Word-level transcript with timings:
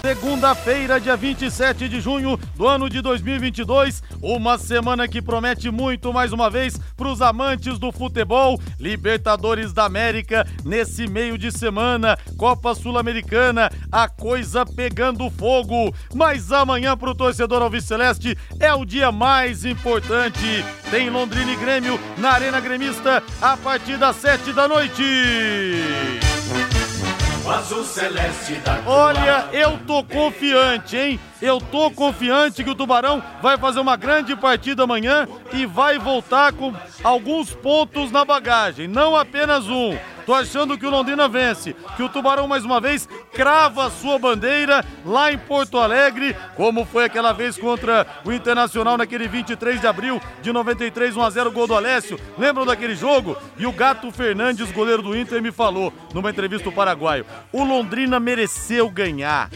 Segunda-feira, 0.00 1.00
dia 1.00 1.16
27 1.16 1.88
de 1.88 2.00
junho 2.00 2.38
do 2.56 2.68
ano 2.68 2.88
de 2.88 3.02
2022, 3.02 4.02
uma 4.22 4.56
semana 4.56 5.08
que 5.08 5.20
promete 5.20 5.70
muito 5.70 6.12
mais 6.12 6.32
uma 6.32 6.48
vez 6.48 6.78
para 6.96 7.08
os 7.08 7.20
amantes 7.20 7.78
do 7.78 7.90
futebol. 7.90 8.60
Libertadores 8.78 9.72
da 9.72 9.84
América 9.84 10.46
nesse 10.64 11.08
meio 11.08 11.36
de 11.36 11.50
semana, 11.50 12.16
Copa 12.36 12.74
Sul-Americana, 12.74 13.70
a 13.90 14.08
coisa 14.08 14.64
pegando 14.64 15.28
fogo. 15.30 15.92
Mas 16.14 16.52
amanhã 16.52 16.96
para 16.96 17.10
o 17.10 17.14
torcedor 17.14 17.60
Alviceleste 17.60 18.38
é 18.60 18.72
o 18.72 18.84
dia 18.84 19.10
mais 19.10 19.64
importante. 19.64 20.64
Tem 20.90 21.10
Londrina 21.10 21.52
e 21.52 21.56
Grêmio 21.56 21.98
na 22.16 22.30
Arena 22.30 22.60
Gremista 22.60 23.22
a 23.42 23.56
partir 23.56 23.98
das 23.98 24.16
sete 24.16 24.52
da 24.52 24.68
noite. 24.68 25.02
Olha, 28.86 29.48
eu 29.52 29.78
tô 29.86 30.04
confiante, 30.04 30.96
hein? 30.96 31.20
Eu 31.40 31.60
tô 31.60 31.90
confiante 31.90 32.62
que 32.62 32.70
o 32.70 32.74
Tubarão 32.74 33.22
vai 33.40 33.56
fazer 33.56 33.80
uma 33.80 33.96
grande 33.96 34.36
partida 34.36 34.82
amanhã 34.82 35.26
e 35.52 35.64
vai 35.64 35.98
voltar 35.98 36.52
com 36.52 36.74
alguns 37.02 37.54
pontos 37.54 38.10
na 38.12 38.24
bagagem, 38.24 38.86
não 38.86 39.16
apenas 39.16 39.66
um. 39.66 39.96
Tô 40.28 40.34
achando 40.34 40.76
que 40.76 40.84
o 40.84 40.90
Londrina 40.90 41.26
vence, 41.26 41.74
que 41.96 42.02
o 42.02 42.08
Tubarão 42.10 42.46
mais 42.46 42.62
uma 42.62 42.82
vez 42.82 43.08
crava 43.32 43.86
a 43.86 43.90
sua 43.90 44.18
bandeira 44.18 44.84
lá 45.02 45.32
em 45.32 45.38
Porto 45.38 45.78
Alegre, 45.78 46.36
como 46.54 46.84
foi 46.84 47.06
aquela 47.06 47.32
vez 47.32 47.56
contra 47.56 48.06
o 48.26 48.30
Internacional 48.30 48.98
naquele 48.98 49.26
23 49.26 49.80
de 49.80 49.86
abril 49.86 50.20
de 50.42 50.52
93, 50.52 51.16
1 51.16 51.22
a 51.22 51.30
0 51.30 51.50
gol 51.50 51.66
do 51.66 51.74
Alessio. 51.74 52.20
Lembram 52.36 52.66
daquele 52.66 52.94
jogo? 52.94 53.38
E 53.56 53.66
o 53.66 53.72
Gato 53.72 54.12
Fernandes, 54.12 54.70
goleiro 54.70 55.00
do 55.00 55.16
Inter, 55.16 55.40
me 55.40 55.50
falou 55.50 55.90
numa 56.12 56.28
entrevista 56.28 56.68
do 56.68 56.76
Paraguaio: 56.76 57.24
o 57.50 57.64
Londrina 57.64 58.20
mereceu 58.20 58.90
ganhar. 58.90 59.48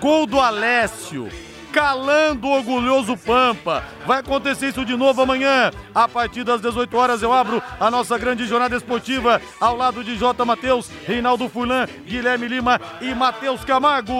Gol 0.00 0.26
do 0.26 0.40
Alessio 0.40 1.28
calando 1.72 2.48
o 2.48 2.52
orgulhoso 2.52 3.16
Pampa. 3.16 3.84
Vai 4.06 4.20
acontecer 4.20 4.68
isso 4.68 4.84
de 4.84 4.96
novo 4.96 5.22
amanhã. 5.22 5.70
A 5.94 6.08
partir 6.08 6.44
das 6.44 6.60
18 6.60 6.96
horas 6.96 7.22
eu 7.22 7.32
abro 7.32 7.62
a 7.78 7.90
nossa 7.90 8.16
grande 8.18 8.46
jornada 8.46 8.76
esportiva 8.76 9.40
ao 9.60 9.76
lado 9.76 10.02
de 10.02 10.16
J. 10.16 10.44
Matheus, 10.44 10.90
Reinaldo 11.06 11.48
Furlan, 11.48 11.86
Guilherme 12.06 12.48
Lima 12.48 12.80
e 13.00 13.14
Matheus 13.14 13.64
Camargo. 13.64 14.12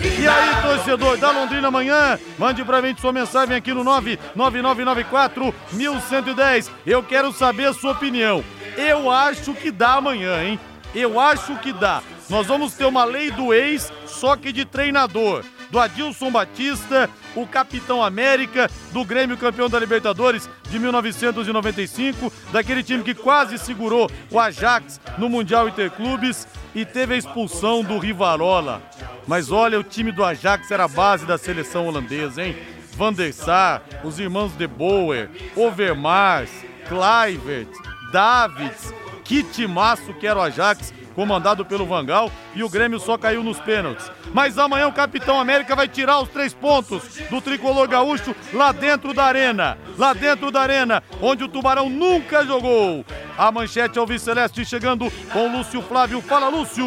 E 0.00 0.26
aí, 0.26 0.62
torcedor 0.62 1.16
da 1.18 1.30
Londrina 1.30 1.68
amanhã, 1.68 2.18
mande 2.38 2.64
pra 2.64 2.82
mim 2.82 2.94
sua 2.98 3.12
mensagem 3.12 3.56
aqui 3.56 3.72
no 3.72 3.84
99994 3.84 5.54
1110. 5.72 6.70
Eu 6.86 7.02
quero 7.02 7.32
saber 7.32 7.66
a 7.66 7.74
sua 7.74 7.92
opinião. 7.92 8.42
Eu 8.76 9.10
acho 9.10 9.54
que 9.54 9.70
dá 9.70 9.94
amanhã, 9.94 10.42
hein? 10.42 10.60
Eu 10.94 11.20
acho 11.20 11.56
que 11.56 11.72
dá. 11.72 12.02
Nós 12.28 12.46
vamos 12.46 12.74
ter 12.74 12.86
uma 12.86 13.04
lei 13.04 13.30
do 13.30 13.54
ex, 13.54 13.92
só 14.06 14.36
que 14.36 14.52
de 14.52 14.64
treinador 14.64 15.44
do 15.70 15.78
Adilson 15.78 16.30
Batista, 16.30 17.08
o 17.34 17.46
capitão 17.46 18.02
América, 18.02 18.70
do 18.92 19.04
Grêmio 19.04 19.36
campeão 19.36 19.68
da 19.68 19.78
Libertadores 19.78 20.48
de 20.70 20.78
1995, 20.78 22.32
daquele 22.52 22.82
time 22.82 23.02
que 23.02 23.14
quase 23.14 23.58
segurou 23.58 24.10
o 24.30 24.38
Ajax 24.38 25.00
no 25.18 25.28
Mundial 25.28 25.68
Interclubes 25.68 26.46
e 26.74 26.84
teve 26.84 27.14
a 27.14 27.18
expulsão 27.18 27.82
do 27.82 27.98
Rivarola. 27.98 28.82
Mas 29.26 29.50
olha, 29.50 29.78
o 29.78 29.84
time 29.84 30.12
do 30.12 30.24
Ajax 30.24 30.70
era 30.70 30.84
a 30.84 30.88
base 30.88 31.26
da 31.26 31.38
seleção 31.38 31.86
holandesa, 31.86 32.44
hein? 32.44 32.56
Van 32.96 33.12
der 33.12 33.32
Sar, 33.32 33.82
os 34.02 34.18
irmãos 34.18 34.52
De 34.56 34.66
Boer, 34.66 35.28
Overmars, 35.54 36.50
Kluivert, 36.88 37.68
Davids, 38.10 38.94
que 39.22 39.42
timaço 39.42 40.14
que 40.14 40.26
era 40.26 40.38
o 40.38 40.42
Ajax 40.42 40.94
comandado 41.16 41.64
pelo 41.64 41.86
Vangal, 41.86 42.30
e 42.54 42.62
o 42.62 42.68
Grêmio 42.68 43.00
só 43.00 43.16
caiu 43.16 43.42
nos 43.42 43.58
pênaltis. 43.58 44.10
Mas 44.34 44.58
amanhã 44.58 44.86
o 44.86 44.92
Capitão 44.92 45.40
América 45.40 45.74
vai 45.74 45.88
tirar 45.88 46.20
os 46.20 46.28
três 46.28 46.52
pontos 46.52 47.02
do 47.30 47.40
tricolor 47.40 47.88
gaúcho 47.88 48.36
lá 48.52 48.70
dentro 48.70 49.14
da 49.14 49.24
arena. 49.24 49.78
Lá 49.96 50.12
dentro 50.12 50.50
da 50.50 50.60
arena, 50.60 51.02
onde 51.22 51.42
o 51.42 51.48
Tubarão 51.48 51.88
nunca 51.88 52.44
jogou. 52.44 53.02
A 53.38 53.50
manchete 53.50 53.98
ao 53.98 54.06
Celeste 54.18 54.64
chegando 54.64 55.10
com 55.32 55.56
Lúcio 55.56 55.80
Flávio. 55.82 56.20
Fala, 56.20 56.48
Lúcio! 56.48 56.86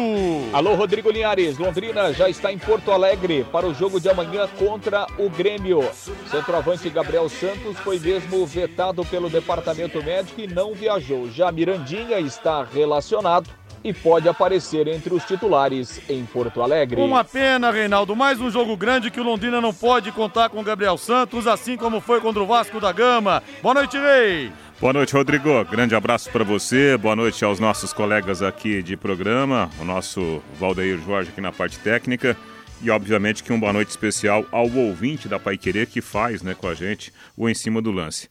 Alô, 0.52 0.74
Rodrigo 0.74 1.10
Linhares. 1.10 1.58
Londrina 1.58 2.12
já 2.12 2.28
está 2.28 2.52
em 2.52 2.58
Porto 2.58 2.92
Alegre 2.92 3.44
para 3.50 3.66
o 3.66 3.74
jogo 3.74 4.00
de 4.00 4.08
amanhã 4.08 4.48
contra 4.58 5.06
o 5.18 5.28
Grêmio. 5.28 5.88
Centroavante 6.30 6.88
Gabriel 6.88 7.28
Santos 7.28 7.76
foi 7.78 7.98
mesmo 7.98 8.46
vetado 8.46 9.04
pelo 9.04 9.28
departamento 9.28 10.02
médico 10.02 10.40
e 10.40 10.46
não 10.46 10.72
viajou. 10.72 11.30
Já 11.30 11.50
Mirandinha 11.50 12.20
está 12.20 12.64
relacionado 12.64 13.59
e 13.82 13.92
pode 13.92 14.28
aparecer 14.28 14.86
entre 14.88 15.14
os 15.14 15.24
titulares 15.24 16.00
em 16.08 16.24
Porto 16.24 16.62
Alegre. 16.62 17.00
Uma 17.00 17.24
pena, 17.24 17.70
Reinaldo. 17.70 18.14
Mais 18.14 18.40
um 18.40 18.50
jogo 18.50 18.76
grande 18.76 19.10
que 19.10 19.20
o 19.20 19.24
Londrina 19.24 19.60
não 19.60 19.72
pode 19.72 20.12
contar 20.12 20.48
com 20.48 20.60
o 20.60 20.64
Gabriel 20.64 20.98
Santos, 20.98 21.46
assim 21.46 21.76
como 21.76 22.00
foi 22.00 22.20
contra 22.20 22.42
o 22.42 22.46
Vasco 22.46 22.80
da 22.80 22.92
Gama. 22.92 23.42
Boa 23.62 23.74
noite, 23.74 23.96
Rei. 23.96 24.52
Boa 24.80 24.92
noite, 24.92 25.14
Rodrigo. 25.14 25.64
Grande 25.64 25.94
abraço 25.94 26.30
para 26.30 26.44
você. 26.44 26.96
Boa 26.96 27.14
noite 27.14 27.44
aos 27.44 27.60
nossos 27.60 27.92
colegas 27.92 28.42
aqui 28.42 28.82
de 28.82 28.96
programa, 28.96 29.70
o 29.78 29.84
nosso 29.84 30.42
Valdeir 30.58 30.98
Jorge 31.04 31.30
aqui 31.30 31.40
na 31.40 31.52
parte 31.52 31.78
técnica. 31.78 32.36
E 32.82 32.90
obviamente 32.90 33.42
que 33.42 33.52
um 33.52 33.60
boa 33.60 33.74
noite 33.74 33.90
especial 33.90 34.46
ao 34.50 34.70
ouvinte 34.70 35.28
da 35.28 35.38
Pai 35.38 35.58
Querer 35.58 35.86
que 35.86 36.00
faz 36.00 36.42
né, 36.42 36.54
com 36.54 36.66
a 36.66 36.74
gente 36.74 37.12
o 37.36 37.46
Em 37.46 37.54
Cima 37.54 37.82
do 37.82 37.92
Lance. 37.92 38.30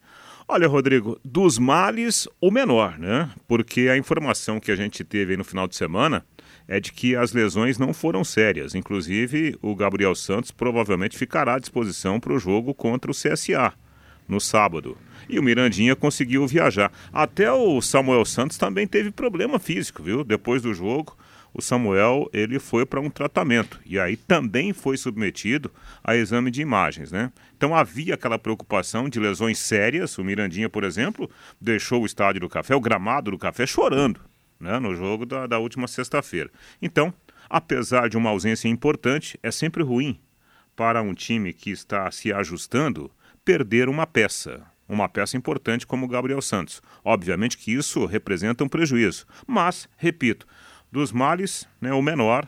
Olha, 0.52 0.68
Rodrigo, 0.68 1.22
dos 1.24 1.60
males, 1.60 2.28
o 2.42 2.50
menor, 2.50 2.98
né? 2.98 3.30
Porque 3.48 3.82
a 3.82 3.96
informação 3.96 4.60
que 4.60 4.72
a 4.72 4.76
gente 4.76 5.04
teve 5.04 5.38
no 5.38 5.44
final 5.44 5.68
de 5.68 5.76
semana 5.76 6.26
é 6.68 6.80
de 6.80 6.92
que 6.92 7.16
as 7.16 7.32
lesões 7.34 7.78
não 7.78 7.94
foram 7.94 8.24
sérias. 8.24 8.74
Inclusive, 8.74 9.56
o 9.62 9.76
Gabriel 9.76 10.16
Santos 10.16 10.50
provavelmente 10.50 11.16
ficará 11.16 11.54
à 11.54 11.60
disposição 11.60 12.20
para 12.20 12.34
o 12.34 12.40
jogo 12.40 12.74
contra 12.74 13.12
o 13.12 13.14
CSA 13.14 13.72
no 14.28 14.42
sábado. 14.42 14.98
E 15.30 15.38
o 15.38 15.44
Mirandinha 15.44 15.96
conseguiu 15.96 16.48
viajar. 16.48 16.92
Até 17.14 17.52
o 17.52 17.80
Samuel 17.80 18.26
Santos 18.26 18.58
também 18.58 18.88
teve 18.88 19.12
problema 19.12 19.60
físico, 19.60 20.02
viu? 20.02 20.24
Depois 20.24 20.64
do 20.64 20.74
jogo, 20.74 21.16
o 21.60 21.62
Samuel 21.62 22.30
ele 22.34 22.58
foi 22.58 22.86
para 22.86 23.00
um 23.00 23.10
tratamento 23.10 23.80
e 23.86 24.00
aí 24.00 24.18
também 24.18 24.74
foi 24.74 24.98
submetido 24.98 25.72
a 26.04 26.16
exame 26.16 26.50
de 26.50 26.62
imagens, 26.62 27.12
né? 27.12 27.32
Então 27.56 27.76
havia 27.76 28.16
aquela 28.16 28.40
preocupação 28.40 29.08
de 29.08 29.20
lesões 29.20 29.60
sérias. 29.60 30.18
O 30.18 30.24
Mirandinha, 30.24 30.70
por 30.70 30.84
exemplo, 30.84 31.30
deixou 31.62 32.02
o 32.02 32.06
estádio 32.06 32.42
do 32.42 32.50
Café, 32.50 32.76
o 32.76 32.82
gramado 32.82 33.32
do 33.32 33.38
Café, 33.38 33.68
chorando, 33.68 34.20
né? 34.60 34.80
No 34.80 34.96
jogo 34.96 35.26
da, 35.26 35.46
da 35.46 35.60
última 35.60 35.88
sexta-feira. 35.88 36.50
Então, 36.82 37.14
apesar 37.50 38.10
de 38.10 38.18
uma 38.18 38.32
ausência 38.32 38.68
importante, 38.68 39.38
é 39.44 39.52
sempre 39.52 39.84
ruim 39.84 40.20
para 40.76 41.02
um 41.02 41.14
time 41.14 41.54
que 41.54 41.70
está 41.70 42.10
se 42.10 42.34
ajustando 42.34 43.12
perder 43.44 43.90
uma 43.90 44.08
peça 44.08 44.66
uma 44.90 45.08
peça 45.08 45.38
importante 45.38 45.86
como 45.86 46.06
o 46.06 46.10
Gabriel 46.10 46.42
Santos. 46.42 46.82
Obviamente 47.06 47.58
que 47.58 47.72
isso 47.72 48.06
representa 48.08 48.64
um 48.64 48.68
prejuízo, 48.68 49.28
mas, 49.46 49.88
repito, 49.96 50.48
dos 50.92 51.12
males, 51.12 51.68
né, 51.80 51.94
o 51.94 52.02
menor, 52.02 52.48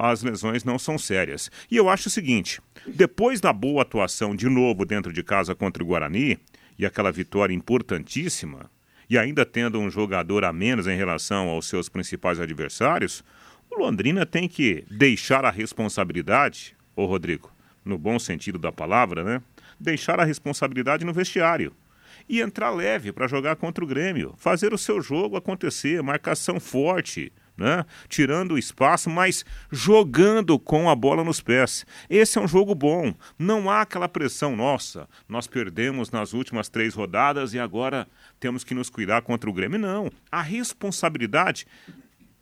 as 0.00 0.22
lesões 0.22 0.64
não 0.64 0.78
são 0.78 0.98
sérias. 0.98 1.50
E 1.70 1.76
eu 1.76 1.88
acho 1.88 2.08
o 2.08 2.10
seguinte: 2.10 2.60
depois 2.86 3.40
da 3.40 3.52
boa 3.52 3.82
atuação 3.82 4.34
de 4.34 4.48
novo 4.48 4.84
dentro 4.84 5.12
de 5.12 5.22
casa 5.22 5.54
contra 5.54 5.82
o 5.82 5.86
Guarani, 5.86 6.38
e 6.78 6.86
aquela 6.86 7.10
vitória 7.10 7.54
importantíssima, 7.54 8.70
e 9.10 9.18
ainda 9.18 9.44
tendo 9.44 9.80
um 9.80 9.90
jogador 9.90 10.44
a 10.44 10.52
menos 10.52 10.86
em 10.86 10.96
relação 10.96 11.48
aos 11.48 11.66
seus 11.66 11.88
principais 11.88 12.38
adversários, 12.38 13.24
o 13.70 13.80
Londrina 13.80 14.24
tem 14.24 14.48
que 14.48 14.84
deixar 14.90 15.44
a 15.44 15.50
responsabilidade, 15.50 16.76
ô 16.94 17.04
Rodrigo, 17.06 17.50
no 17.84 17.98
bom 17.98 18.18
sentido 18.18 18.58
da 18.58 18.70
palavra, 18.70 19.24
né? 19.24 19.42
Deixar 19.80 20.20
a 20.20 20.24
responsabilidade 20.24 21.04
no 21.04 21.12
vestiário 21.12 21.72
e 22.28 22.40
entrar 22.40 22.70
leve 22.70 23.12
para 23.12 23.26
jogar 23.26 23.56
contra 23.56 23.82
o 23.82 23.86
Grêmio, 23.86 24.34
fazer 24.36 24.74
o 24.74 24.78
seu 24.78 25.00
jogo 25.00 25.36
acontecer, 25.36 26.02
marcação 26.02 26.60
forte, 26.60 27.32
né? 27.58 27.84
tirando 28.08 28.52
o 28.52 28.58
espaço, 28.58 29.10
mas 29.10 29.44
jogando 29.70 30.58
com 30.58 30.88
a 30.88 30.94
bola 30.94 31.24
nos 31.24 31.40
pés. 31.40 31.84
Esse 32.08 32.38
é 32.38 32.40
um 32.40 32.48
jogo 32.48 32.74
bom. 32.74 33.12
Não 33.38 33.68
há 33.68 33.82
aquela 33.82 34.08
pressão, 34.08 34.54
nossa, 34.54 35.08
nós 35.28 35.46
perdemos 35.46 36.10
nas 36.10 36.32
últimas 36.32 36.68
três 36.68 36.94
rodadas 36.94 37.52
e 37.52 37.58
agora 37.58 38.06
temos 38.38 38.62
que 38.62 38.74
nos 38.74 38.88
cuidar 38.88 39.22
contra 39.22 39.50
o 39.50 39.52
Grêmio. 39.52 39.78
Não. 39.78 40.10
A 40.30 40.40
responsabilidade 40.40 41.66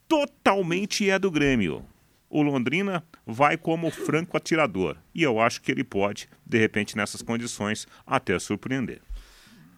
totalmente 0.07 1.09
é 1.09 1.19
do 1.19 1.31
Grêmio. 1.31 1.85
O 2.29 2.43
Londrina 2.43 3.05
vai 3.25 3.57
como 3.57 3.91
franco 3.91 4.37
atirador. 4.37 4.97
E 5.15 5.23
eu 5.23 5.41
acho 5.41 5.63
que 5.63 5.71
ele 5.71 5.85
pode, 5.85 6.29
de 6.45 6.59
repente, 6.59 6.97
nessas 6.97 7.23
condições, 7.23 7.87
até 8.07 8.39
surpreender. 8.39 9.01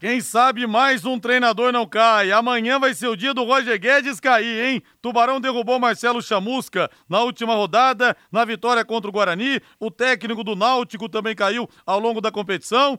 Quem 0.01 0.21
sabe 0.21 0.65
mais 0.65 1.05
um 1.05 1.19
treinador 1.19 1.73
não 1.73 1.85
cai. 1.85 2.31
Amanhã 2.31 2.79
vai 2.79 2.95
ser 2.95 3.09
o 3.09 3.17
dia 3.17 3.35
do 3.35 3.43
Roger 3.43 3.77
Guedes 3.81 4.21
cair, 4.21 4.65
hein? 4.65 4.83
Tubarão 5.03 5.41
derrubou 5.41 5.81
Marcelo 5.81 6.23
Chamusca 6.23 6.89
na 7.09 7.21
última 7.21 7.57
rodada, 7.57 8.17
na 8.31 8.45
vitória 8.45 8.85
contra 8.85 9.11
o 9.11 9.13
Guarani. 9.13 9.61
O 9.81 9.91
técnico 9.91 10.45
do 10.45 10.55
Náutico 10.55 11.09
também 11.09 11.35
caiu 11.35 11.69
ao 11.85 11.99
longo 11.99 12.21
da 12.21 12.31
competição. 12.31 12.97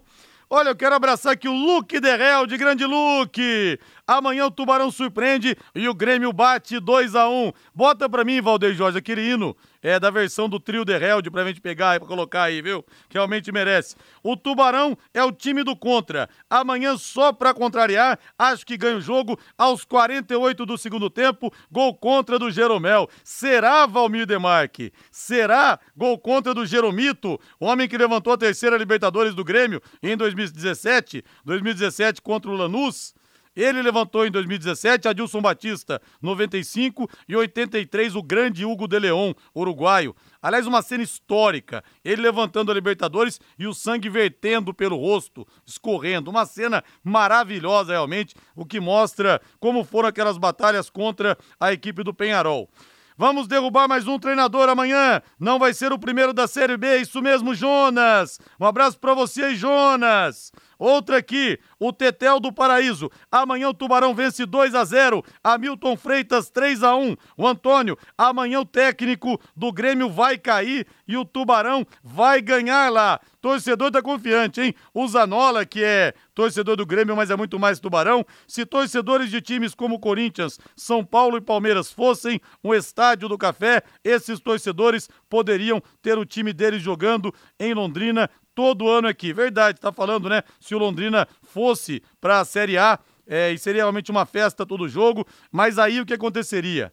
Olha, 0.49 0.69
eu 0.69 0.75
quero 0.75 0.93
abraçar 0.93 1.31
aqui 1.31 1.47
o 1.47 1.53
Luke 1.53 2.01
Derrel, 2.01 2.45
de 2.45 2.57
grande 2.57 2.83
Luke. 2.83 3.79
Amanhã 4.09 4.47
o 4.47 4.51
Tubarão 4.51 4.89
surpreende 4.89 5.55
e 5.75 5.87
o 5.87 5.93
Grêmio 5.93 6.33
bate 6.33 6.79
2 6.79 7.13
a 7.13 7.29
1 7.29 7.51
Bota 7.75 8.09
pra 8.09 8.23
mim, 8.23 8.41
Valdeir 8.41 8.73
Jorge, 8.73 8.97
aquele 8.97 9.21
hino 9.21 9.55
é 9.83 9.99
da 9.99 10.09
versão 10.09 10.49
do 10.49 10.59
trio 10.59 10.83
de 10.83 10.93
Held 10.93 11.29
pra 11.29 11.45
gente 11.45 11.61
pegar 11.61 11.95
e 11.95 11.99
colocar 11.99 12.43
aí, 12.43 12.59
viu? 12.59 12.83
Realmente 13.07 13.51
merece. 13.51 13.95
O 14.23 14.35
Tubarão 14.35 14.97
é 15.13 15.23
o 15.23 15.31
time 15.31 15.63
do 15.63 15.75
contra. 15.75 16.27
Amanhã, 16.49 16.97
só 16.97 17.31
pra 17.31 17.53
contrariar, 17.53 18.19
acho 18.37 18.65
que 18.65 18.75
ganha 18.75 18.97
o 18.97 19.01
jogo 19.01 19.39
aos 19.55 19.85
48 19.85 20.65
do 20.65 20.75
segundo 20.75 21.07
tempo. 21.07 21.53
Gol 21.71 21.93
contra 21.93 22.39
do 22.39 22.49
Jeromel. 22.49 23.07
Será, 23.23 23.85
Valmir 23.85 24.25
Demarque? 24.25 24.91
Será 25.11 25.79
gol 25.95 26.17
contra 26.17 26.51
do 26.51 26.65
Jeromito? 26.65 27.39
Homem 27.59 27.87
que 27.87 27.97
levantou 27.97 28.33
a 28.33 28.37
terceira 28.37 28.75
Libertadores 28.75 29.35
do 29.35 29.43
Grêmio 29.43 29.79
em 30.01 30.17
2017. 30.17 31.23
2017 31.45 32.23
contra 32.23 32.49
o 32.49 32.55
Lanús. 32.55 33.13
Ele 33.59 33.81
levantou 33.81 34.25
em 34.25 34.31
2017 34.31 35.09
Adilson 35.09 35.41
Batista, 35.41 36.01
95 36.21 37.09
e 37.27 37.35
83 37.35 38.15
o 38.15 38.23
grande 38.23 38.63
Hugo 38.63 38.87
de 38.87 38.97
Leon, 38.97 39.33
uruguaio. 39.53 40.15
Aliás, 40.41 40.65
uma 40.65 40.81
cena 40.81 41.03
histórica. 41.03 41.83
Ele 42.03 42.21
levantando 42.21 42.71
a 42.71 42.73
Libertadores 42.73 43.37
e 43.57 43.67
o 43.67 43.73
sangue 43.73 44.07
vertendo 44.07 44.73
pelo 44.73 44.95
rosto, 44.95 45.45
escorrendo. 45.65 46.31
Uma 46.31 46.45
cena 46.45 46.81
maravilhosa, 47.03 47.91
realmente, 47.91 48.33
o 48.55 48.65
que 48.65 48.79
mostra 48.79 49.41
como 49.59 49.83
foram 49.83 50.07
aquelas 50.07 50.37
batalhas 50.37 50.89
contra 50.89 51.37
a 51.59 51.73
equipe 51.73 52.01
do 52.01 52.13
Penharol. 52.13 52.69
Vamos 53.17 53.49
derrubar 53.49 53.85
mais 53.85 54.07
um 54.07 54.17
treinador 54.17 54.69
amanhã. 54.69 55.21
Não 55.37 55.59
vai 55.59 55.73
ser 55.73 55.91
o 55.91 55.99
primeiro 55.99 56.31
da 56.31 56.47
Série 56.47 56.77
B, 56.77 56.99
isso 56.99 57.21
mesmo, 57.21 57.53
Jonas. 57.53 58.39
Um 58.57 58.65
abraço 58.65 58.97
para 58.97 59.13
você, 59.13 59.53
Jonas. 59.53 60.53
Outra 60.79 61.17
aqui, 61.17 61.59
o 61.77 61.91
Tetel 61.91 62.39
do 62.39 62.53
Paraíso. 62.53 63.11
Amanhã 63.29 63.67
o 63.67 63.73
Tubarão 63.73 64.15
vence 64.15 64.45
2 64.45 64.73
a 64.73 64.85
0. 64.85 65.21
Hamilton 65.43 65.97
Freitas 65.97 66.49
3 66.49 66.83
a 66.83 66.95
1. 66.95 67.17
O 67.35 67.45
Antônio, 67.45 67.97
amanhã 68.17 68.61
o 68.61 68.65
técnico 68.65 69.37
do 69.53 69.73
Grêmio 69.73 70.09
vai 70.09 70.37
cair 70.37 70.87
e 71.05 71.17
o 71.17 71.25
Tubarão 71.25 71.85
vai 72.01 72.41
ganhar 72.41 72.89
lá. 72.89 73.19
Torcedor 73.41 73.91
tá 73.91 74.01
confiante, 74.01 74.61
hein? 74.61 74.73
O 74.93 75.05
Zanola, 75.07 75.65
que 75.65 75.83
é 75.83 76.13
torcedor 76.33 76.77
do 76.77 76.85
Grêmio, 76.85 77.15
mas 77.15 77.29
é 77.29 77.35
muito 77.35 77.59
mais 77.59 77.79
Tubarão. 77.79 78.25
Se 78.47 78.65
torcedores 78.65 79.29
de 79.29 79.41
times 79.41 79.75
como 79.75 79.99
Corinthians, 79.99 80.57
São 80.77 81.03
Paulo 81.03 81.37
e 81.37 81.41
Palmeiras 81.41 81.91
fossem 81.91 82.39
um 82.63 82.73
estádio 82.73 83.27
do 83.27 83.37
café, 83.37 83.83
esses 84.01 84.39
torcedores 84.39 85.09
poderiam 85.29 85.81
ter 86.01 86.17
o 86.17 86.25
time 86.25 86.53
deles 86.53 86.81
jogando 86.81 87.33
em 87.59 87.73
Londrina 87.73 88.29
todo 88.59 88.89
ano 88.89 89.07
aqui. 89.07 89.31
Verdade, 89.31 89.79
tá 89.79 89.89
falando, 89.89 90.27
né? 90.27 90.43
Se 90.59 90.75
o 90.75 90.77
Londrina 90.77 91.25
fosse 91.41 92.03
para 92.19 92.41
a 92.41 92.45
Série 92.45 92.77
A, 92.77 92.99
é, 93.25 93.53
e 93.53 93.57
seria 93.57 93.83
realmente 93.83 94.11
uma 94.11 94.25
festa 94.25 94.65
todo 94.65 94.89
jogo, 94.89 95.25
mas 95.49 95.79
aí 95.79 96.01
o 96.01 96.05
que 96.05 96.13
aconteceria? 96.13 96.91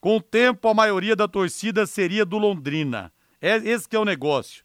Com 0.00 0.16
o 0.16 0.22
tempo, 0.22 0.66
a 0.68 0.72
maioria 0.72 1.14
da 1.14 1.28
torcida 1.28 1.84
seria 1.84 2.24
do 2.24 2.38
Londrina. 2.38 3.12
É 3.42 3.56
esse 3.56 3.86
que 3.86 3.94
é 3.94 3.98
o 3.98 4.06
negócio. 4.06 4.64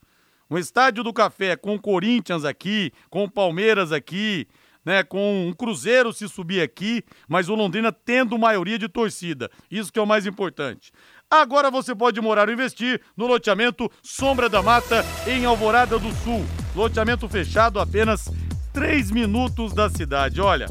Um 0.49 0.57
estádio 0.57 1.03
do 1.03 1.11
café 1.11 1.57
com 1.57 1.75
o 1.75 1.81
Corinthians 1.81 2.45
aqui, 2.45 2.93
com 3.09 3.25
o 3.25 3.29
Palmeiras 3.29 3.91
aqui, 3.91 4.47
né, 4.85 5.03
com 5.03 5.49
um 5.49 5.51
Cruzeiro 5.51 6.13
se 6.13 6.29
subir 6.29 6.61
aqui, 6.61 7.03
mas 7.27 7.49
o 7.49 7.55
Londrina 7.55 7.91
tendo 7.91 8.37
maioria 8.37 8.79
de 8.79 8.87
torcida. 8.87 9.51
Isso 9.69 9.91
que 9.91 9.99
é 9.99 10.01
o 10.01 10.07
mais 10.07 10.25
importante. 10.25 10.93
Agora 11.29 11.69
você 11.69 11.93
pode 11.93 12.21
morar 12.21 12.47
ou 12.47 12.53
investir 12.53 13.01
no 13.15 13.27
loteamento 13.27 13.91
Sombra 14.01 14.47
da 14.47 14.63
Mata, 14.63 15.03
em 15.27 15.43
Alvorada 15.43 15.99
do 15.99 16.09
Sul. 16.23 16.45
Loteamento 16.73 17.27
fechado 17.27 17.81
apenas 17.81 18.29
3 18.71 19.11
minutos 19.11 19.73
da 19.73 19.89
cidade. 19.89 20.39
Olha, 20.39 20.67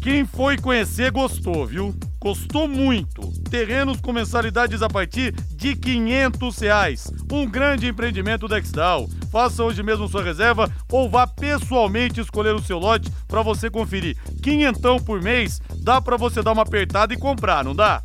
quem 0.00 0.24
foi 0.24 0.56
conhecer 0.56 1.10
gostou, 1.10 1.66
viu? 1.66 1.92
Gostou 2.20 2.68
muito. 2.68 3.22
Terrenos 3.50 4.00
com 4.00 4.12
mensalidades 4.12 4.82
a 4.82 4.88
partir 4.88 5.32
de 5.32 5.74
500 5.74 6.58
reais. 6.58 7.12
Um 7.32 7.44
grande 7.44 7.88
empreendimento 7.88 8.46
da 8.46 8.56
Exdal. 8.56 9.08
Faça 9.32 9.64
hoje 9.64 9.82
mesmo 9.82 10.06
sua 10.06 10.22
reserva 10.22 10.70
ou 10.92 11.10
vá 11.10 11.26
pessoalmente 11.26 12.20
escolher 12.20 12.54
o 12.54 12.62
seu 12.62 12.78
lote 12.78 13.10
para 13.26 13.42
você 13.42 13.68
conferir. 13.68 14.16
Quinhentão 14.44 15.00
por 15.00 15.20
mês 15.20 15.60
dá 15.82 16.00
para 16.00 16.16
você 16.16 16.40
dar 16.40 16.52
uma 16.52 16.62
apertada 16.62 17.12
e 17.12 17.18
comprar, 17.18 17.64
não 17.64 17.74
dá? 17.74 18.00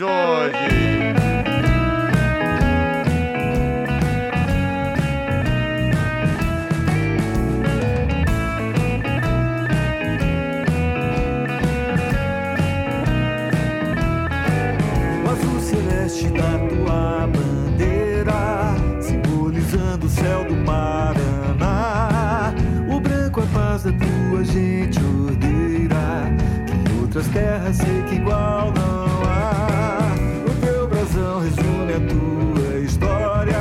Celeste 16.09 16.29
da 16.31 16.59
tua 16.69 17.27
bandeira, 17.27 18.75
simbolizando 19.01 20.07
o 20.07 20.09
céu 20.09 20.45
do 20.45 20.55
Paraná. 20.65 22.55
O 22.89 23.01
branco 23.01 23.41
a 23.41 23.47
paz 23.47 23.83
da 23.83 23.93
tua 23.93 24.45
gente 24.45 24.99
ordeira, 25.01 26.33
que 26.67 27.01
outras 27.01 27.27
terras 27.29 27.77
sei 27.77 28.03
que 28.09 28.15
igual 28.17 28.73
não 28.73 29.07
há. 29.29 30.15
O 30.47 30.51
teu 30.65 30.89
brasão 30.89 31.41
resume 31.41 31.93
a 31.93 32.01
tua 32.09 32.79
história, 32.79 33.59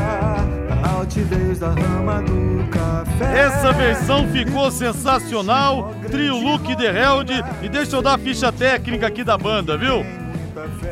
a 0.84 0.90
altivez 1.00 1.60
da 1.60 1.70
rama 1.70 2.22
do 2.22 2.70
café. 2.70 3.40
Essa 3.40 3.72
versão 3.74 4.28
ficou 4.28 4.70
sensacional, 4.70 5.94
trio 6.12 6.38
Luke 6.38 6.76
The 6.76 7.02
Held, 7.02 7.32
e 7.64 7.70
deixa 7.70 7.96
eu 7.96 8.02
dar 8.02 8.14
a 8.14 8.20
ficha 8.20 8.52
técnica 8.52 9.08
aqui 9.08 9.24
da 9.24 9.38
banda, 9.38 9.78
viu? 9.78 10.25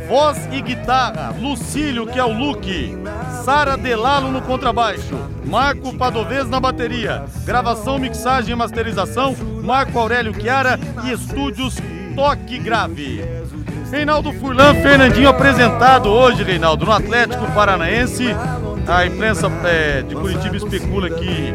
Voz 0.07 0.47
e 0.51 0.61
guitarra, 0.61 1.33
Lucílio, 1.39 2.05
que 2.05 2.19
é 2.19 2.23
o 2.23 2.31
Luke. 2.31 2.97
Sara 3.43 3.75
Delalo 3.75 4.31
no 4.31 4.41
contrabaixo. 4.41 5.17
Marco 5.45 5.95
Padovez 5.97 6.49
na 6.49 6.59
bateria. 6.59 7.25
Gravação, 7.45 7.97
mixagem 7.97 8.53
e 8.53 8.55
masterização, 8.55 9.35
Marco 9.63 9.97
Aurélio 9.97 10.33
Chiara 10.33 10.79
e 11.03 11.11
estúdios 11.11 11.75
Toque 12.15 12.59
Grave. 12.59 13.23
Reinaldo 13.91 14.33
Furlan, 14.33 14.73
Fernandinho 14.75 15.29
apresentado 15.29 16.09
hoje, 16.09 16.43
Reinaldo, 16.43 16.85
no 16.85 16.91
Atlético 16.91 17.45
Paranaense. 17.51 18.35
A 18.87 19.05
imprensa 19.05 19.47
é, 19.63 20.01
de 20.01 20.15
Curitiba 20.15 20.57
especula 20.57 21.09
que 21.09 21.53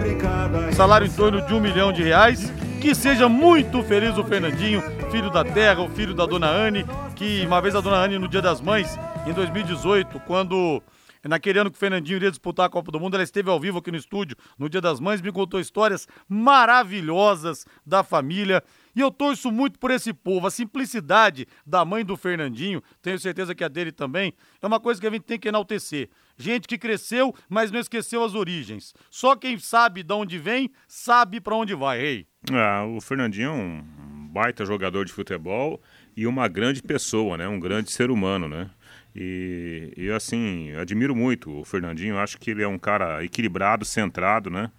salário 0.74 1.06
em 1.06 1.10
torno 1.10 1.42
de 1.42 1.52
um 1.52 1.60
milhão 1.60 1.92
de 1.92 2.02
reais. 2.02 2.52
Que 2.80 2.94
seja 2.94 3.28
muito 3.28 3.82
feliz 3.82 4.16
o 4.16 4.24
Fernandinho, 4.24 4.80
filho 5.10 5.30
da 5.30 5.44
terra, 5.44 5.82
o 5.82 5.88
filho 5.90 6.14
da 6.14 6.24
dona 6.24 6.48
Anne, 6.48 6.84
que 7.16 7.44
uma 7.44 7.60
vez 7.60 7.74
a 7.74 7.80
dona 7.80 7.96
Anne, 7.96 8.18
no 8.18 8.28
Dia 8.28 8.40
das 8.40 8.60
Mães, 8.60 8.96
em 9.26 9.32
2018, 9.32 10.20
quando 10.20 10.80
naquele 11.24 11.58
ano 11.58 11.70
que 11.70 11.76
o 11.76 11.78
Fernandinho 11.78 12.16
iria 12.16 12.30
disputar 12.30 12.66
a 12.66 12.68
Copa 12.70 12.92
do 12.92 13.00
Mundo, 13.00 13.14
ela 13.14 13.24
esteve 13.24 13.50
ao 13.50 13.58
vivo 13.58 13.78
aqui 13.78 13.90
no 13.90 13.96
estúdio, 13.96 14.36
no 14.56 14.68
Dia 14.68 14.80
das 14.80 15.00
Mães, 15.00 15.20
me 15.20 15.32
contou 15.32 15.58
histórias 15.58 16.06
maravilhosas 16.28 17.66
da 17.84 18.04
família. 18.04 18.62
E 18.94 19.00
eu 19.00 19.10
torço 19.10 19.50
muito 19.50 19.78
por 19.78 19.90
esse 19.90 20.12
povo. 20.12 20.46
A 20.46 20.50
simplicidade 20.50 21.46
da 21.66 21.84
mãe 21.84 22.04
do 22.04 22.16
Fernandinho, 22.16 22.82
tenho 23.02 23.18
certeza 23.18 23.54
que 23.54 23.64
a 23.64 23.68
dele 23.68 23.92
também, 23.92 24.32
é 24.62 24.66
uma 24.66 24.78
coisa 24.78 25.00
que 25.00 25.06
a 25.06 25.10
gente 25.10 25.22
tem 25.22 25.38
que 25.38 25.48
enaltecer. 25.48 26.08
Gente 26.38 26.68
que 26.68 26.78
cresceu, 26.78 27.34
mas 27.48 27.72
não 27.72 27.80
esqueceu 27.80 28.22
as 28.22 28.34
origens. 28.34 28.94
Só 29.10 29.34
quem 29.34 29.58
sabe 29.58 30.02
de 30.02 30.14
onde 30.14 30.38
vem, 30.38 30.70
sabe 30.86 31.40
para 31.40 31.56
onde 31.56 31.74
vai, 31.74 31.98
rei. 31.98 32.26
Ah, 32.52 32.84
o 32.86 33.00
Fernandinho 33.00 33.48
é 33.48 33.52
um 33.52 34.28
baita 34.32 34.64
jogador 34.64 35.04
de 35.04 35.12
futebol 35.12 35.82
e 36.16 36.26
uma 36.26 36.46
grande 36.46 36.80
pessoa, 36.82 37.36
né? 37.36 37.48
Um 37.48 37.58
grande 37.58 37.90
ser 37.90 38.10
humano, 38.10 38.48
né? 38.48 38.70
E, 39.14 39.92
e 39.96 40.10
assim, 40.10 40.72
admiro 40.76 41.14
muito 41.16 41.50
o 41.50 41.64
Fernandinho. 41.64 42.18
Acho 42.18 42.38
que 42.38 42.52
ele 42.52 42.62
é 42.62 42.68
um 42.68 42.78
cara 42.78 43.24
equilibrado, 43.24 43.84
centrado, 43.84 44.48
né? 44.48 44.70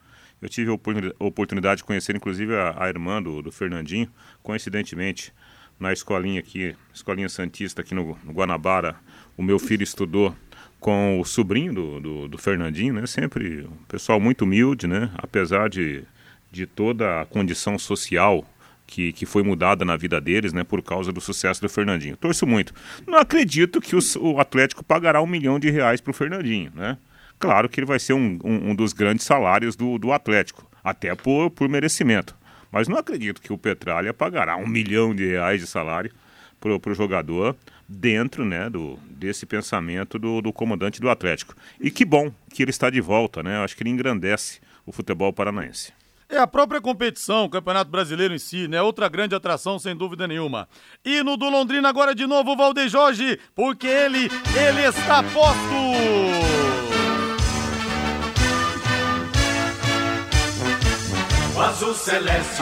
Eu 0.41 0.47
tive 0.47 0.71
a 0.71 1.25
oportunidade 1.25 1.79
de 1.79 1.83
conhecer, 1.83 2.15
inclusive, 2.15 2.55
a, 2.55 2.85
a 2.85 2.87
irmã 2.87 3.21
do, 3.21 3.41
do, 3.41 3.51
Fernandinho, 3.51 4.09
coincidentemente, 4.41 5.33
na 5.77 5.91
escolinha 5.91 6.39
aqui, 6.39 6.73
escolinha 6.93 7.27
Santista 7.27 7.81
aqui 7.81 7.93
no, 7.93 8.17
no 8.23 8.31
Guanabara. 8.31 8.95
O 9.35 9.43
meu 9.43 9.59
filho 9.59 9.83
estudou 9.83 10.33
com 10.79 11.19
o 11.19 11.25
sobrinho 11.25 11.73
do, 11.73 11.99
do, 11.99 12.27
do, 12.29 12.37
Fernandinho, 12.37 12.93
né? 12.93 13.05
Sempre 13.05 13.65
um 13.65 13.83
pessoal 13.87 14.19
muito 14.19 14.43
humilde, 14.43 14.87
né? 14.87 15.11
Apesar 15.17 15.69
de, 15.69 16.03
de 16.51 16.65
toda 16.65 17.21
a 17.21 17.25
condição 17.25 17.77
social 17.77 18.45
que, 18.89 19.13
que 19.13 19.25
foi 19.25 19.43
mudada 19.43 19.85
na 19.85 19.95
vida 19.95 20.19
deles, 20.19 20.51
né, 20.51 20.63
por 20.63 20.81
causa 20.81 21.11
do 21.11 21.21
sucesso 21.21 21.61
do 21.61 21.69
Fernandinho. 21.69 22.17
Torço 22.17 22.47
muito. 22.47 22.73
Não 23.05 23.19
acredito 23.19 23.79
que 23.79 23.95
o 23.95 24.39
Atlético 24.39 24.83
pagará 24.83 25.21
um 25.21 25.27
milhão 25.27 25.59
de 25.59 25.69
reais 25.69 26.01
para 26.01 26.09
o 26.09 26.13
Fernandinho, 26.13 26.71
né? 26.73 26.97
Claro 27.37 27.69
que 27.69 27.79
ele 27.79 27.85
vai 27.85 27.99
ser 27.99 28.13
um, 28.13 28.39
um, 28.43 28.71
um 28.71 28.75
dos 28.75 28.91
grandes 28.91 29.25
salários 29.25 29.75
do, 29.75 29.97
do 29.97 30.11
Atlético, 30.11 30.69
até 30.83 31.13
por, 31.15 31.51
por 31.51 31.69
merecimento. 31.69 32.35
Mas 32.71 32.87
não 32.87 32.97
acredito 32.97 33.41
que 33.41 33.53
o 33.53 33.57
Petralha 33.57 34.13
pagará 34.13 34.57
um 34.57 34.67
milhão 34.67 35.15
de 35.15 35.25
reais 35.25 35.61
de 35.61 35.67
salário 35.67 36.11
para 36.59 36.91
o 36.91 36.93
jogador 36.93 37.55
dentro 37.89 38.45
né, 38.45 38.69
do, 38.69 38.99
desse 39.09 39.47
pensamento 39.47 40.19
do, 40.19 40.41
do 40.41 40.53
comandante 40.53 41.01
do 41.01 41.09
Atlético. 41.09 41.55
E 41.81 41.89
que 41.89 42.05
bom 42.05 42.31
que 42.53 42.61
ele 42.61 42.69
está 42.69 42.91
de 42.91 43.01
volta, 43.01 43.41
né? 43.41 43.57
Eu 43.57 43.63
acho 43.63 43.75
que 43.75 43.81
ele 43.81 43.89
engrandece 43.89 44.59
o 44.85 44.91
futebol 44.91 45.33
paranaense. 45.33 45.91
É 46.31 46.37
a 46.37 46.45
própria 46.45 46.79
competição, 46.79 47.45
o 47.45 47.49
Campeonato 47.49 47.89
Brasileiro 47.89 48.35
em 48.35 48.37
si, 48.37 48.67
né? 48.67 48.79
Outra 48.79 49.09
grande 49.09 49.33
atração, 49.33 49.79
sem 49.79 49.95
dúvida 49.95 50.27
nenhuma. 50.27 50.69
E 51.03 51.23
no 51.23 51.35
do 51.35 51.49
Londrina 51.49 51.89
agora 51.89 52.13
de 52.13 52.27
novo 52.27 52.51
o 52.51 52.55
Valdeir 52.55 52.87
Jorge, 52.87 53.39
porque 53.55 53.87
ele, 53.87 54.29
ele 54.55 54.81
está 54.87 55.23
posto! 55.23 56.88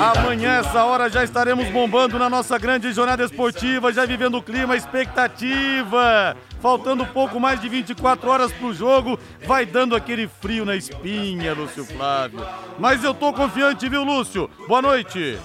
Amanhã, 0.02 0.54
essa 0.60 0.84
hora, 0.84 1.08
já 1.08 1.24
estaremos 1.24 1.70
bombando 1.70 2.18
na 2.18 2.28
nossa 2.28 2.58
grande 2.58 2.92
jornada 2.92 3.24
esportiva, 3.24 3.94
já 3.94 4.06
vivendo 4.06 4.40
o 4.40 4.42
clima, 4.42 4.76
expectativa. 4.76 6.36
Faltando 6.60 7.06
pouco 7.06 7.40
mais 7.40 7.62
de 7.62 7.70
24 7.70 8.28
horas 8.28 8.52
pro 8.52 8.74
jogo, 8.74 9.20
vai 9.46 9.68
dando 9.68 9.96
aquele 9.96 10.28
frio 10.28 10.66
na 10.66 10.76
espinha, 10.76 11.54
Lúcio 11.54 11.86
Flávio. 11.86 12.44
Mas 12.80 13.04
eu 13.04 13.14
tô 13.14 13.32
confiante, 13.32 13.88
viu, 13.88 14.04
Lúcio? 14.04 14.50
Boa 14.68 14.82
noite. 14.82 15.38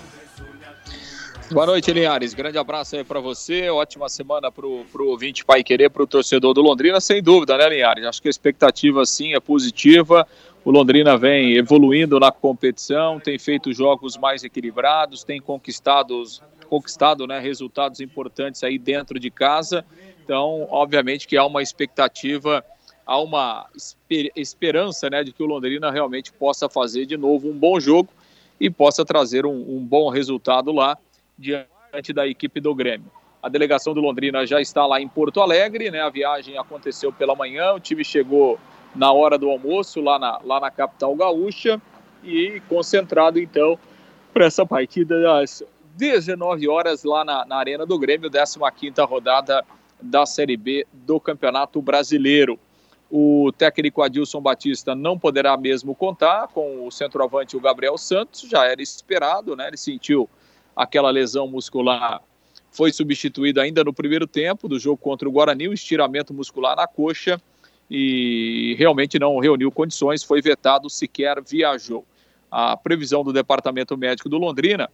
Boa 1.53 1.67
noite, 1.67 1.93
Linhares. 1.93 2.33
Grande 2.33 2.57
abraço 2.57 2.97
aí 2.97 3.05
para 3.05 3.21
você. 3.21 3.69
Ótima 3.69 4.09
semana 4.09 4.51
pro, 4.51 4.87
pro 4.91 5.09
ouvinte 5.09 5.45
Pai 5.45 5.63
Querer, 5.63 5.91
pro 5.91 6.07
torcedor 6.07 6.55
do 6.55 6.63
Londrina, 6.63 6.99
sem 6.99 7.23
dúvida, 7.23 7.59
né, 7.59 7.69
Linhares? 7.69 8.07
Acho 8.07 8.23
que 8.23 8.29
a 8.29 8.31
expectativa, 8.31 9.05
sim, 9.05 9.35
é 9.35 9.41
positiva. 9.41 10.27
O 10.65 10.71
Londrina 10.71 11.19
vem 11.19 11.57
evoluindo 11.57 12.21
na 12.21 12.31
competição, 12.31 13.19
tem 13.19 13.37
feito 13.37 13.73
jogos 13.73 14.17
mais 14.17 14.45
equilibrados, 14.45 15.25
tem 15.25 15.41
conquistado, 15.41 16.23
conquistado 16.69 17.27
né, 17.27 17.41
resultados 17.41 18.01
importantes 18.01 18.63
aí 18.63 18.79
dentro 18.79 19.19
de 19.19 19.29
casa. 19.29 19.85
Então, 20.23 20.69
obviamente 20.71 21.27
que 21.27 21.37
há 21.37 21.45
uma 21.45 21.63
expectativa, 21.63 22.65
há 23.05 23.21
uma 23.21 23.67
esper 23.75 24.31
esperança 24.37 25.11
né, 25.11 25.25
de 25.25 25.33
que 25.33 25.43
o 25.43 25.47
Londrina 25.47 25.91
realmente 25.91 26.33
possa 26.33 26.69
fazer 26.69 27.07
de 27.07 27.17
novo 27.17 27.49
um 27.49 27.59
bom 27.59 27.81
jogo 27.81 28.11
e 28.61 28.71
possa 28.71 29.05
trazer 29.05 29.45
um, 29.45 29.77
um 29.77 29.85
bom 29.85 30.11
resultado 30.11 30.71
lá 30.71 30.97
diante 31.37 32.13
da 32.15 32.25
equipe 32.29 32.61
do 32.61 32.73
Grêmio. 32.73 33.11
A 33.43 33.49
delegação 33.49 33.93
do 33.93 34.01
Londrina 34.01 34.47
já 34.47 34.61
está 34.61 34.87
lá 34.87 35.01
em 35.01 35.09
Porto 35.09 35.41
Alegre, 35.41 35.91
né? 35.91 36.01
A 36.01 36.09
viagem 36.09 36.57
aconteceu 36.57 37.13
pela 37.13 37.35
manhã, 37.35 37.73
o 37.73 37.81
time 37.81 38.05
chegou 38.05 38.61
na 38.95 39.13
hora 39.13 39.39
do 39.39 39.49
almoço 39.49 40.01
lá 40.01 40.19
na, 40.19 40.39
lá 40.45 40.61
na 40.61 40.71
capital 40.71 41.15
gaúcha 41.15 41.81
e 42.23 42.61
concentrado 42.69 43.39
então 43.39 43.79
para 44.33 44.47
essa 44.47 44.65
partida 44.65 45.21
das 45.21 45.63
19 45.97 46.69
horas 46.69 47.05
lá 47.05 47.25
na, 47.25 47.45
na 47.45 47.57
Arena 47.57 47.85
do 47.85 47.99
Grêmio, 47.99 48.31
15ª 48.31 49.07
rodada 49.07 49.65
da 50.01 50.25
Série 50.27 50.57
B 50.57 50.87
do 50.93 51.21
Campeonato 51.21 51.81
Brasileiro. 51.83 52.59
O 53.11 53.53
técnico 53.57 54.03
Adilson 54.03 54.41
Batista 54.41 54.95
não 54.95 55.19
poderá 55.19 55.55
mesmo 55.57 55.95
contar 55.95 56.49
com 56.49 56.87
o 56.87 56.91
centroavante 56.91 57.57
o 57.57 57.61
Gabriel 57.61 57.99
Santos, 57.99 58.41
já 58.49 58.65
era 58.65 58.81
esperado, 58.81 59.55
né? 59.55 59.69
Ele 59.69 59.77
sentiu 59.77 60.29
aquela 60.75 61.11
lesão 61.11 61.47
muscular, 61.47 62.23
foi 62.71 62.91
substituído 62.91 63.61
ainda 63.61 63.85
no 63.85 63.93
primeiro 63.93 64.27
tempo 64.27 64.67
do 64.67 64.79
jogo 64.79 64.97
contra 64.97 65.29
o 65.29 65.33
Guarani, 65.33 65.69
o 65.69 65.75
estiramento 65.75 66.33
muscular 66.33 66.75
na 66.75 66.87
coxa 66.87 67.39
e 67.95 68.75
realmente 68.79 69.19
não 69.19 69.39
reuniu 69.39 69.71
condições, 69.71 70.23
foi 70.23 70.41
vetado, 70.41 70.89
sequer 70.89 71.43
viajou. 71.43 72.07
A 72.51 72.75
previsão 72.75 73.23
do 73.23 73.35
Departamento 73.35 73.99
Médico 73.99 74.31
do 74.31 74.39
Londrina, 74.39 74.89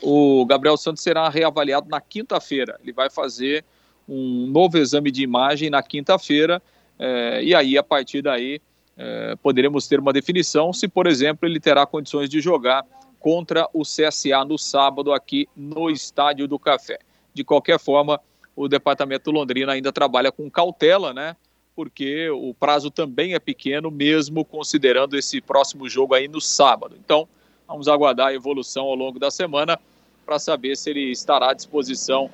o 0.00 0.46
Gabriel 0.46 0.76
Santos 0.76 1.02
será 1.02 1.28
reavaliado 1.28 1.88
na 1.88 2.00
quinta-feira. 2.00 2.78
Ele 2.80 2.92
vai 2.92 3.10
fazer 3.10 3.64
um 4.08 4.46
novo 4.46 4.78
exame 4.78 5.10
de 5.10 5.24
imagem 5.24 5.70
na 5.70 5.82
quinta-feira, 5.82 6.62
é, 7.00 7.42
e 7.42 7.52
aí, 7.52 7.76
a 7.76 7.82
partir 7.82 8.22
daí, 8.22 8.60
é, 8.96 9.34
poderemos 9.42 9.88
ter 9.88 9.98
uma 9.98 10.12
definição 10.12 10.72
se, 10.72 10.86
por 10.86 11.08
exemplo, 11.08 11.48
ele 11.48 11.58
terá 11.58 11.84
condições 11.84 12.30
de 12.30 12.40
jogar 12.40 12.86
contra 13.18 13.68
o 13.72 13.82
CSA 13.82 14.44
no 14.46 14.56
sábado 14.56 15.12
aqui 15.12 15.48
no 15.56 15.90
Estádio 15.90 16.46
do 16.46 16.60
Café. 16.60 17.00
De 17.32 17.42
qualquer 17.42 17.80
forma, 17.80 18.20
o 18.54 18.68
Departamento 18.68 19.32
Londrina 19.32 19.72
ainda 19.72 19.90
trabalha 19.90 20.30
com 20.30 20.48
cautela, 20.48 21.12
né? 21.12 21.34
Porque 21.74 22.30
o 22.30 22.54
prazo 22.54 22.90
também 22.90 23.34
é 23.34 23.38
pequeno, 23.38 23.90
mesmo 23.90 24.44
considerando 24.44 25.16
esse 25.16 25.40
próximo 25.40 25.88
jogo 25.88 26.14
aí 26.14 26.28
no 26.28 26.40
sábado. 26.40 26.96
Então, 27.04 27.28
vamos 27.66 27.88
aguardar 27.88 28.28
a 28.28 28.34
evolução 28.34 28.84
ao 28.84 28.94
longo 28.94 29.18
da 29.18 29.30
semana 29.30 29.78
para 30.24 30.38
saber 30.38 30.76
se 30.76 30.90
ele 30.90 31.10
estará 31.10 31.50
à 31.50 31.54
disposição 31.54 32.30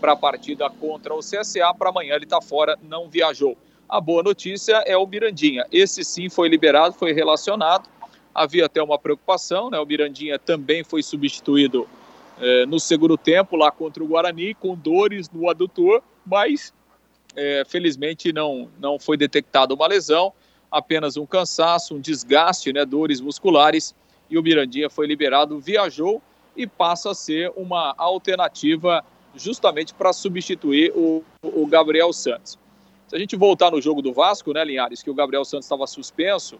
para 0.00 0.12
a 0.12 0.16
partida 0.16 0.68
contra 0.68 1.14
o 1.14 1.20
CSA. 1.20 1.72
Para 1.76 1.90
amanhã 1.90 2.14
ele 2.14 2.24
está 2.24 2.40
fora, 2.40 2.78
não 2.82 3.08
viajou. 3.08 3.56
A 3.88 4.00
boa 4.00 4.22
notícia 4.22 4.82
é 4.86 4.96
o 4.96 5.06
Mirandinha. 5.06 5.64
Esse 5.72 6.04
sim 6.04 6.28
foi 6.28 6.48
liberado, 6.48 6.94
foi 6.94 7.12
relacionado. 7.12 7.88
Havia 8.34 8.66
até 8.66 8.82
uma 8.82 8.98
preocupação, 8.98 9.70
né? 9.70 9.78
O 9.78 9.86
Mirandinha 9.86 10.38
também 10.38 10.84
foi 10.84 11.02
substituído 11.02 11.88
eh, 12.38 12.66
no 12.66 12.78
segundo 12.78 13.16
tempo 13.16 13.56
lá 13.56 13.70
contra 13.70 14.04
o 14.04 14.06
Guarani, 14.06 14.54
com 14.54 14.74
dores 14.74 15.30
no 15.30 15.48
adutor, 15.48 16.02
mas 16.24 16.74
é, 17.36 17.62
felizmente 17.66 18.32
não, 18.32 18.68
não 18.78 18.98
foi 18.98 19.16
detectada 19.16 19.74
uma 19.74 19.86
lesão, 19.86 20.32
apenas 20.70 21.16
um 21.16 21.26
cansaço, 21.26 21.94
um 21.94 22.00
desgaste, 22.00 22.72
né, 22.72 22.84
dores 22.84 23.20
musculares, 23.20 23.94
e 24.28 24.38
o 24.38 24.42
Mirandinha 24.42 24.90
foi 24.90 25.06
liberado, 25.06 25.60
viajou 25.60 26.20
e 26.56 26.66
passa 26.66 27.10
a 27.10 27.14
ser 27.14 27.52
uma 27.54 27.94
alternativa 27.96 29.04
justamente 29.34 29.94
para 29.94 30.12
substituir 30.12 30.92
o, 30.96 31.22
o 31.42 31.66
Gabriel 31.66 32.12
Santos. 32.12 32.58
Se 33.06 33.14
a 33.14 33.18
gente 33.18 33.36
voltar 33.36 33.70
no 33.70 33.80
jogo 33.80 34.02
do 34.02 34.12
Vasco, 34.12 34.52
né, 34.52 34.64
Linhares, 34.64 35.02
que 35.02 35.10
o 35.10 35.14
Gabriel 35.14 35.44
Santos 35.44 35.66
estava 35.66 35.86
suspenso, 35.86 36.58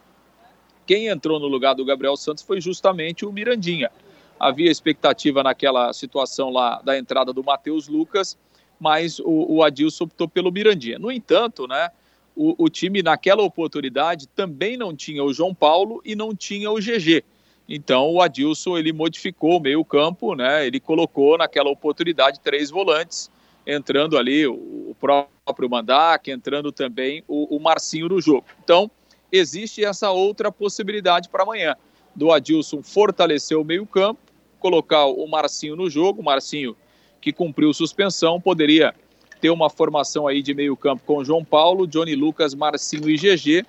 quem 0.87 1.09
entrou 1.09 1.40
no 1.40 1.49
lugar 1.49 1.75
do 1.75 1.85
Gabriel 1.85 2.16
Santos 2.16 2.45
foi 2.45 2.61
justamente 2.61 3.26
o 3.26 3.33
Mirandinha. 3.33 3.90
Havia 4.38 4.71
expectativa 4.71 5.42
naquela 5.42 5.92
situação 5.92 6.50
lá 6.50 6.80
da 6.85 6.97
entrada 6.97 7.33
do 7.33 7.42
Matheus 7.42 7.88
Lucas, 7.88 8.38
mas 8.78 9.18
o, 9.21 9.56
o 9.56 9.62
Adilson 9.62 10.04
optou 10.04 10.28
pelo 10.28 10.52
Mirandinha. 10.52 10.99
No 10.99 11.11
entanto, 11.11 11.66
né, 11.66 11.90
o, 12.35 12.64
o, 12.64 12.68
time 12.68 13.02
naquela 13.02 13.42
oportunidade 13.42 14.28
também 14.28 14.76
não 14.76 14.95
tinha 14.95 15.25
o 15.25 15.33
João 15.33 15.54
Paulo 15.54 16.00
e 16.04 16.14
não 16.14 16.35
tinha 16.35 16.71
o 16.71 16.76
GG. 16.76 17.25
Então 17.68 18.12
o 18.12 18.21
Adilson 18.21 18.76
ele 18.76 18.92
modificou 18.92 19.56
o 19.56 19.61
meio 19.61 19.85
campo, 19.85 20.35
né, 20.35 20.66
ele 20.66 20.78
colocou 20.78 21.37
naquela 21.38 21.71
oportunidade 21.71 22.40
três 22.40 22.71
volantes, 22.71 23.30
entrando 23.66 24.16
ali 24.16 24.47
o, 24.47 24.54
o 24.54 24.97
próprio 25.00 25.68
Mandak, 25.68 26.30
entrando 26.30 26.71
também 26.71 27.25
o, 27.26 27.56
o 27.56 27.59
Marcinho 27.59 28.09
no 28.09 28.21
jogo. 28.21 28.45
Então 28.62 28.90
existe 29.33 29.85
essa 29.85 30.11
outra 30.11 30.52
possibilidade 30.52 31.28
para 31.28 31.42
amanhã, 31.42 31.75
do 32.14 32.30
Adilson 32.30 32.83
fortalecer 32.83 33.59
o 33.59 33.64
meio 33.64 33.87
campo, 33.87 34.21
colocar 34.61 35.06
o 35.06 35.26
Marcinho 35.26 35.76
no 35.76 35.90
jogo, 35.90 36.21
o 36.21 36.25
Marcinho 36.25 36.76
que 37.26 37.33
cumpriu 37.33 37.75
suspensão, 37.75 38.40
poderia 38.40 38.95
ter 39.40 39.50
uma 39.50 39.68
formação 39.68 40.28
aí 40.28 40.40
de 40.40 40.54
meio 40.54 40.76
campo 40.76 41.02
com 41.04 41.25
João 41.25 41.45
Paulo, 41.45 41.85
Johnny 41.85 42.14
Lucas, 42.14 42.54
Marcinho 42.54 43.11
e 43.11 43.16
GG, 43.16 43.66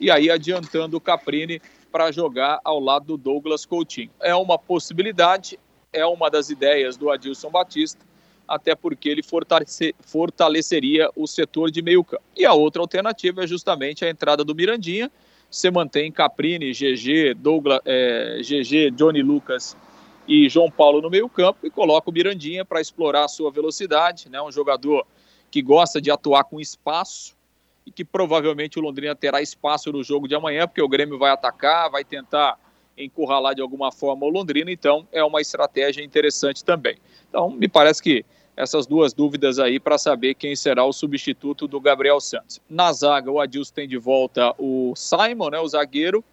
e 0.00 0.10
aí 0.10 0.28
adiantando 0.28 0.96
o 0.96 1.00
Caprini 1.00 1.62
para 1.92 2.10
jogar 2.10 2.58
ao 2.64 2.80
lado 2.80 3.06
do 3.06 3.16
Douglas 3.16 3.64
Coutinho. 3.64 4.10
É 4.20 4.34
uma 4.34 4.58
possibilidade, 4.58 5.56
é 5.92 6.04
uma 6.04 6.28
das 6.28 6.50
ideias 6.50 6.96
do 6.96 7.08
Adilson 7.08 7.48
Batista, 7.48 8.04
até 8.48 8.74
porque 8.74 9.08
ele 9.08 9.22
fortalece, 9.22 9.94
fortaleceria 10.00 11.08
o 11.14 11.28
setor 11.28 11.70
de 11.70 11.82
meio 11.82 12.02
campo. 12.02 12.24
E 12.36 12.44
a 12.44 12.54
outra 12.54 12.82
alternativa 12.82 13.44
é 13.44 13.46
justamente 13.46 14.04
a 14.04 14.10
entrada 14.10 14.42
do 14.42 14.52
Mirandinha, 14.52 15.12
você 15.48 15.70
mantém 15.70 16.10
Caprini, 16.10 16.72
GG, 16.72 17.34
Douglas, 17.36 17.78
é, 17.84 18.40
GG, 18.42 18.90
Johnny 18.96 19.22
Lucas 19.22 19.76
e 20.26 20.48
João 20.48 20.70
Paulo 20.70 21.00
no 21.00 21.10
meio-campo 21.10 21.66
e 21.66 21.70
coloca 21.70 22.10
o 22.10 22.12
Mirandinha 22.12 22.64
para 22.64 22.80
explorar 22.80 23.24
a 23.24 23.28
sua 23.28 23.50
velocidade, 23.50 24.28
né? 24.28 24.40
Um 24.42 24.50
jogador 24.50 25.06
que 25.50 25.62
gosta 25.62 26.00
de 26.00 26.10
atuar 26.10 26.44
com 26.44 26.60
espaço 26.60 27.36
e 27.84 27.90
que 27.90 28.04
provavelmente 28.04 28.78
o 28.78 28.82
Londrina 28.82 29.14
terá 29.14 29.40
espaço 29.40 29.92
no 29.92 30.02
jogo 30.02 30.26
de 30.26 30.34
amanhã, 30.34 30.66
porque 30.66 30.82
o 30.82 30.88
Grêmio 30.88 31.18
vai 31.18 31.30
atacar, 31.30 31.90
vai 31.90 32.04
tentar 32.04 32.58
encurralar 32.98 33.54
de 33.54 33.62
alguma 33.62 33.92
forma 33.92 34.26
o 34.26 34.28
Londrina, 34.28 34.70
então 34.70 35.06
é 35.12 35.22
uma 35.22 35.40
estratégia 35.40 36.02
interessante 36.02 36.64
também. 36.64 36.96
Então, 37.28 37.50
me 37.50 37.68
parece 37.68 38.02
que 38.02 38.24
essas 38.56 38.86
duas 38.86 39.12
dúvidas 39.12 39.58
aí 39.58 39.78
para 39.78 39.98
saber 39.98 40.34
quem 40.34 40.56
será 40.56 40.84
o 40.84 40.92
substituto 40.92 41.68
do 41.68 41.78
Gabriel 41.78 42.18
Santos. 42.20 42.60
Na 42.68 42.90
zaga, 42.92 43.30
o 43.30 43.38
Adilson 43.38 43.74
tem 43.74 43.86
de 43.86 43.98
volta 43.98 44.54
o 44.58 44.94
Simon, 44.96 45.50
né, 45.50 45.60
o 45.60 45.68
zagueiro, 45.68 46.24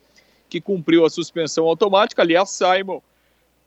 que 0.49 0.61
cumpriu 0.61 1.05
a 1.05 1.09
suspensão 1.09 1.65
automática. 1.65 2.21
Aliás, 2.21 2.49
Simon 2.49 3.01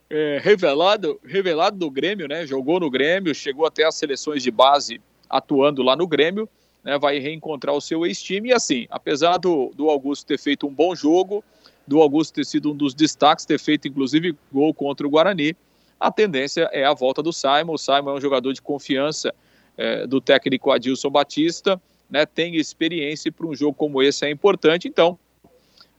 é, 0.09 0.41
revelado, 0.43 1.21
revelado 1.25 1.77
do 1.77 1.91
Grêmio, 1.91 2.29
né? 2.29 2.47
Jogou 2.47 2.79
no 2.79 2.91
Grêmio, 2.91 3.35
chegou 3.35 3.67
até 3.67 3.85
as 3.85 3.95
seleções 3.95 4.43
de 4.43 4.51
base 4.51 5.01
atuando 5.29 5.83
lá 5.83 5.97
no 5.97 6.07
Grêmio, 6.07 6.49
né? 6.85 6.99
Vai 6.99 7.19
reencontrar 7.19 7.75
o 7.75 7.81
seu 7.81 8.07
ex-time 8.07 8.51
e 8.51 8.53
assim, 8.53 8.87
apesar 8.91 9.39
do, 9.39 9.73
do 9.75 9.91
Augusto 9.91 10.27
ter 10.27 10.39
feito 10.39 10.67
um 10.67 10.73
bom 10.73 10.95
jogo, 10.95 11.43
do 11.87 12.01
Augusto 12.01 12.35
ter 12.35 12.45
sido 12.45 12.73
um 12.73 12.77
dos 12.77 12.95
destaques, 12.95 13.45
ter 13.45 13.59
feito 13.59 13.89
inclusive 13.89 14.37
gol 14.53 14.73
contra 14.73 15.07
o 15.07 15.11
Guarani, 15.11 15.57
a 15.99 16.11
tendência 16.13 16.69
é 16.73 16.85
a 16.85 16.93
volta 16.93 17.23
do 17.23 17.33
Simon. 17.33 17.73
O 17.73 17.79
Simon 17.79 18.11
é 18.11 18.15
um 18.15 18.21
jogador 18.21 18.53
de 18.53 18.63
confiança 18.63 19.35
é, 19.77 20.07
do 20.07 20.21
técnico 20.21 20.71
Adilson 20.71 21.11
Batista, 21.11 21.81
né? 22.09 22.25
Tem 22.25 22.57
experiência 22.57 23.33
para 23.33 23.47
um 23.47 23.55
jogo 23.55 23.75
como 23.75 24.03
esse 24.03 24.25
é 24.25 24.31
importante, 24.31 24.87
então 24.87 25.19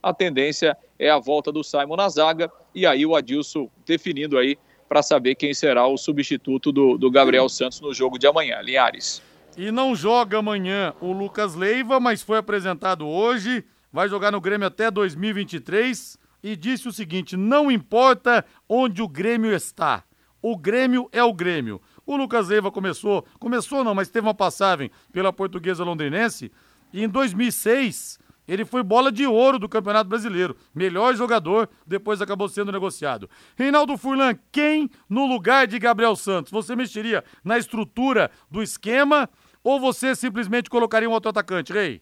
a 0.02 0.14
tendência 0.14 0.78
é 1.00 1.10
a 1.10 1.20
volta 1.20 1.52
do 1.52 1.64
Simon 1.64 1.96
na 1.96 2.10
zaga 2.10 2.52
e 2.74 2.86
aí 2.86 3.06
o 3.06 3.16
Adilson 3.16 3.70
definindo 3.86 4.38
aí 4.38 4.58
para 4.88 5.04
saber 5.04 5.36
quem 5.36 5.54
será 5.54 5.86
o 5.88 5.98
substituto 5.98 6.72
do, 6.72 6.98
do 6.98 7.12
Gabriel 7.12 7.50
Santos 7.50 7.82
no 7.82 7.94
jogo 7.94 8.18
de 8.18 8.26
amanhã. 8.26 8.62
Linhares. 8.62 9.22
E 9.58 9.72
não 9.72 9.96
joga 9.96 10.38
amanhã 10.38 10.94
o 11.02 11.12
Lucas 11.12 11.56
Leiva, 11.56 12.00
mas 12.00 12.22
foi 12.22 12.38
apresentado 12.38 13.08
hoje, 13.08 13.66
vai 13.92 14.08
jogar 14.08 14.32
no 14.32 14.40
Grêmio 14.40 14.68
até 14.68 14.90
2023 14.90 16.18
e 16.44 16.56
disse 16.56 16.88
o 16.88 16.94
seguinte: 16.94 17.36
não 17.36 17.72
importa 17.72 18.46
onde 18.70 19.02
o 19.02 19.08
Grêmio 19.08 19.54
está, 19.54 20.04
o 20.42 20.56
Grêmio 20.56 21.10
é 21.12 21.24
o 21.24 21.34
Grêmio. 21.34 21.82
O 22.06 22.16
Lucas 22.16 22.48
Leiva 22.48 22.72
começou, 22.72 23.26
começou 23.40 23.84
não, 23.84 23.94
mas 23.94 24.10
teve 24.10 24.26
uma 24.26 24.34
passagem 24.34 24.90
pela 25.12 25.34
portuguesa 25.34 25.84
londrinense 25.84 26.52
e 26.94 27.04
em 27.04 27.10
2006 27.10 28.20
ele 28.48 28.66
foi 28.66 28.84
bola 28.84 29.12
de 29.12 29.26
ouro 29.26 29.60
do 29.60 29.68
Campeonato 29.70 30.10
Brasileiro. 30.10 30.56
Melhor 30.74 31.16
jogador, 31.16 31.70
depois 31.86 32.22
acabou 32.22 32.48
sendo 32.48 32.72
negociado. 32.72 33.30
Reinaldo 33.56 33.98
Furlan, 33.98 34.36
quem 34.52 34.90
no 35.10 35.26
lugar 35.26 35.68
de 35.68 35.78
Gabriel 35.78 36.16
Santos? 36.16 36.52
Você 36.52 36.76
mexeria 36.76 37.24
na 37.44 37.58
estrutura 37.58 38.32
do 38.50 38.64
esquema 38.64 39.30
ou 39.64 39.80
você 39.80 40.16
simplesmente 40.16 40.70
colocaria 40.70 41.10
um 41.10 41.12
outro 41.12 41.30
atacante, 41.30 41.74
Rei? 41.74 42.02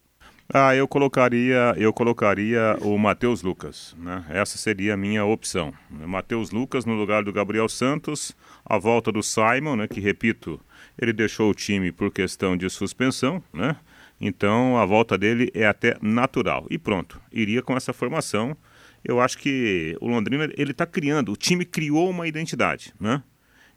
Ah, 0.53 0.75
eu 0.75 0.87
colocaria, 0.87 1.73
eu 1.75 1.91
colocaria 1.91 2.77
o 2.81 2.95
Matheus 2.99 3.41
Lucas, 3.41 3.95
né? 3.97 4.23
Essa 4.29 4.59
seria 4.59 4.93
a 4.93 4.97
minha 4.97 5.25
opção. 5.25 5.73
Matheus 5.89 6.51
Lucas 6.51 6.85
no 6.85 6.93
lugar 6.93 7.23
do 7.23 7.33
Gabriel 7.33 7.67
Santos, 7.67 8.35
a 8.63 8.77
volta 8.77 9.11
do 9.11 9.23
Simon, 9.23 9.75
né, 9.75 9.87
que 9.87 9.99
repito, 9.99 10.61
ele 11.01 11.11
deixou 11.11 11.49
o 11.49 11.55
time 11.55 11.91
por 11.91 12.11
questão 12.11 12.55
de 12.55 12.69
suspensão, 12.69 13.41
né? 13.51 13.75
Então 14.19 14.77
a 14.77 14.85
volta 14.85 15.17
dele 15.17 15.51
é 15.53 15.65
até 15.65 15.97
natural. 16.01 16.65
E 16.69 16.77
pronto, 16.77 17.21
iria 17.31 17.61
com 17.61 17.75
essa 17.75 17.93
formação. 17.93 18.55
Eu 19.03 19.19
acho 19.19 19.37
que 19.37 19.95
o 20.01 20.07
Londrina 20.07 20.49
ele 20.57 20.71
está 20.71 20.85
criando, 20.85 21.31
o 21.31 21.37
time 21.37 21.63
criou 21.63 22.09
uma 22.09 22.27
identidade, 22.27 22.93
né? 22.99 23.21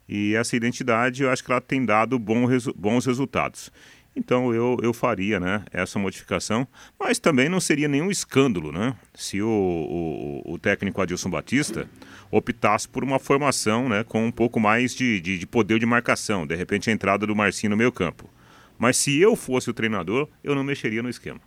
E 0.07 0.33
essa 0.33 0.55
identidade 0.55 1.21
eu 1.21 1.29
acho 1.29 1.43
que 1.43 1.51
ela 1.51 1.61
tem 1.61 1.85
dado 1.85 2.17
bons 2.17 3.05
resultados. 3.05 3.71
Então 4.15 4.53
eu, 4.53 4.77
eu 4.81 4.91
faria 4.91 5.39
né, 5.39 5.63
essa 5.71 5.99
modificação, 5.99 6.67
mas 6.99 7.19
também 7.19 7.47
não 7.47 7.59
seria 7.59 7.87
nenhum 7.87 8.09
escândalo 8.09 8.71
né, 8.71 8.95
se 9.13 9.41
o, 9.41 9.47
o, 9.47 10.53
o 10.53 10.59
técnico 10.59 11.01
Adilson 11.01 11.29
Batista 11.29 11.87
optasse 12.31 12.87
por 12.87 13.03
uma 13.03 13.19
formação 13.19 13.87
né, 13.87 14.03
com 14.03 14.25
um 14.25 14.31
pouco 14.31 14.59
mais 14.59 14.93
de, 14.93 15.21
de, 15.21 15.37
de 15.37 15.47
poder 15.47 15.79
de 15.79 15.85
marcação, 15.85 16.45
de 16.45 16.55
repente 16.55 16.89
a 16.89 16.93
entrada 16.93 17.25
do 17.25 17.35
Marcinho 17.35 17.71
no 17.71 17.77
meio 17.77 17.91
campo. 17.91 18.29
Mas 18.79 18.97
se 18.97 19.19
eu 19.19 19.35
fosse 19.35 19.69
o 19.69 19.73
treinador, 19.73 20.27
eu 20.43 20.55
não 20.55 20.63
mexeria 20.63 21.03
no 21.03 21.09
esquema. 21.09 21.41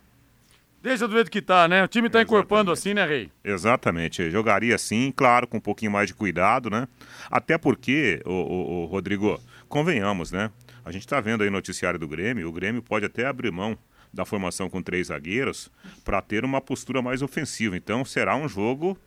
Deixa 0.83 1.07
do 1.07 1.13
jeito 1.13 1.31
que 1.31 1.41
tá, 1.41 1.67
né? 1.67 1.83
O 1.83 1.87
time 1.87 2.09
tá 2.09 2.21
encorpando 2.21 2.69
assim, 2.69 2.93
né, 2.93 3.05
Rei? 3.05 3.31
Exatamente. 3.43 4.21
Eu 4.21 4.29
jogaria 4.29 4.75
assim, 4.75 5.11
claro, 5.15 5.47
com 5.47 5.57
um 5.57 5.61
pouquinho 5.61 5.91
mais 5.91 6.07
de 6.07 6.13
cuidado, 6.13 6.69
né? 6.69 6.87
Até 7.31 7.57
porque, 7.57 8.21
o, 8.25 8.31
o, 8.31 8.81
o 8.81 8.85
Rodrigo, 8.85 9.39
convenhamos, 9.67 10.31
né? 10.31 10.51
A 10.85 10.91
gente 10.91 11.03
está 11.03 11.21
vendo 11.21 11.41
aí 11.41 11.47
o 11.47 11.51
noticiário 11.51 11.97
do 11.97 12.07
Grêmio, 12.07 12.47
o 12.47 12.51
Grêmio 12.51 12.83
pode 12.83 13.05
até 13.05 13.25
abrir 13.25 13.49
mão 13.49 13.77
da 14.13 14.25
formação 14.25 14.69
com 14.69 14.81
três 14.81 15.07
zagueiros 15.07 15.71
para 16.03 16.21
ter 16.21 16.45
uma 16.45 16.61
postura 16.61 17.01
mais 17.01 17.21
ofensiva. 17.21 17.75
Então 17.75 18.05
será 18.05 18.35
um 18.35 18.47
jogo 18.47 18.97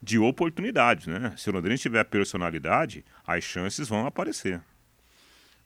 de 0.00 0.18
oportunidades, 0.18 1.08
né? 1.08 1.34
Se 1.36 1.50
o 1.50 1.52
Londrina 1.52 1.76
tiver 1.76 2.04
personalidade, 2.04 3.04
as 3.26 3.42
chances 3.42 3.88
vão 3.88 4.06
aparecer. 4.06 4.60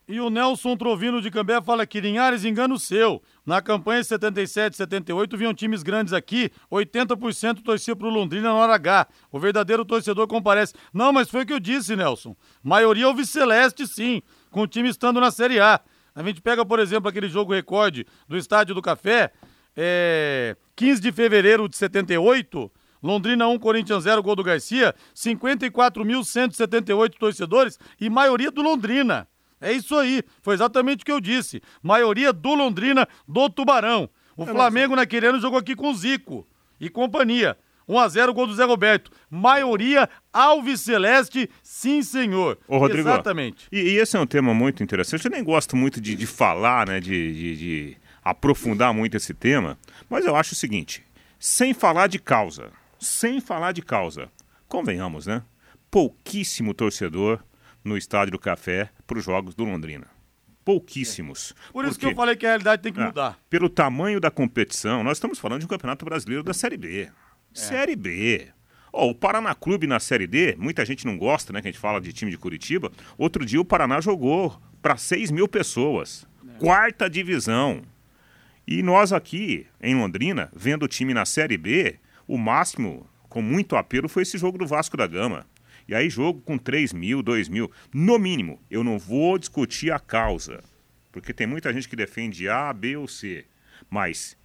E 0.09 0.19
o 0.21 0.31
Nelson 0.31 0.75
Trovino 0.75 1.21
de 1.21 1.31
Cambé 1.31 1.61
fala 1.61 1.87
que 1.87 2.01
Linhares 2.01 2.43
engano 2.43 2.79
seu. 2.79 3.23
Na 3.45 3.61
campanha 3.61 4.03
77 4.03 4.75
78 4.75 5.37
vinham 5.37 5.53
times 5.53 5.83
grandes 5.83 6.15
aqui, 6.15 6.51
80% 6.73 7.63
torcia 7.63 7.95
pro 7.95 8.09
Londrina 8.09 8.49
na 8.49 8.55
hora 8.55 8.75
H. 8.75 9.07
O 9.31 9.39
verdadeiro 9.39 9.85
torcedor 9.85 10.27
comparece. 10.27 10.73
Não, 10.95 11.13
mas 11.13 11.29
foi 11.29 11.43
o 11.43 11.47
que 11.47 11.53
eu 11.53 11.61
disse, 11.61 11.95
Nelson. 11.95 12.35
Maioria 12.63 13.05
é 13.05 13.09
o 13.09 13.25
Celeste, 13.27 13.87
sim, 13.87 14.23
com 14.51 14.63
o 14.63 14.67
time 14.67 14.89
estando 14.89 15.21
na 15.21 15.31
Série 15.31 15.61
A. 15.61 15.79
A 16.15 16.23
gente 16.23 16.41
pega, 16.41 16.65
por 16.65 16.79
exemplo, 16.79 17.11
aquele 17.11 17.29
jogo 17.29 17.53
recorde 17.53 18.07
do 18.27 18.39
Estádio 18.39 18.75
do 18.75 18.81
Café, 18.81 19.31
é... 19.77 20.57
15 20.75 21.03
de 21.03 21.13
fevereiro 21.13 21.69
de 21.69 21.77
78, 21.77 22.73
Londrina 23.03 23.47
1, 23.47 23.59
Corinthians 23.59 24.05
0, 24.05 24.23
gol 24.23 24.35
do 24.35 24.43
Garcia, 24.43 24.95
54.178 25.15 27.11
torcedores 27.19 27.79
e 28.01 28.09
maioria 28.09 28.51
do 28.51 28.63
Londrina. 28.63 29.29
É 29.61 29.73
isso 29.73 29.97
aí, 29.97 30.23
foi 30.43 30.55
exatamente 30.55 31.03
o 31.03 31.05
que 31.05 31.13
eu 31.13 31.21
disse. 31.21 31.61
Maioria 31.83 32.33
do 32.33 32.55
Londrina, 32.55 33.09
do 33.27 33.49
Tubarão. 33.49 34.09
O 34.37 34.47
Flamengo 34.47 34.95
naquele 34.95 35.27
ano 35.27 35.41
jogou 35.41 35.59
aqui 35.59 35.75
com 35.75 35.91
o 35.91 35.95
Zico 35.95 36.47
e 36.81 36.89
companhia. 36.89 37.57
1x0 37.89 38.33
gol 38.35 38.47
do 38.47 38.55
Zé 38.55 38.65
Roberto. 38.65 39.11
Maioria 39.31 40.09
Alves 40.33 40.83
Celeste, 40.83 41.51
sim 41.63 42.03
senhor. 42.03 42.59
Ô, 42.69 42.77
Rodrigo, 42.77 43.09
Exatamente. 43.09 43.67
E, 43.73 43.79
e, 43.81 43.97
esse 43.97 44.17
é 44.17 44.21
um 44.21 44.27
tema 44.27 44.53
muito 44.53 44.83
interessante. 44.83 45.25
Eu 45.25 45.31
nem 45.31 45.43
gosto 45.43 45.75
muito 45.75 46.01
de, 46.01 46.15
de 46.15 46.27
falar, 46.27 46.87
né, 46.87 47.01
de, 47.01 47.33
de, 47.33 47.57
de 47.57 47.97
aprofundar 48.23 48.93
muito 48.93 49.17
esse 49.17 49.33
tema, 49.33 49.79
mas 50.09 50.27
eu 50.27 50.37
acho 50.37 50.53
o 50.53 50.57
seguinte, 50.57 51.03
sem 51.39 51.73
falar 51.73 52.09
de 52.09 52.19
causa, 52.19 52.71
sem 52.99 53.41
falar 53.41 53.73
de 53.73 53.81
causa, 53.81 54.29
convenhamos, 54.69 55.27
né? 55.27 55.43
Pouquíssimo 55.91 56.75
torcedor 56.75 57.43
no 57.85 57.97
Estádio 57.97 58.33
do 58.33 58.39
Café 58.39 58.91
para 59.07 59.19
os 59.19 59.25
jogos 59.25 59.55
do 59.55 59.65
Londrina. 59.65 60.07
Pouquíssimos. 60.65 61.55
É. 61.69 61.73
Por 61.73 61.85
isso 61.85 61.95
Porque, 61.95 62.07
que 62.07 62.13
eu 62.13 62.17
falei 62.17 62.37
que 62.37 62.45
a 62.45 62.51
realidade 62.51 62.83
tem 62.83 62.93
que 62.93 63.01
é, 63.01 63.07
mudar. 63.07 63.39
Pelo 63.49 63.69
tamanho 63.69 64.21
da 64.21 64.31
competição, 64.31 65.03
nós 65.03 65.17
estamos 65.17 65.39
falando 65.39 65.61
de 65.61 65.67
um 65.67 65.69
campeonato 65.69 66.05
brasileiro 66.05 66.43
da 66.43 66.53
Série 66.53 66.77
B. 66.77 67.03
É. 67.05 67.11
Série 67.55 67.97
B. 67.97 68.49
Oh, 68.93 69.11
o 69.11 69.15
Paraná 69.15 69.55
Clube 69.55 69.87
na 69.87 70.01
Série 70.01 70.27
D, 70.27 70.57
muita 70.59 70.85
gente 70.85 71.07
não 71.07 71.17
gosta, 71.17 71.53
né? 71.53 71.63
Que 71.63 71.69
a 71.69 71.71
gente 71.71 71.81
fala 71.81 72.01
de 72.01 72.13
time 72.13 72.31
de 72.31 72.39
Curitiba. 72.39 72.91
Outro 73.17 73.45
dia 73.45 73.61
o 73.61 73.65
Paraná 73.65 74.01
jogou 74.01 74.61
para 74.83 74.97
6 74.97 75.31
mil 75.31 75.49
pessoas. 75.49 76.27
É. 76.47 76.59
Quarta 76.59 77.09
divisão. 77.09 77.83
E 78.67 78.83
nós 78.83 79.13
aqui, 79.13 79.67
em 79.81 79.95
Londrina, 79.95 80.51
vendo 80.55 80.83
o 80.83 80.89
time 80.89 81.15
na 81.15 81.25
Série 81.25 81.57
B, 81.57 81.99
o 82.27 82.37
máximo, 82.37 83.09
com 83.31 83.41
muito 83.41 83.77
apelo, 83.77 84.09
foi 84.09 84.23
esse 84.23 84.37
jogo 84.37 84.59
do 84.59 84.67
Vasco 84.67 84.97
da 84.97 85.07
Gama. 85.07 85.47
E 85.89 85.95
aí, 85.95 86.11
jogo 86.11 86.43
com 86.43 86.59
3 86.59 86.93
mil, 86.93 87.23
2 87.23 87.49
mil, 87.49 87.71
no 87.95 88.19
mínimo, 88.19 88.61
eu 88.71 88.85
não 88.85 88.99
vou 88.99 89.39
discutir 89.39 89.91
a 89.91 89.99
causa. 89.99 90.63
Porque 91.11 91.33
tem 91.33 91.47
muita 91.47 91.73
gente 91.73 91.89
que 91.89 91.97
defende 91.97 92.47
A, 92.47 92.71
B 92.75 92.97
ou 92.99 93.09
C. 93.09 93.47
Mas, 93.89 94.37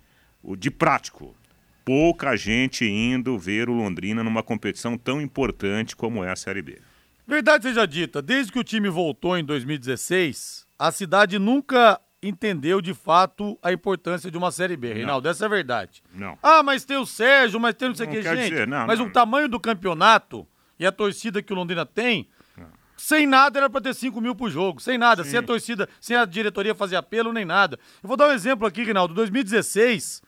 o 0.41 0.55
de 0.55 0.71
prático, 0.71 1.35
pouca 1.83 2.37
gente 2.37 2.85
indo 2.85 3.37
ver 3.37 3.69
o 3.69 3.73
Londrina 3.73 4.23
numa 4.23 4.41
competição 4.41 4.97
tão 4.97 5.21
importante 5.21 5.97
como 5.97 6.23
é 6.23 6.31
a 6.31 6.35
Série 6.35 6.61
B. 6.61 6.79
Verdade 7.27 7.65
seja 7.65 7.85
dita, 7.85 8.21
desde 8.21 8.51
que 8.51 8.59
o 8.59 8.63
time 8.63 8.89
voltou 8.89 9.37
em 9.37 9.43
2016, 9.43 10.65
a 10.79 10.91
cidade 10.91 11.39
nunca 11.39 11.99
entendeu 12.21 12.81
de 12.81 12.93
fato 12.93 13.57
a 13.61 13.71
importância 13.73 14.31
de 14.31 14.37
uma 14.37 14.51
Série 14.51 14.77
B, 14.77 14.93
Reinaldo. 14.93 15.27
Essa 15.27 15.43
é 15.43 15.47
a 15.47 15.49
verdade. 15.49 16.01
Não. 16.13 16.37
Ah, 16.41 16.63
mas 16.63 16.85
tem 16.85 16.97
o 16.97 17.05
Sérgio, 17.05 17.59
mas 17.59 17.75
tem 17.75 17.89
não 17.89 17.95
sei 17.95 18.07
o 18.07 18.09
que, 18.09 18.21
gente. 18.21 18.49
Dizer, 18.49 18.67
não, 18.67 18.87
mas 18.87 18.99
não. 18.99 19.07
o 19.07 19.09
tamanho 19.11 19.49
do 19.49 19.59
campeonato 19.59 20.47
e 20.79 20.85
a 20.85 20.91
torcida 20.91 21.41
que 21.41 21.53
o 21.53 21.55
Londrina 21.55 21.85
tem, 21.85 22.29
sem 22.95 23.27
nada 23.27 23.59
era 23.59 23.69
para 23.69 23.81
ter 23.81 23.93
5 23.93 24.21
mil 24.21 24.35
por 24.35 24.49
jogo, 24.49 24.81
sem 24.81 24.97
nada, 24.97 25.23
Sim. 25.23 25.31
sem 25.31 25.39
a 25.39 25.43
torcida, 25.43 25.89
sem 25.99 26.15
a 26.15 26.25
diretoria 26.25 26.73
fazer 26.73 26.95
apelo 26.95 27.33
nem 27.33 27.43
nada. 27.43 27.79
Eu 28.01 28.07
vou 28.07 28.15
dar 28.15 28.29
um 28.29 28.31
exemplo 28.31 28.65
aqui, 28.65 28.83
Rinaldo. 28.83 29.13
2016, 29.13 30.21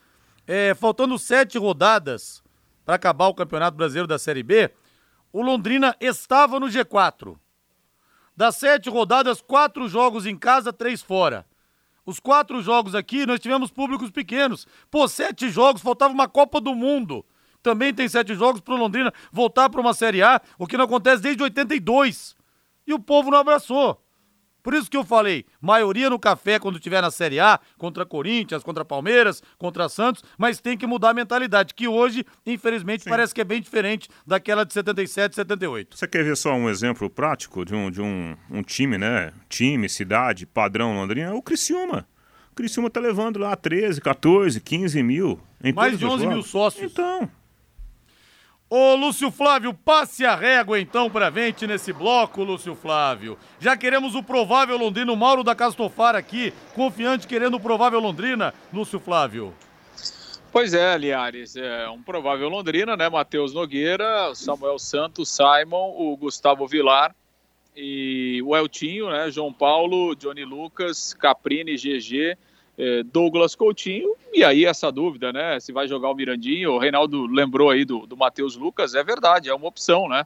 é, 0.47 0.73
faltando 0.73 1.17
sete 1.17 1.57
rodadas 1.57 2.43
para 2.83 2.95
acabar 2.95 3.27
o 3.27 3.33
Campeonato 3.33 3.77
Brasileiro 3.77 4.07
da 4.07 4.19
Série 4.19 4.43
B, 4.43 4.71
o 5.31 5.41
Londrina 5.41 5.95
estava 5.99 6.59
no 6.59 6.67
G4. 6.67 7.37
Das 8.35 8.57
sete 8.57 8.89
rodadas, 8.89 9.41
quatro 9.41 9.87
jogos 9.87 10.25
em 10.25 10.37
casa, 10.37 10.73
três 10.73 11.01
fora. 11.01 11.45
Os 12.05 12.19
quatro 12.19 12.61
jogos 12.61 12.93
aqui, 12.93 13.25
nós 13.25 13.39
tivemos 13.39 13.71
públicos 13.71 14.11
pequenos. 14.11 14.67
Pô, 14.91 15.07
sete 15.07 15.49
jogos, 15.49 15.81
faltava 15.81 16.13
uma 16.13 16.27
Copa 16.27 16.59
do 16.59 16.75
Mundo 16.75 17.25
também 17.65 17.91
tem 17.91 18.07
sete 18.07 18.35
jogos 18.35 18.61
para 18.61 18.75
o 18.75 18.77
Londrina 18.77 19.11
voltar 19.31 19.71
para 19.71 19.81
uma 19.81 19.91
Série 19.91 20.21
A, 20.21 20.39
o 20.59 20.67
que 20.67 20.77
não 20.77 20.85
acontece 20.85 21.23
desde 21.23 21.41
82. 21.41 22.35
E 22.85 22.93
o 22.93 22.99
povo 22.99 23.31
não 23.31 23.39
abraçou. 23.39 23.99
Por 24.61 24.75
isso 24.75 24.89
que 24.89 24.95
eu 24.95 25.03
falei, 25.03 25.45
maioria 25.59 26.07
no 26.07 26.19
café 26.19 26.59
quando 26.59 26.79
tiver 26.79 27.01
na 27.01 27.09
Série 27.09 27.39
A, 27.39 27.59
contra 27.75 28.05
Corinthians, 28.05 28.61
contra 28.61 28.85
Palmeiras, 28.85 29.41
contra 29.57 29.89
Santos, 29.89 30.23
mas 30.37 30.59
tem 30.59 30.77
que 30.77 30.85
mudar 30.85 31.09
a 31.09 31.13
mentalidade, 31.15 31.73
que 31.73 31.87
hoje, 31.87 32.23
infelizmente, 32.45 33.03
Sim. 33.03 33.09
parece 33.09 33.33
que 33.33 33.41
é 33.41 33.43
bem 33.43 33.59
diferente 33.59 34.09
daquela 34.25 34.63
de 34.63 34.71
77, 34.71 35.33
78. 35.33 35.97
Você 35.97 36.07
quer 36.07 36.23
ver 36.23 36.37
só 36.37 36.53
um 36.53 36.69
exemplo 36.69 37.09
prático 37.09 37.65
de 37.65 37.73
um, 37.73 37.89
de 37.89 38.01
um, 38.01 38.37
um 38.51 38.61
time, 38.61 38.97
né? 38.99 39.33
Time, 39.49 39.89
cidade, 39.89 40.45
padrão 40.45 40.93
Londrina? 40.93 41.29
É 41.29 41.33
o 41.33 41.41
Criciúma. 41.41 42.07
O 42.51 42.55
Criciúma 42.55 42.91
tá 42.91 42.99
levando 42.99 43.37
lá 43.37 43.55
13, 43.55 43.99
14, 44.01 44.61
15 44.61 45.03
mil. 45.03 45.39
Mais 45.75 45.97
de 45.97 46.05
11 46.05 46.27
mil 46.27 46.43
sócios. 46.43 46.91
Então, 46.91 47.29
Ô 48.77 48.93
Lúcio 48.93 49.31
Flávio, 49.31 49.73
passe 49.73 50.25
a 50.25 50.35
régua 50.35 50.77
então 50.77 51.09
pra 51.09 51.31
gente 51.31 51.65
nesse 51.65 51.93
bloco, 51.93 52.43
Lúcio 52.43 52.75
Flávio. 52.75 53.39
Já 53.57 53.77
queremos 53.77 54.15
o 54.15 54.21
provável 54.21 54.77
Londrino, 54.77 55.15
Mauro 55.15 55.45
da 55.45 55.55
Castofar 55.55 56.13
aqui, 56.13 56.53
confiante 56.73 57.25
querendo 57.25 57.55
o 57.55 57.59
provável 57.61 58.01
Londrina, 58.01 58.53
Lúcio 58.73 58.99
Flávio. 58.99 59.53
Pois 60.51 60.73
é, 60.73 60.97
Liares, 60.97 61.55
é 61.55 61.87
um 61.87 62.01
provável 62.01 62.49
Londrina, 62.49 62.97
né? 62.97 63.07
Matheus 63.07 63.53
Nogueira, 63.53 64.35
Samuel 64.35 64.77
Santos, 64.77 65.29
Simon, 65.33 65.95
o 65.97 66.17
Gustavo 66.17 66.67
Vilar 66.67 67.15
e 67.77 68.41
o 68.43 68.57
Eltinho, 68.57 69.09
né? 69.09 69.31
João 69.31 69.53
Paulo, 69.53 70.13
Johnny 70.17 70.43
Lucas, 70.43 71.13
Caprini, 71.13 71.77
GG 71.77 72.37
Douglas 73.05 73.55
Coutinho, 73.55 74.15
e 74.33 74.43
aí 74.43 74.65
essa 74.65 74.91
dúvida, 74.91 75.31
né? 75.31 75.59
Se 75.59 75.71
vai 75.71 75.87
jogar 75.87 76.09
o 76.09 76.15
Mirandinho, 76.15 76.73
o 76.73 76.77
Reinaldo 76.77 77.25
lembrou 77.25 77.69
aí 77.69 77.85
do, 77.85 78.05
do 78.05 78.17
Matheus 78.17 78.57
Lucas, 78.57 78.93
é 78.95 79.03
verdade, 79.03 79.49
é 79.49 79.53
uma 79.53 79.67
opção, 79.67 80.09
né? 80.09 80.25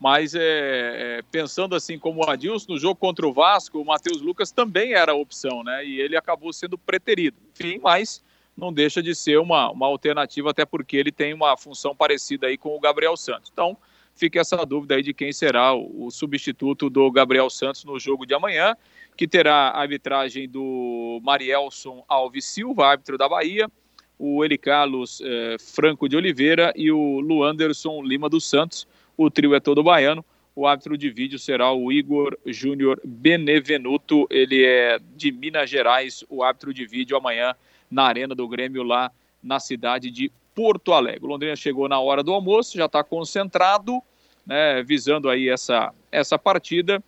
Mas 0.00 0.34
é, 0.34 0.40
é, 0.40 1.22
pensando 1.30 1.74
assim 1.74 1.98
como 1.98 2.24
o 2.24 2.28
Adilson, 2.28 2.72
no 2.72 2.78
jogo 2.78 2.96
contra 2.96 3.26
o 3.26 3.32
Vasco, 3.32 3.80
o 3.80 3.84
Matheus 3.84 4.20
Lucas 4.20 4.50
também 4.50 4.92
era 4.92 5.14
opção, 5.14 5.62
né? 5.62 5.84
E 5.84 6.00
ele 6.00 6.16
acabou 6.16 6.52
sendo 6.52 6.76
preterido. 6.76 7.36
Enfim, 7.52 7.78
mas 7.82 8.22
não 8.56 8.72
deixa 8.72 9.02
de 9.02 9.14
ser 9.14 9.38
uma, 9.38 9.70
uma 9.70 9.86
alternativa, 9.86 10.50
até 10.50 10.64
porque 10.64 10.96
ele 10.96 11.12
tem 11.12 11.32
uma 11.32 11.56
função 11.56 11.94
parecida 11.94 12.48
aí 12.48 12.58
com 12.58 12.76
o 12.76 12.80
Gabriel 12.80 13.16
Santos. 13.16 13.50
Então, 13.52 13.76
fica 14.14 14.40
essa 14.40 14.56
dúvida 14.64 14.96
aí 14.96 15.02
de 15.02 15.14
quem 15.14 15.32
será 15.32 15.74
o, 15.74 16.06
o 16.06 16.10
substituto 16.10 16.90
do 16.90 17.10
Gabriel 17.10 17.48
Santos 17.48 17.84
no 17.84 17.98
jogo 17.98 18.26
de 18.26 18.34
amanhã 18.34 18.76
que 19.16 19.28
terá 19.28 19.68
a 19.68 19.80
arbitragem 19.80 20.48
do 20.48 21.20
Marielson 21.22 22.04
Alves 22.08 22.44
Silva, 22.44 22.86
árbitro 22.86 23.16
da 23.16 23.28
Bahia, 23.28 23.70
o 24.18 24.44
Eli 24.44 24.58
Carlos 24.58 25.20
eh, 25.24 25.56
Franco 25.58 26.08
de 26.08 26.16
Oliveira 26.16 26.72
e 26.76 26.90
o 26.90 27.20
Luanderson 27.20 28.02
Lima 28.02 28.28
dos 28.28 28.48
Santos. 28.48 28.86
O 29.16 29.30
trio 29.30 29.54
é 29.54 29.60
todo 29.60 29.82
baiano. 29.82 30.24
O 30.56 30.66
árbitro 30.66 30.96
de 30.96 31.10
vídeo 31.10 31.38
será 31.38 31.72
o 31.72 31.90
Igor 31.90 32.38
Júnior 32.46 33.00
Benevenuto, 33.04 34.26
ele 34.30 34.64
é 34.64 35.00
de 35.16 35.32
Minas 35.32 35.68
Gerais, 35.68 36.24
o 36.28 36.44
árbitro 36.44 36.72
de 36.72 36.86
vídeo 36.86 37.16
amanhã 37.16 37.54
na 37.90 38.04
Arena 38.04 38.36
do 38.36 38.46
Grêmio 38.46 38.84
lá 38.84 39.10
na 39.42 39.58
cidade 39.58 40.12
de 40.12 40.30
Porto 40.54 40.92
Alegre. 40.92 41.24
O 41.24 41.28
Londrina 41.28 41.56
chegou 41.56 41.88
na 41.88 41.98
hora 41.98 42.22
do 42.22 42.32
almoço, 42.32 42.78
já 42.78 42.86
está 42.86 43.02
concentrado, 43.02 44.00
né, 44.46 44.80
visando 44.84 45.28
aí 45.28 45.48
essa, 45.48 45.92
essa 46.12 46.38
partida 46.38 47.02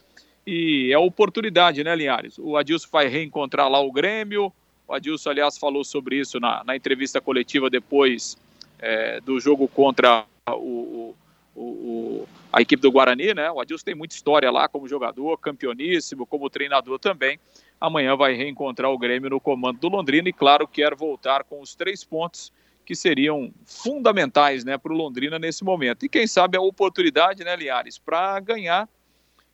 e 0.46 0.92
é 0.92 0.98
oportunidade, 0.98 1.82
né, 1.82 1.94
Linhares? 1.96 2.38
O 2.38 2.56
Adilson 2.56 2.88
vai 2.92 3.08
reencontrar 3.08 3.68
lá 3.68 3.80
o 3.80 3.90
Grêmio. 3.90 4.52
O 4.86 4.94
Adilson, 4.94 5.30
aliás, 5.30 5.58
falou 5.58 5.84
sobre 5.84 6.20
isso 6.20 6.38
na, 6.38 6.62
na 6.64 6.76
entrevista 6.76 7.20
coletiva 7.20 7.68
depois 7.68 8.36
é, 8.78 9.20
do 9.20 9.40
jogo 9.40 9.66
contra 9.66 10.24
o, 10.48 11.14
o, 11.54 11.60
o, 11.60 12.28
a 12.52 12.62
equipe 12.62 12.80
do 12.80 12.92
Guarani, 12.92 13.34
né? 13.34 13.50
O 13.50 13.60
Adilson 13.60 13.84
tem 13.84 13.94
muita 13.94 14.14
história 14.14 14.48
lá 14.50 14.68
como 14.68 14.86
jogador, 14.86 15.36
campeoníssimo, 15.38 16.24
como 16.24 16.48
treinador 16.48 17.00
também. 17.00 17.40
Amanhã 17.80 18.14
vai 18.14 18.34
reencontrar 18.34 18.90
o 18.90 18.98
Grêmio 18.98 19.30
no 19.30 19.40
comando 19.40 19.80
do 19.80 19.88
Londrina 19.88 20.28
e, 20.28 20.32
claro, 20.32 20.68
quer 20.68 20.94
voltar 20.94 21.42
com 21.42 21.60
os 21.60 21.74
três 21.74 22.04
pontos 22.04 22.52
que 22.84 22.94
seriam 22.94 23.52
fundamentais 23.64 24.64
né, 24.64 24.78
para 24.78 24.92
o 24.92 24.96
Londrina 24.96 25.40
nesse 25.40 25.64
momento. 25.64 26.06
E 26.06 26.08
quem 26.08 26.26
sabe 26.26 26.56
a 26.56 26.60
oportunidade, 26.60 27.42
né, 27.42 27.56
Linhares, 27.56 27.98
para 27.98 28.38
ganhar 28.38 28.88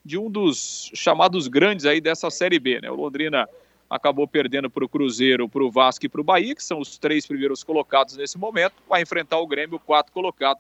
de 0.05 0.19
um 0.19 0.31
dos 0.31 0.91
chamados 0.95 1.49
grandes 1.49 1.87
aí 1.87 2.01
dessa 2.01 2.31
Série 2.31 2.59
B, 2.59 2.81
né? 2.81 2.91
O 2.91 2.95
Londrina 2.95 3.49
acabou 3.89 4.27
perdendo 4.27 4.71
para 4.71 4.85
o 4.85 4.89
Cruzeiro, 4.89 5.49
para 5.49 5.63
o 5.63 5.71
Vasco 5.71 6.07
e 6.07 6.09
para 6.09 6.21
o 6.21 6.25
Bahia, 6.25 6.55
que 6.55 6.65
são 6.65 6.81
os 6.81 6.97
três 6.97 7.27
primeiros 7.27 7.63
colocados 7.63 8.17
nesse 8.17 8.39
momento, 8.39 8.75
vai 8.89 9.03
enfrentar 9.03 9.39
o 9.39 9.47
Grêmio, 9.47 9.77
o 9.77 9.81
quarto 9.81 10.11
colocado. 10.11 10.59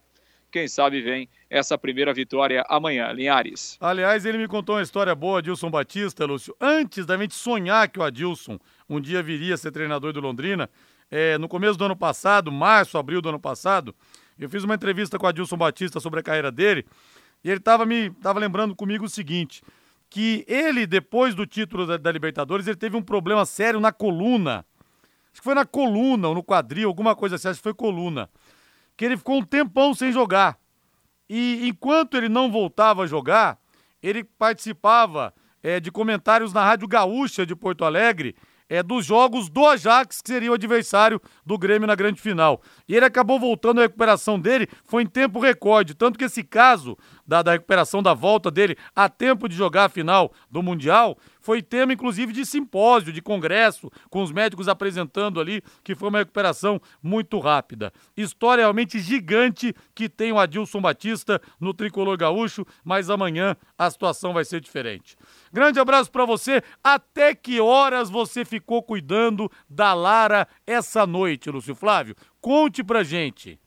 Quem 0.51 0.69
sabe 0.69 1.01
vem 1.01 1.31
essa 1.49 1.79
primeira 1.79 2.13
vitória 2.13 2.63
amanhã, 2.69 3.11
Linhares. 3.11 3.79
Aliás, 3.81 4.27
ele 4.27 4.37
me 4.37 4.47
contou 4.47 4.75
uma 4.75 4.83
história 4.83 5.15
boa, 5.15 5.39
Adilson 5.39 5.71
Batista, 5.71 6.27
Lúcio. 6.27 6.55
Antes 6.61 7.07
da 7.07 7.17
gente 7.17 7.35
sonhar 7.35 7.89
que 7.89 7.99
o 7.99 8.03
Adilson 8.03 8.59
um 8.87 9.01
dia 9.01 9.23
viria 9.23 9.55
a 9.55 9.57
ser 9.57 9.71
treinador 9.71 10.13
do 10.13 10.21
Londrina, 10.21 10.69
é, 11.11 11.39
no 11.39 11.49
começo 11.49 11.79
do 11.79 11.87
ano 11.87 11.97
passado, 11.97 12.53
março, 12.53 12.99
abril 12.99 13.23
do 13.23 13.31
ano 13.31 13.41
passado, 13.41 13.95
eu 14.39 14.49
fiz 14.51 14.63
uma 14.65 14.75
entrevista 14.75 15.19
com 15.19 15.25
o 15.25 15.29
Adilson 15.29 15.57
Batista 15.57 16.01
sobre 16.01 16.21
a 16.21 16.23
carreira 16.23 16.51
dele 16.51 16.85
e 17.45 17.51
ele 17.51 17.59
estava 17.59 17.85
me 17.85 18.11
tava 18.11 18.39
lembrando 18.39 18.75
comigo 18.75 19.05
o 19.05 19.09
seguinte, 19.09 19.63
que 20.09 20.45
ele, 20.47 20.87
depois 20.87 21.35
do 21.35 21.47
título 21.47 21.87
da, 21.87 21.97
da, 21.97 22.13
Libertadores, 22.13 22.67
ele 22.67 22.77
teve 22.77 22.97
um 22.97 23.03
problema 23.03 23.45
sério 23.47 23.81
na 23.81 23.91
coluna. 23.91 24.65
Acho 25.33 25.41
que 25.41 25.45
foi 25.45 25.55
na 25.55 25.65
coluna 25.65 26.29
ou 26.29 26.35
no 26.35 26.45
quadril, 26.45 26.89
alguma 26.89 27.17
coisa 27.17 27.37
assim, 27.37 27.49
acho 27.49 27.59
que 27.59 27.63
foi 27.63 27.75
coluna. 27.75 28.29
Que 28.97 29.07
ele 29.07 29.17
ficou 29.17 29.39
um 29.39 29.43
tempão 29.43 29.95
sem 29.95 30.13
jogar. 30.13 30.59
E 31.29 31.67
enquanto 31.67 32.17
ele 32.17 32.29
não 32.29 32.51
voltava 32.51 33.05
a 33.05 33.07
jogar, 33.07 33.59
ele 34.03 34.23
participava 34.23 35.33
é, 35.63 35.81
de 35.81 35.91
comentários 35.91 36.53
na 36.53 36.63
Rádio 36.63 36.87
Gaúcha 36.87 37.47
de 37.47 37.57
Porto 37.57 37.85
Alegre 37.85 38.37
é, 38.73 38.83
dos 38.83 39.05
jogos 39.05 39.51
do 39.51 39.67
Ajax, 39.67 40.23
que 40.23 40.29
seria 40.29 40.51
o 40.51 40.55
adversário 40.55 41.21
do 41.45 41.59
Grêmio 41.59 41.87
na 41.87 41.95
grande 41.95 42.21
final. 42.21 42.63
E 42.89 42.97
ele 42.97 43.05
acabou 43.05 43.39
voltando, 43.39 43.81
a 43.81 43.83
recuperação 43.83 44.41
dele 44.41 44.67
foi 44.85 45.03
em 45.03 45.07
tempo 45.07 45.39
recorde. 45.39 45.95
Tanto 45.95 46.19
que 46.19 46.25
esse 46.25 46.43
caso 46.43 46.97
da, 47.27 47.43
da 47.43 47.53
recuperação 47.53 48.03
da 48.03 48.15
volta 48.15 48.51
dele 48.51 48.77
a 48.95 49.09
tempo 49.09 49.49
de 49.49 49.55
jogar 49.55 49.85
a 49.85 49.89
final 49.89 50.33
do 50.51 50.63
Mundial 50.63 51.17
foi 51.43 51.61
tema, 51.61 51.93
inclusive, 51.93 52.33
de 52.33 52.47
simpósio, 52.47 53.13
de 53.13 53.21
congresso, 53.21 53.91
com 54.09 54.23
os 54.23 54.31
médicos 54.31 54.69
apresentando 54.69 55.41
ali, 55.41 55.61
que 55.83 55.95
foi 55.95 56.09
uma 56.09 56.21
recuperação 56.21 56.81
muito 57.03 57.39
rápida. 57.41 57.93
História 58.17 58.63
realmente 58.63 59.01
gigante 59.01 59.75
que 59.93 60.09
tem 60.09 60.31
o 60.31 60.39
Adilson 60.39 60.81
Batista 60.81 61.41
no 61.61 61.75
tricolor 61.75 62.17
gaúcho, 62.17 62.65
mas 62.85 63.11
amanhã 63.11 63.57
a 63.77 63.91
situação 63.91 64.33
vai 64.33 64.45
ser 64.45 64.61
diferente. 64.61 65.17
Grande 65.53 65.81
abraço 65.81 66.13
para 66.13 66.25
você. 66.25 66.63
Até 66.83 67.35
que 67.35 67.61
horas 67.61 68.09
você 68.09 68.45
ficou 68.45 68.81
cuidando 68.83 69.51
da 69.69 69.93
Lara 69.95 70.47
essa 70.65 71.05
noite, 71.07 71.51
Lúcio 71.51 71.75
Flávio? 71.75 72.15
Conte 72.41 72.85
pra 72.85 73.03
gente. 73.03 73.59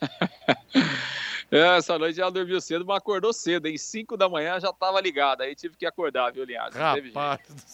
Essa 1.56 1.98
noite 1.98 2.20
ela 2.20 2.30
dormiu 2.30 2.60
cedo, 2.60 2.84
mas 2.84 2.96
acordou 2.96 3.32
cedo, 3.32 3.66
em 3.66 3.78
5 3.78 4.16
da 4.16 4.28
manhã 4.28 4.58
já 4.58 4.70
estava 4.70 5.00
ligada, 5.00 5.44
aí 5.44 5.54
tive 5.54 5.76
que 5.76 5.86
acordar, 5.86 6.32
viu, 6.32 6.44
Linhares? 6.44 6.74
Rapaz 6.74 7.02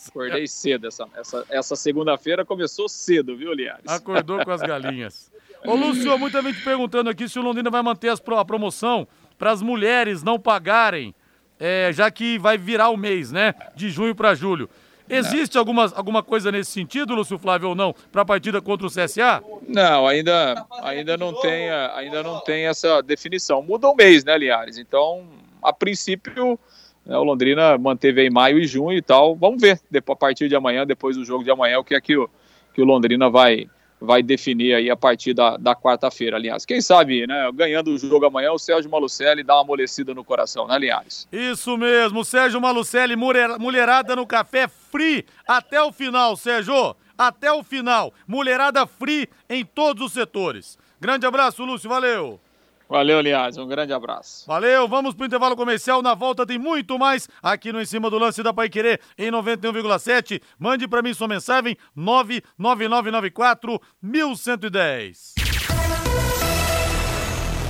Acordei 0.08 0.46
cedo, 0.46 0.86
essa, 0.86 1.06
essa, 1.14 1.46
essa 1.48 1.76
segunda-feira 1.76 2.44
começou 2.44 2.88
cedo, 2.88 3.36
viu, 3.36 3.52
Linhares? 3.54 3.86
Acordou 3.86 4.44
com 4.44 4.50
as 4.50 4.60
galinhas. 4.62 5.32
Ô, 5.64 5.74
Lúcio, 5.74 6.18
muita 6.18 6.42
gente 6.42 6.62
perguntando 6.62 7.08
aqui 7.10 7.28
se 7.28 7.38
o 7.38 7.42
Londrina 7.42 7.70
vai 7.70 7.82
manter 7.82 8.10
a 8.10 8.44
promoção 8.44 9.08
para 9.38 9.50
as 9.50 9.62
mulheres 9.62 10.22
não 10.22 10.38
pagarem 10.38 11.14
é, 11.60 11.90
já 11.92 12.10
que 12.10 12.38
vai 12.38 12.56
virar 12.56 12.88
o 12.88 12.96
mês, 12.96 13.30
né? 13.30 13.54
De 13.76 13.90
junho 13.90 14.14
para 14.14 14.34
julho. 14.34 14.68
Existe 15.10 15.58
alguma, 15.58 15.92
alguma 15.94 16.22
coisa 16.22 16.52
nesse 16.52 16.70
sentido, 16.70 17.14
Lúcio 17.14 17.38
Flávio, 17.38 17.70
ou 17.70 17.74
não, 17.74 17.94
para 18.12 18.22
a 18.22 18.24
partida 18.24 18.60
contra 18.60 18.86
o 18.86 18.90
CSA? 18.90 19.42
Não, 19.68 20.06
ainda, 20.06 20.66
ainda, 20.82 21.16
não 21.16 21.34
tem, 21.40 21.68
ainda 21.70 22.22
não 22.22 22.40
tem 22.40 22.66
essa 22.66 23.02
definição. 23.02 23.62
Muda 23.62 23.88
o 23.88 23.94
mês, 23.94 24.24
né, 24.24 24.38
Liares? 24.38 24.78
Então, 24.78 25.24
a 25.62 25.72
princípio, 25.72 26.58
né, 27.04 27.16
o 27.16 27.24
Londrina 27.24 27.76
manteve 27.76 28.22
aí 28.22 28.30
maio 28.30 28.58
e 28.58 28.66
junho 28.66 28.96
e 28.96 29.02
tal. 29.02 29.34
Vamos 29.34 29.60
ver, 29.60 29.80
depois, 29.90 30.16
a 30.16 30.18
partir 30.18 30.48
de 30.48 30.54
amanhã, 30.54 30.86
depois 30.86 31.16
do 31.16 31.24
jogo 31.24 31.42
de 31.42 31.50
amanhã, 31.50 31.78
o 31.78 31.84
que 31.84 31.94
é 31.94 32.00
que 32.00 32.16
o, 32.16 32.30
que 32.72 32.80
o 32.80 32.84
Londrina 32.84 33.28
vai, 33.28 33.68
vai 34.00 34.22
definir 34.22 34.74
aí 34.74 34.90
a 34.90 34.96
partir 34.96 35.34
da, 35.34 35.56
da 35.56 35.74
quarta-feira, 35.76 36.36
aliás. 36.36 36.64
Quem 36.64 36.80
sabe, 36.80 37.26
né, 37.26 37.50
ganhando 37.52 37.90
o 37.90 37.98
jogo 37.98 38.24
amanhã, 38.24 38.50
o 38.52 38.58
Sérgio 38.58 38.90
Malucelli 38.90 39.44
dá 39.44 39.54
uma 39.56 39.62
amolecida 39.62 40.14
no 40.14 40.24
coração, 40.24 40.66
né, 40.66 40.78
Linhares? 40.78 41.28
Isso 41.30 41.76
mesmo, 41.76 42.24
Sérgio 42.24 42.60
Malucelli, 42.60 43.14
mulherada 43.16 44.16
no 44.16 44.26
café 44.26 44.66
free 44.68 45.24
até 45.46 45.82
o 45.82 45.92
final, 45.92 46.36
Sérgio, 46.36 46.96
até 47.16 47.52
o 47.52 47.62
final. 47.62 48.14
Mulherada 48.26 48.86
free 48.86 49.28
em 49.48 49.64
todos 49.64 50.06
os 50.06 50.12
setores. 50.12 50.78
Grande 50.98 51.26
abraço, 51.26 51.64
Lúcio, 51.64 51.88
valeu! 51.88 52.40
Valeu, 52.90 53.20
Linhares. 53.20 53.56
Um 53.56 53.68
grande 53.68 53.92
abraço. 53.92 54.44
Valeu, 54.48 54.88
vamos 54.88 55.14
pro 55.14 55.24
intervalo 55.24 55.54
comercial. 55.54 56.02
Na 56.02 56.12
volta 56.12 56.44
tem 56.44 56.58
muito 56.58 56.98
mais 56.98 57.28
aqui 57.40 57.72
no 57.72 57.80
Em 57.80 57.84
Cima 57.84 58.10
do 58.10 58.18
Lance 58.18 58.42
da 58.42 58.52
Pai 58.52 58.68
Querer 58.68 59.00
em 59.16 59.30
91,7. 59.30 60.42
Mande 60.58 60.88
para 60.88 61.00
mim 61.00 61.14
sua 61.14 61.28
mensagem 61.28 61.76
99994 61.94 63.80
1110. 64.02 65.34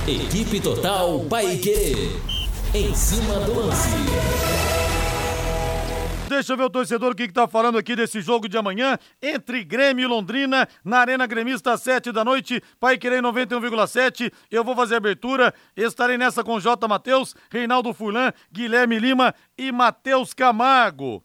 Equipe 0.07 0.59
Total 0.59 1.19
Pai 1.29 1.55
Querer. 1.57 2.09
Em 2.73 2.95
cima 2.95 3.35
do 3.41 3.53
lance. 3.53 4.70
Deixa 6.31 6.53
eu 6.53 6.57
ver 6.57 6.63
o 6.63 6.69
torcedor 6.69 7.11
o 7.11 7.15
que, 7.15 7.27
que 7.27 7.33
tá 7.33 7.45
falando 7.45 7.77
aqui 7.77 7.93
desse 7.93 8.21
jogo 8.21 8.47
de 8.47 8.57
amanhã 8.57 8.97
entre 9.21 9.65
Grêmio 9.65 10.03
e 10.03 10.07
Londrina, 10.07 10.65
na 10.83 10.99
Arena 10.99 11.27
Gremista, 11.27 11.73
às 11.73 11.81
7 11.81 12.11
da 12.13 12.23
noite, 12.23 12.63
Pai 12.79 12.97
Querer 12.97 13.21
91,7. 13.21 14.31
Eu 14.49 14.63
vou 14.63 14.73
fazer 14.73 14.95
abertura, 14.95 15.53
estarei 15.75 16.17
nessa 16.17 16.41
com 16.41 16.57
J. 16.57 16.87
Matheus, 16.87 17.35
Reinaldo 17.51 17.93
Furlan, 17.93 18.31
Guilherme 18.49 18.97
Lima 18.97 19.35
e 19.57 19.73
Matheus 19.73 20.33
Camargo. 20.33 21.21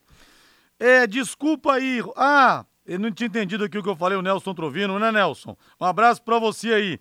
É, 0.79 1.07
desculpa 1.07 1.75
aí. 1.75 2.03
Ah, 2.17 2.65
eu 2.85 2.99
não 2.99 3.13
tinha 3.13 3.29
entendido 3.29 3.65
aqui 3.65 3.79
o 3.79 3.83
que 3.85 3.89
eu 3.89 3.97
falei, 3.97 4.19
o 4.19 4.23
Nelson 4.23 4.55
Trovino, 4.55 4.99
né, 4.99 5.13
Nelson? 5.13 5.57
Um 5.81 5.85
abraço 5.85 6.21
pra 6.21 6.41
você 6.41 6.75
aí. 6.75 7.01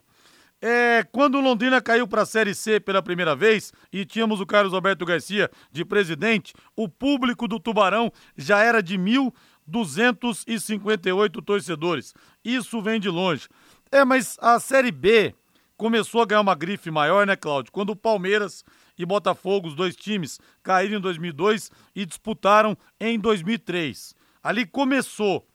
É, 0.61 1.03
quando 1.11 1.41
Londrina 1.41 1.81
caiu 1.81 2.07
para 2.07 2.21
a 2.21 2.25
Série 2.25 2.55
C 2.55 2.79
pela 2.79 3.01
primeira 3.01 3.35
vez 3.35 3.73
e 3.91 4.05
tínhamos 4.05 4.39
o 4.39 4.45
Carlos 4.45 4.73
Alberto 4.73 5.03
Garcia 5.05 5.51
de 5.71 5.83
presidente, 5.83 6.53
o 6.75 6.87
público 6.87 7.47
do 7.47 7.59
Tubarão 7.59 8.11
já 8.37 8.61
era 8.63 8.81
de 8.81 8.97
1.258 8.97 11.43
torcedores. 11.43 12.13
Isso 12.43 12.79
vem 12.81 12.99
de 12.99 13.09
longe. 13.09 13.47
É, 13.91 14.05
mas 14.05 14.37
a 14.41 14.59
Série 14.59 14.91
B 14.91 15.35
começou 15.77 16.21
a 16.21 16.25
ganhar 16.25 16.41
uma 16.41 16.55
grife 16.55 16.89
maior, 16.89 17.27
né, 17.27 17.35
Cláudio? 17.35 17.71
Quando 17.71 17.91
o 17.91 17.95
Palmeiras 17.95 18.65
e 18.97 19.05
Botafogo, 19.05 19.67
os 19.67 19.75
dois 19.75 19.95
times, 19.95 20.39
caíram 20.63 20.97
em 20.97 21.01
2002 21.01 21.69
e 21.93 22.03
disputaram 22.05 22.75
em 22.99 23.19
2003. 23.19 24.15
Ali 24.41 24.65
começou. 24.65 25.47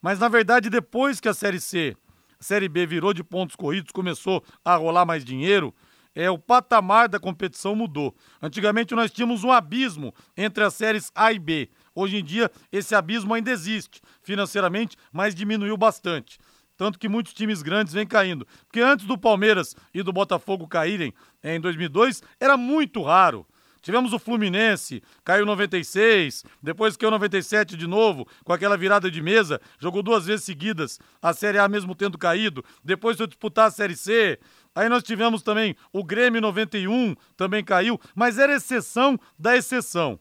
Mas 0.00 0.18
na 0.18 0.28
verdade, 0.28 0.70
depois 0.70 1.20
que 1.20 1.28
a 1.28 1.34
Série 1.34 1.60
C 1.60 1.94
a 2.40 2.44
Série 2.44 2.68
B 2.68 2.86
virou 2.86 3.12
de 3.12 3.24
pontos 3.24 3.56
corridos, 3.56 3.90
começou 3.92 4.42
a 4.64 4.76
rolar 4.76 5.04
mais 5.04 5.24
dinheiro, 5.24 5.74
é, 6.14 6.30
o 6.30 6.38
patamar 6.38 7.08
da 7.08 7.18
competição 7.20 7.74
mudou. 7.74 8.14
Antigamente 8.42 8.94
nós 8.94 9.10
tínhamos 9.10 9.44
um 9.44 9.52
abismo 9.52 10.14
entre 10.36 10.64
as 10.64 10.74
séries 10.74 11.12
A 11.14 11.32
e 11.32 11.38
B. 11.38 11.68
Hoje 11.94 12.16
em 12.16 12.24
dia 12.24 12.50
esse 12.72 12.94
abismo 12.94 13.34
ainda 13.34 13.50
existe 13.50 14.00
financeiramente, 14.22 14.96
mas 15.12 15.34
diminuiu 15.34 15.76
bastante. 15.76 16.38
Tanto 16.76 16.98
que 16.98 17.08
muitos 17.08 17.34
times 17.34 17.60
grandes 17.60 17.92
vêm 17.92 18.06
caindo. 18.06 18.46
Porque 18.66 18.80
antes 18.80 19.04
do 19.04 19.18
Palmeiras 19.18 19.74
e 19.92 20.02
do 20.02 20.12
Botafogo 20.12 20.68
caírem 20.68 21.12
é, 21.42 21.56
em 21.56 21.60
2002, 21.60 22.22
era 22.40 22.56
muito 22.56 23.02
raro. 23.02 23.44
Tivemos 23.80 24.12
o 24.12 24.18
Fluminense, 24.18 25.02
caiu 25.24 25.46
96, 25.46 26.44
depois 26.62 26.96
caiu 26.96 27.10
97 27.10 27.76
de 27.76 27.86
novo, 27.86 28.26
com 28.44 28.52
aquela 28.52 28.76
virada 28.76 29.10
de 29.10 29.22
mesa, 29.22 29.60
jogou 29.78 30.02
duas 30.02 30.26
vezes 30.26 30.44
seguidas 30.44 30.98
a 31.22 31.32
Série 31.32 31.58
A 31.58 31.68
mesmo 31.68 31.94
tendo 31.94 32.18
caído, 32.18 32.64
depois 32.84 33.16
foi 33.16 33.26
disputar 33.26 33.68
a 33.68 33.70
Série 33.70 33.96
C. 33.96 34.38
Aí 34.74 34.88
nós 34.88 35.02
tivemos 35.02 35.42
também 35.42 35.74
o 35.92 36.04
Grêmio 36.04 36.40
91, 36.40 37.14
também 37.36 37.64
caiu, 37.64 38.00
mas 38.14 38.38
era 38.38 38.54
exceção 38.54 39.18
da 39.38 39.56
exceção. 39.56 40.18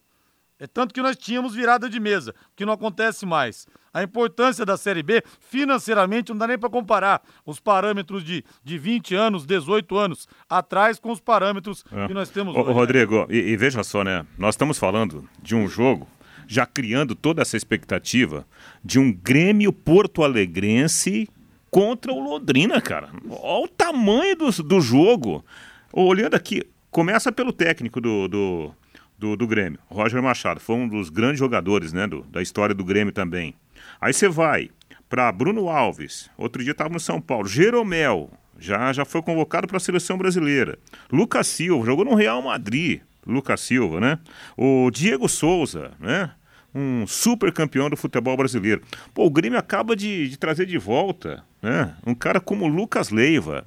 É 0.60 0.66
tanto 0.66 0.94
que 0.94 1.02
nós 1.02 1.16
tínhamos 1.16 1.54
virada 1.54 1.90
de 1.90 2.00
mesa, 2.00 2.34
que 2.56 2.66
não 2.66 2.74
acontece 2.74 3.26
mais. 3.26 3.68
A 3.94 4.02
importância 4.02 4.66
da 4.66 4.76
Série 4.76 5.04
B, 5.04 5.24
financeiramente, 5.40 6.32
não 6.32 6.38
dá 6.38 6.48
nem 6.48 6.58
para 6.58 6.70
comparar 6.70 7.22
os 7.46 7.60
parâmetros 7.60 8.24
de, 8.24 8.44
de 8.64 8.78
20 8.78 9.16
anos, 9.16 9.46
18 9.46 9.96
anos 9.98 10.28
atrás 10.50 11.00
com 11.00 11.12
os 11.12 11.20
parâmetros 11.20 11.86
é. 11.92 12.08
que 12.08 12.14
nós 12.14 12.30
temos 12.30 12.56
hoje. 12.56 12.70
Ô, 12.70 12.74
Rodrigo, 12.74 13.28
e, 13.30 13.38
e 13.38 13.58
veja 13.58 13.84
só, 13.84 14.04
né? 14.04 14.26
Nós 14.38 14.56
estamos 14.56 14.80
falando 14.80 15.28
de 15.42 15.56
um 15.56 15.68
jogo 15.68 16.08
já 16.48 16.66
criando 16.66 17.14
toda 17.14 17.42
essa 17.42 17.58
expectativa 17.58 18.48
de 18.84 19.00
um 19.00 19.12
Grêmio 19.12 19.72
Porto 19.74 20.24
Alegrense 20.24 21.28
contra 21.70 22.12
o 22.12 22.20
Londrina, 22.20 22.80
cara. 22.82 23.10
Olha 23.30 23.66
o 23.66 23.68
tamanho 23.68 24.36
do, 24.36 24.64
do 24.64 24.82
jogo. 24.82 25.46
Olhando 25.92 26.36
aqui, 26.36 26.64
começa 26.90 27.32
pelo 27.32 27.52
técnico 27.52 28.00
do, 28.00 28.28
do, 28.28 28.74
do, 29.18 29.36
do 29.36 29.48
Grêmio, 29.48 29.80
Roger 29.88 30.22
Machado. 30.22 30.60
Foi 30.60 30.76
um 30.76 30.88
dos 30.88 31.10
grandes 31.10 31.40
jogadores 31.40 31.94
né, 31.94 32.08
do, 32.08 32.22
da 32.24 32.42
história 32.42 32.76
do 32.76 32.84
Grêmio 32.84 33.14
também. 33.14 33.54
Aí 34.00 34.14
você 34.14 34.28
vai 34.28 34.70
para 35.10 35.32
Bruno 35.32 35.70
Alves, 35.70 36.30
outro 36.38 36.64
dia 36.64 36.72
estava 36.72 36.90
no 36.90 37.00
São 37.00 37.22
Paulo, 37.22 37.48
Jeromel, 37.48 38.30
já, 38.60 38.92
já 38.92 39.06
foi 39.06 39.22
convocado 39.22 39.68
para 39.68 39.78
a 39.78 39.80
seleção 39.80 40.18
brasileira. 40.18 40.78
Lucas 41.12 41.48
Silva, 41.48 41.86
jogou 41.86 42.06
no 42.06 42.16
Real 42.16 42.42
Madrid, 42.42 43.02
Lucas 43.26 43.62
Silva, 43.62 44.00
né? 44.00 44.20
O 44.58 44.90
Diego 44.92 45.28
Souza, 45.28 45.92
né? 46.00 46.32
Um 46.74 47.08
super 47.08 47.52
campeão 47.52 47.90
do 47.90 47.98
futebol 47.98 48.36
brasileiro. 48.38 48.82
Pô, 49.14 49.26
o 49.26 49.30
Grêmio 49.30 49.58
acaba 49.58 49.96
de, 49.96 50.30
de 50.30 50.38
trazer 50.38 50.66
de 50.66 50.78
volta, 50.78 51.44
né? 51.62 51.96
Um 52.06 52.14
cara 52.14 52.40
como 52.40 52.68
Lucas 52.68 53.10
Leiva. 53.10 53.66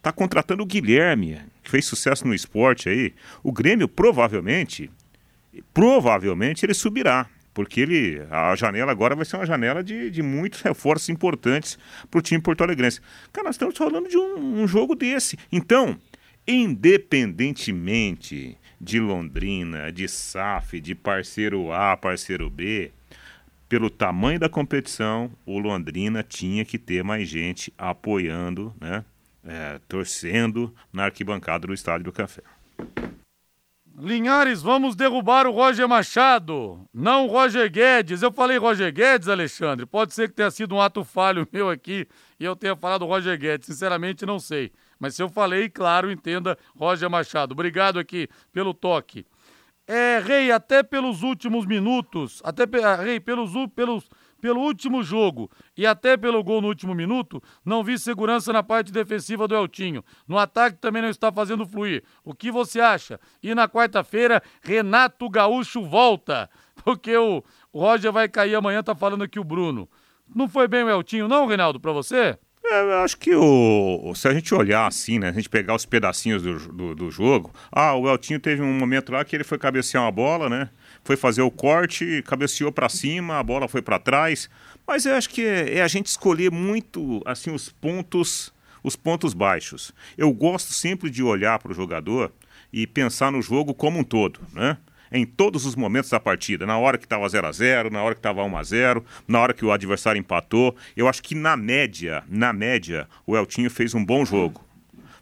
Tá 0.00 0.12
contratando 0.12 0.62
o 0.62 0.66
Guilherme, 0.66 1.40
que 1.62 1.70
fez 1.70 1.84
sucesso 1.84 2.26
no 2.26 2.34
esporte 2.34 2.88
aí. 2.88 3.14
O 3.42 3.52
Grêmio 3.52 3.88
provavelmente, 3.88 4.90
provavelmente 5.72 6.64
ele 6.64 6.74
subirá 6.74 7.28
porque 7.54 7.80
ele, 7.80 8.22
a 8.30 8.54
janela 8.56 8.90
agora 8.90 9.14
vai 9.14 9.26
ser 9.26 9.36
uma 9.36 9.46
janela 9.46 9.84
de, 9.84 10.10
de 10.10 10.22
muitos 10.22 10.62
reforços 10.62 11.08
importantes 11.08 11.78
para 12.10 12.18
o 12.18 12.22
time 12.22 12.40
porto-alegrense. 12.40 13.00
Cara, 13.32 13.46
nós 13.46 13.54
estamos 13.56 13.76
falando 13.76 14.08
de 14.08 14.16
um, 14.16 14.62
um 14.62 14.66
jogo 14.66 14.94
desse. 14.94 15.38
Então, 15.50 15.98
independentemente 16.46 18.56
de 18.80 18.98
Londrina, 18.98 19.92
de 19.92 20.08
SAF, 20.08 20.80
de 20.80 20.94
parceiro 20.94 21.70
A, 21.72 21.94
parceiro 21.96 22.48
B, 22.50 22.90
pelo 23.68 23.88
tamanho 23.88 24.40
da 24.40 24.48
competição, 24.48 25.30
o 25.46 25.58
Londrina 25.58 26.22
tinha 26.22 26.64
que 26.64 26.78
ter 26.78 27.04
mais 27.04 27.28
gente 27.28 27.72
apoiando, 27.78 28.74
né, 28.80 29.04
é, 29.44 29.80
torcendo 29.88 30.74
na 30.92 31.04
arquibancada 31.04 31.66
do 31.66 31.74
Estádio 31.74 32.04
do 32.04 32.12
Café. 32.12 32.42
Linhares, 33.94 34.62
vamos 34.62 34.96
derrubar 34.96 35.46
o 35.46 35.52
Roger 35.52 35.86
Machado, 35.86 36.88
não 36.94 37.26
o 37.26 37.28
Roger 37.28 37.70
Guedes. 37.70 38.22
Eu 38.22 38.32
falei 38.32 38.56
Roger 38.56 38.92
Guedes, 38.92 39.28
Alexandre. 39.28 39.84
Pode 39.84 40.14
ser 40.14 40.28
que 40.28 40.34
tenha 40.34 40.50
sido 40.50 40.74
um 40.74 40.80
ato 40.80 41.04
falho 41.04 41.46
meu 41.52 41.68
aqui 41.68 42.08
e 42.40 42.44
eu 42.44 42.56
tenha 42.56 42.74
falado 42.74 43.04
Roger 43.04 43.38
Guedes. 43.38 43.66
Sinceramente, 43.66 44.24
não 44.24 44.38
sei. 44.38 44.72
Mas 44.98 45.14
se 45.14 45.22
eu 45.22 45.28
falei, 45.28 45.68
claro, 45.68 46.10
entenda 46.10 46.56
Roger 46.74 47.10
Machado. 47.10 47.52
Obrigado 47.52 47.98
aqui 47.98 48.28
pelo 48.50 48.72
toque. 48.72 49.26
É, 49.86 50.20
Rei, 50.24 50.50
até 50.50 50.82
pelos 50.82 51.22
últimos 51.22 51.66
minutos, 51.66 52.40
até, 52.44 52.64
Rei, 52.96 53.20
pelos, 53.20 53.52
pelos 53.74 54.08
pelo 54.42 54.60
último 54.60 55.04
jogo 55.04 55.48
e 55.76 55.86
até 55.86 56.16
pelo 56.16 56.42
gol 56.42 56.60
no 56.60 56.66
último 56.66 56.96
minuto, 56.96 57.40
não 57.64 57.84
vi 57.84 57.96
segurança 57.96 58.52
na 58.52 58.60
parte 58.60 58.90
defensiva 58.90 59.46
do 59.46 59.54
Eltinho. 59.54 60.04
No 60.26 60.36
ataque 60.36 60.78
também 60.78 61.00
não 61.00 61.08
está 61.08 61.30
fazendo 61.30 61.64
fluir. 61.64 62.02
O 62.24 62.34
que 62.34 62.50
você 62.50 62.80
acha? 62.80 63.20
E 63.40 63.54
na 63.54 63.68
quarta-feira, 63.68 64.42
Renato 64.60 65.30
Gaúcho 65.30 65.84
volta, 65.84 66.50
porque 66.84 67.16
o, 67.16 67.44
Roger 67.72 68.10
vai 68.10 68.28
cair 68.28 68.56
amanhã, 68.56 68.82
tá 68.82 68.96
falando 68.96 69.22
aqui 69.22 69.38
o 69.38 69.44
Bruno. 69.44 69.88
Não 70.34 70.48
foi 70.48 70.66
bem 70.66 70.82
o 70.82 70.90
Eltinho, 70.90 71.28
não, 71.28 71.46
Reinaldo, 71.46 71.78
para 71.78 71.92
você? 71.92 72.36
É, 72.64 72.80
eu 72.80 72.98
acho 72.98 73.18
que 73.18 73.34
o, 73.34 74.12
se 74.16 74.26
a 74.26 74.34
gente 74.34 74.52
olhar 74.52 74.88
assim, 74.88 75.20
né, 75.20 75.28
a 75.28 75.32
gente 75.32 75.48
pegar 75.48 75.76
os 75.76 75.86
pedacinhos 75.86 76.42
do, 76.42 76.58
do, 76.72 76.94
do 76.96 77.10
jogo, 77.12 77.52
ah, 77.70 77.94
o 77.94 78.08
Eltinho 78.08 78.40
teve 78.40 78.60
um 78.60 78.72
momento 78.72 79.12
lá 79.12 79.24
que 79.24 79.36
ele 79.36 79.44
foi 79.44 79.58
cabecear 79.58 80.02
uma 80.02 80.10
bola, 80.10 80.48
né? 80.48 80.68
Foi 81.04 81.16
fazer 81.16 81.42
o 81.42 81.50
corte, 81.50 82.22
cabeceou 82.26 82.70
para 82.70 82.88
cima, 82.88 83.38
a 83.38 83.42
bola 83.42 83.68
foi 83.68 83.82
para 83.82 83.98
trás. 83.98 84.48
Mas 84.86 85.04
eu 85.04 85.14
acho 85.14 85.30
que 85.30 85.44
é, 85.44 85.78
é, 85.78 85.82
a 85.82 85.88
gente 85.88 86.06
escolher 86.06 86.50
muito 86.50 87.22
assim 87.24 87.50
os 87.50 87.68
pontos, 87.68 88.52
os 88.82 88.96
pontos 88.96 89.34
baixos. 89.34 89.92
Eu 90.16 90.32
gosto 90.32 90.72
sempre 90.72 91.10
de 91.10 91.22
olhar 91.22 91.58
para 91.58 91.72
o 91.72 91.74
jogador 91.74 92.32
e 92.72 92.86
pensar 92.86 93.30
no 93.30 93.42
jogo 93.42 93.74
como 93.74 93.98
um 93.98 94.04
todo, 94.04 94.40
né? 94.52 94.78
Em 95.14 95.26
todos 95.26 95.66
os 95.66 95.76
momentos 95.76 96.08
da 96.08 96.18
partida, 96.18 96.64
na 96.64 96.78
hora 96.78 96.96
que 96.96 97.04
estava 97.04 97.28
0 97.28 97.46
a 97.46 97.52
0 97.52 97.90
na 97.90 98.02
hora 98.02 98.14
que 98.14 98.20
estava 98.20 98.42
1 98.42 98.56
a 98.56 98.62
0 98.62 99.04
na 99.28 99.40
hora 99.40 99.52
que 99.52 99.62
o 99.62 99.70
adversário 99.70 100.18
empatou. 100.18 100.74
Eu 100.96 101.06
acho 101.06 101.22
que 101.22 101.34
na 101.34 101.54
média, 101.54 102.24
na 102.26 102.50
média, 102.50 103.06
o 103.26 103.36
Eltinho 103.36 103.68
fez 103.68 103.94
um 103.94 104.02
bom 104.02 104.24
jogo. 104.24 104.64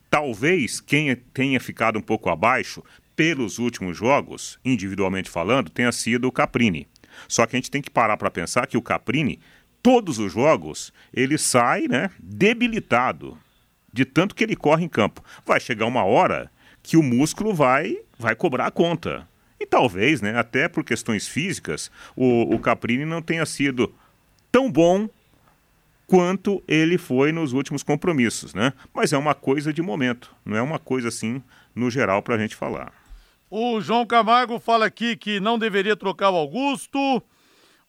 Talvez 0.08 0.80
quem 0.80 1.14
tenha 1.14 1.58
ficado 1.58 1.98
um 1.98 2.02
pouco 2.02 2.30
abaixo 2.30 2.84
pelos 3.20 3.58
últimos 3.58 3.98
jogos, 3.98 4.58
individualmente 4.64 5.28
falando, 5.28 5.68
tenha 5.68 5.92
sido 5.92 6.26
o 6.26 6.32
Caprini. 6.32 6.88
Só 7.28 7.44
que 7.44 7.54
a 7.54 7.58
gente 7.58 7.70
tem 7.70 7.82
que 7.82 7.90
parar 7.90 8.16
para 8.16 8.30
pensar 8.30 8.66
que 8.66 8.78
o 8.78 8.82
Caprini, 8.82 9.38
todos 9.82 10.18
os 10.18 10.32
jogos, 10.32 10.90
ele 11.12 11.36
sai 11.36 11.86
né, 11.86 12.10
debilitado 12.18 13.36
de 13.92 14.06
tanto 14.06 14.34
que 14.34 14.42
ele 14.42 14.56
corre 14.56 14.86
em 14.86 14.88
campo. 14.88 15.22
Vai 15.44 15.60
chegar 15.60 15.84
uma 15.84 16.02
hora 16.02 16.50
que 16.82 16.96
o 16.96 17.02
músculo 17.02 17.52
vai, 17.52 17.98
vai 18.18 18.34
cobrar 18.34 18.68
a 18.68 18.70
conta. 18.70 19.28
E 19.60 19.66
talvez, 19.66 20.22
né, 20.22 20.38
até 20.38 20.66
por 20.66 20.82
questões 20.82 21.28
físicas, 21.28 21.90
o, 22.16 22.54
o 22.54 22.58
Caprini 22.58 23.04
não 23.04 23.20
tenha 23.20 23.44
sido 23.44 23.94
tão 24.50 24.72
bom 24.72 25.10
quanto 26.06 26.64
ele 26.66 26.96
foi 26.96 27.32
nos 27.32 27.52
últimos 27.52 27.82
compromissos, 27.82 28.54
né? 28.54 28.72
Mas 28.94 29.12
é 29.12 29.18
uma 29.18 29.34
coisa 29.34 29.74
de 29.74 29.82
momento, 29.82 30.34
não 30.42 30.56
é 30.56 30.62
uma 30.62 30.78
coisa 30.78 31.08
assim 31.08 31.42
no 31.74 31.90
geral 31.90 32.22
para 32.22 32.36
a 32.36 32.38
gente 32.38 32.56
falar. 32.56 32.99
O 33.52 33.80
João 33.80 34.06
Camargo 34.06 34.60
fala 34.60 34.86
aqui 34.86 35.16
que 35.16 35.40
não 35.40 35.58
deveria 35.58 35.96
trocar 35.96 36.30
o 36.30 36.36
Augusto. 36.36 37.20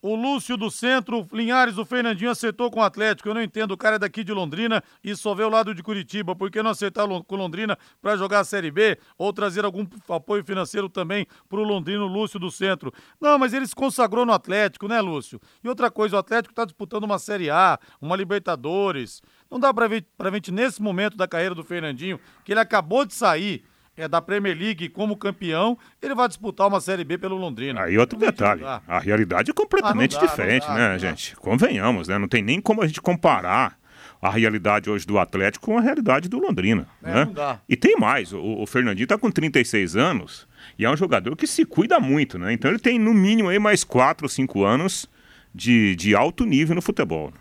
O 0.01 0.15
Lúcio 0.15 0.57
do 0.57 0.71
Centro, 0.71 1.27
Linhares, 1.31 1.77
o 1.77 1.85
Fernandinho 1.85 2.31
acertou 2.31 2.71
com 2.71 2.79
o 2.79 2.83
Atlético. 2.83 3.29
Eu 3.29 3.35
não 3.35 3.43
entendo, 3.43 3.69
o 3.69 3.77
cara 3.77 3.97
é 3.97 3.99
daqui 3.99 4.23
de 4.23 4.33
Londrina 4.33 4.83
e 5.03 5.15
só 5.15 5.35
vê 5.35 5.43
o 5.43 5.49
lado 5.49 5.75
de 5.75 5.83
Curitiba. 5.83 6.35
Por 6.35 6.49
que 6.49 6.63
não 6.63 6.71
acertar 6.71 7.07
com 7.07 7.35
Londrina 7.35 7.77
para 8.01 8.17
jogar 8.17 8.39
a 8.39 8.43
Série 8.43 8.71
B 8.71 8.97
ou 9.15 9.31
trazer 9.31 9.63
algum 9.63 9.85
apoio 10.09 10.43
financeiro 10.43 10.89
também 10.89 11.27
para 11.47 11.59
o 11.59 11.63
Londrino 11.63 12.07
Lúcio 12.07 12.39
do 12.39 12.49
Centro? 12.49 12.91
Não, 13.21 13.37
mas 13.37 13.53
ele 13.53 13.67
se 13.67 13.75
consagrou 13.75 14.25
no 14.25 14.33
Atlético, 14.33 14.87
né, 14.87 14.99
Lúcio? 14.99 15.39
E 15.63 15.69
outra 15.69 15.91
coisa, 15.91 16.15
o 16.15 16.19
Atlético 16.19 16.53
está 16.53 16.65
disputando 16.65 17.03
uma 17.03 17.19
Série 17.19 17.51
A, 17.51 17.77
uma 18.01 18.15
Libertadores. 18.15 19.21
Não 19.47 19.59
dá 19.59 19.71
para 19.71 19.87
ver, 19.87 20.07
pra 20.17 20.31
gente, 20.31 20.51
nesse 20.51 20.81
momento 20.81 21.15
da 21.15 21.27
carreira 21.27 21.53
do 21.53 21.63
Fernandinho, 21.63 22.19
que 22.43 22.51
ele 22.51 22.59
acabou 22.59 23.05
de 23.05 23.13
sair 23.13 23.63
é 23.97 24.07
da 24.07 24.21
Premier 24.21 24.57
League 24.57 24.89
como 24.89 25.17
campeão, 25.17 25.77
ele 26.01 26.15
vai 26.15 26.27
disputar 26.27 26.67
uma 26.67 26.79
Série 26.79 27.03
B 27.03 27.17
pelo 27.17 27.35
Londrina. 27.35 27.83
Aí 27.83 27.97
outro 27.97 28.17
detalhe, 28.17 28.63
a 28.63 28.99
realidade 28.99 29.51
é 29.51 29.53
completamente 29.53 30.15
ah, 30.15 30.21
dá, 30.21 30.25
diferente, 30.25 30.67
dá, 30.67 30.73
né, 30.73 30.99
gente? 30.99 31.35
Convenhamos, 31.35 32.07
né? 32.07 32.17
Não 32.17 32.27
tem 32.27 32.41
nem 32.41 32.61
como 32.61 32.81
a 32.81 32.87
gente 32.87 33.01
comparar 33.01 33.79
a 34.21 34.29
realidade 34.29 34.89
hoje 34.89 35.05
do 35.05 35.17
Atlético 35.17 35.65
com 35.65 35.77
a 35.77 35.81
realidade 35.81 36.29
do 36.29 36.39
Londrina. 36.39 36.87
É, 37.03 37.13
né? 37.13 37.25
Não 37.25 37.33
dá. 37.33 37.59
E 37.67 37.75
tem 37.75 37.97
mais, 37.97 38.31
o, 38.31 38.39
o 38.39 38.67
Fernandinho 38.67 39.05
está 39.05 39.17
com 39.17 39.31
36 39.31 39.95
anos 39.95 40.47
e 40.77 40.85
é 40.85 40.89
um 40.89 40.95
jogador 40.95 41.35
que 41.35 41.47
se 41.47 41.65
cuida 41.65 41.99
muito, 41.99 42.37
né? 42.37 42.53
Então 42.53 42.69
ele 42.69 42.79
tem 42.79 42.99
no 42.99 43.13
mínimo 43.13 43.49
aí 43.49 43.57
mais 43.57 43.83
4 43.83 44.25
ou 44.25 44.29
5 44.29 44.63
anos 44.63 45.09
de, 45.53 45.95
de 45.95 46.15
alto 46.15 46.45
nível 46.45 46.75
no 46.75 46.81
futebol. 46.81 47.33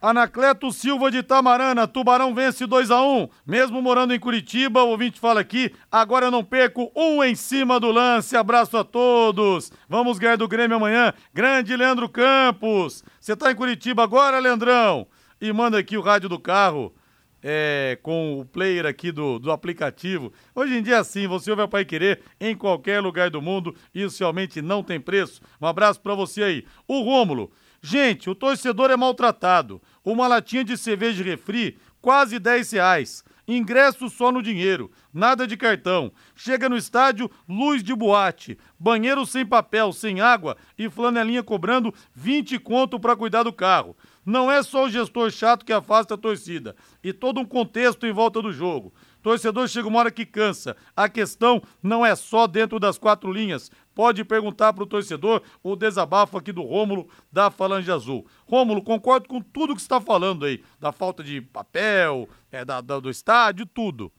Anacleto 0.00 0.70
Silva 0.70 1.10
de 1.10 1.24
Tamarana, 1.24 1.88
Tubarão 1.88 2.32
vence 2.32 2.64
2 2.64 2.88
a 2.92 3.02
1 3.02 3.28
Mesmo 3.44 3.82
morando 3.82 4.14
em 4.14 4.20
Curitiba, 4.20 4.84
o 4.84 4.90
ouvinte 4.90 5.18
fala 5.18 5.40
aqui, 5.40 5.74
agora 5.90 6.26
eu 6.26 6.30
não 6.30 6.44
perco 6.44 6.92
um 6.94 7.22
em 7.24 7.34
cima 7.34 7.80
do 7.80 7.90
lance. 7.90 8.36
Abraço 8.36 8.76
a 8.76 8.84
todos. 8.84 9.72
Vamos 9.88 10.20
ganhar 10.20 10.36
do 10.36 10.46
Grêmio 10.46 10.76
amanhã. 10.76 11.12
Grande 11.34 11.76
Leandro 11.76 12.08
Campos. 12.08 13.02
Você 13.20 13.34
tá 13.34 13.50
em 13.50 13.56
Curitiba 13.56 14.04
agora, 14.04 14.38
Leandrão? 14.38 15.04
E 15.40 15.52
manda 15.52 15.76
aqui 15.76 15.96
o 15.96 16.00
rádio 16.00 16.28
do 16.28 16.38
carro. 16.38 16.94
É, 17.40 17.96
com 18.02 18.40
o 18.40 18.44
player 18.44 18.84
aqui 18.84 19.12
do, 19.12 19.38
do 19.38 19.50
aplicativo. 19.50 20.32
Hoje 20.54 20.76
em 20.76 20.82
dia 20.82 20.96
é 20.96 20.98
assim, 20.98 21.28
você 21.28 21.50
ouve 21.50 21.62
a 21.62 21.68
Pai 21.68 21.84
Querer 21.84 22.20
em 22.40 22.56
qualquer 22.56 23.00
lugar 23.00 23.30
do 23.30 23.40
mundo, 23.40 23.76
isso 23.94 24.18
realmente 24.18 24.60
não 24.60 24.82
tem 24.82 24.98
preço. 24.98 25.40
Um 25.60 25.66
abraço 25.68 26.00
para 26.00 26.16
você 26.16 26.42
aí. 26.42 26.66
O 26.88 27.00
Rômulo, 27.02 27.52
Gente, 27.80 28.28
o 28.28 28.34
torcedor 28.34 28.90
é 28.90 28.96
maltratado. 28.96 29.80
Uma 30.04 30.26
latinha 30.26 30.64
de 30.64 30.76
cerveja 30.76 31.22
de 31.22 31.30
refri, 31.30 31.78
quase 32.00 32.38
10 32.38 32.72
reais. 32.72 33.24
Ingresso 33.46 34.10
só 34.10 34.30
no 34.30 34.42
dinheiro, 34.42 34.90
nada 35.12 35.46
de 35.46 35.56
cartão. 35.56 36.12
Chega 36.34 36.68
no 36.68 36.76
estádio, 36.76 37.30
luz 37.48 37.82
de 37.82 37.94
boate, 37.94 38.58
banheiro 38.78 39.24
sem 39.24 39.46
papel, 39.46 39.90
sem 39.90 40.20
água 40.20 40.54
e 40.76 40.90
flanelinha 40.90 41.42
cobrando 41.42 41.94
20 42.14 42.58
conto 42.58 43.00
para 43.00 43.16
cuidar 43.16 43.44
do 43.44 43.52
carro. 43.52 43.96
Não 44.24 44.52
é 44.52 44.62
só 44.62 44.84
o 44.84 44.90
gestor 44.90 45.30
chato 45.30 45.64
que 45.64 45.72
afasta 45.72 46.12
a 46.12 46.18
torcida, 46.18 46.76
e 47.02 47.10
todo 47.10 47.40
um 47.40 47.46
contexto 47.46 48.06
em 48.06 48.12
volta 48.12 48.42
do 48.42 48.52
jogo. 48.52 48.92
Torcedor 49.22 49.68
chega 49.68 49.88
uma 49.88 49.98
hora 49.98 50.10
que 50.10 50.24
cansa. 50.24 50.76
A 50.96 51.08
questão 51.08 51.62
não 51.82 52.04
é 52.04 52.14
só 52.14 52.46
dentro 52.46 52.78
das 52.78 52.98
quatro 52.98 53.32
linhas. 53.32 53.70
Pode 53.94 54.24
perguntar 54.24 54.72
para 54.72 54.84
o 54.84 54.86
torcedor 54.86 55.42
o 55.62 55.74
desabafo 55.74 56.38
aqui 56.38 56.52
do 56.52 56.62
Rômulo 56.62 57.08
da 57.32 57.50
Falange 57.50 57.90
Azul. 57.90 58.26
Rômulo, 58.46 58.82
concordo 58.82 59.28
com 59.28 59.40
tudo 59.40 59.74
que 59.74 59.80
está 59.80 60.00
falando 60.00 60.44
aí, 60.44 60.62
da 60.78 60.92
falta 60.92 61.22
de 61.22 61.40
papel, 61.40 62.28
é, 62.50 62.64
da, 62.64 62.80
da, 62.80 63.00
do 63.00 63.10
estádio, 63.10 63.66
tudo. 63.66 64.12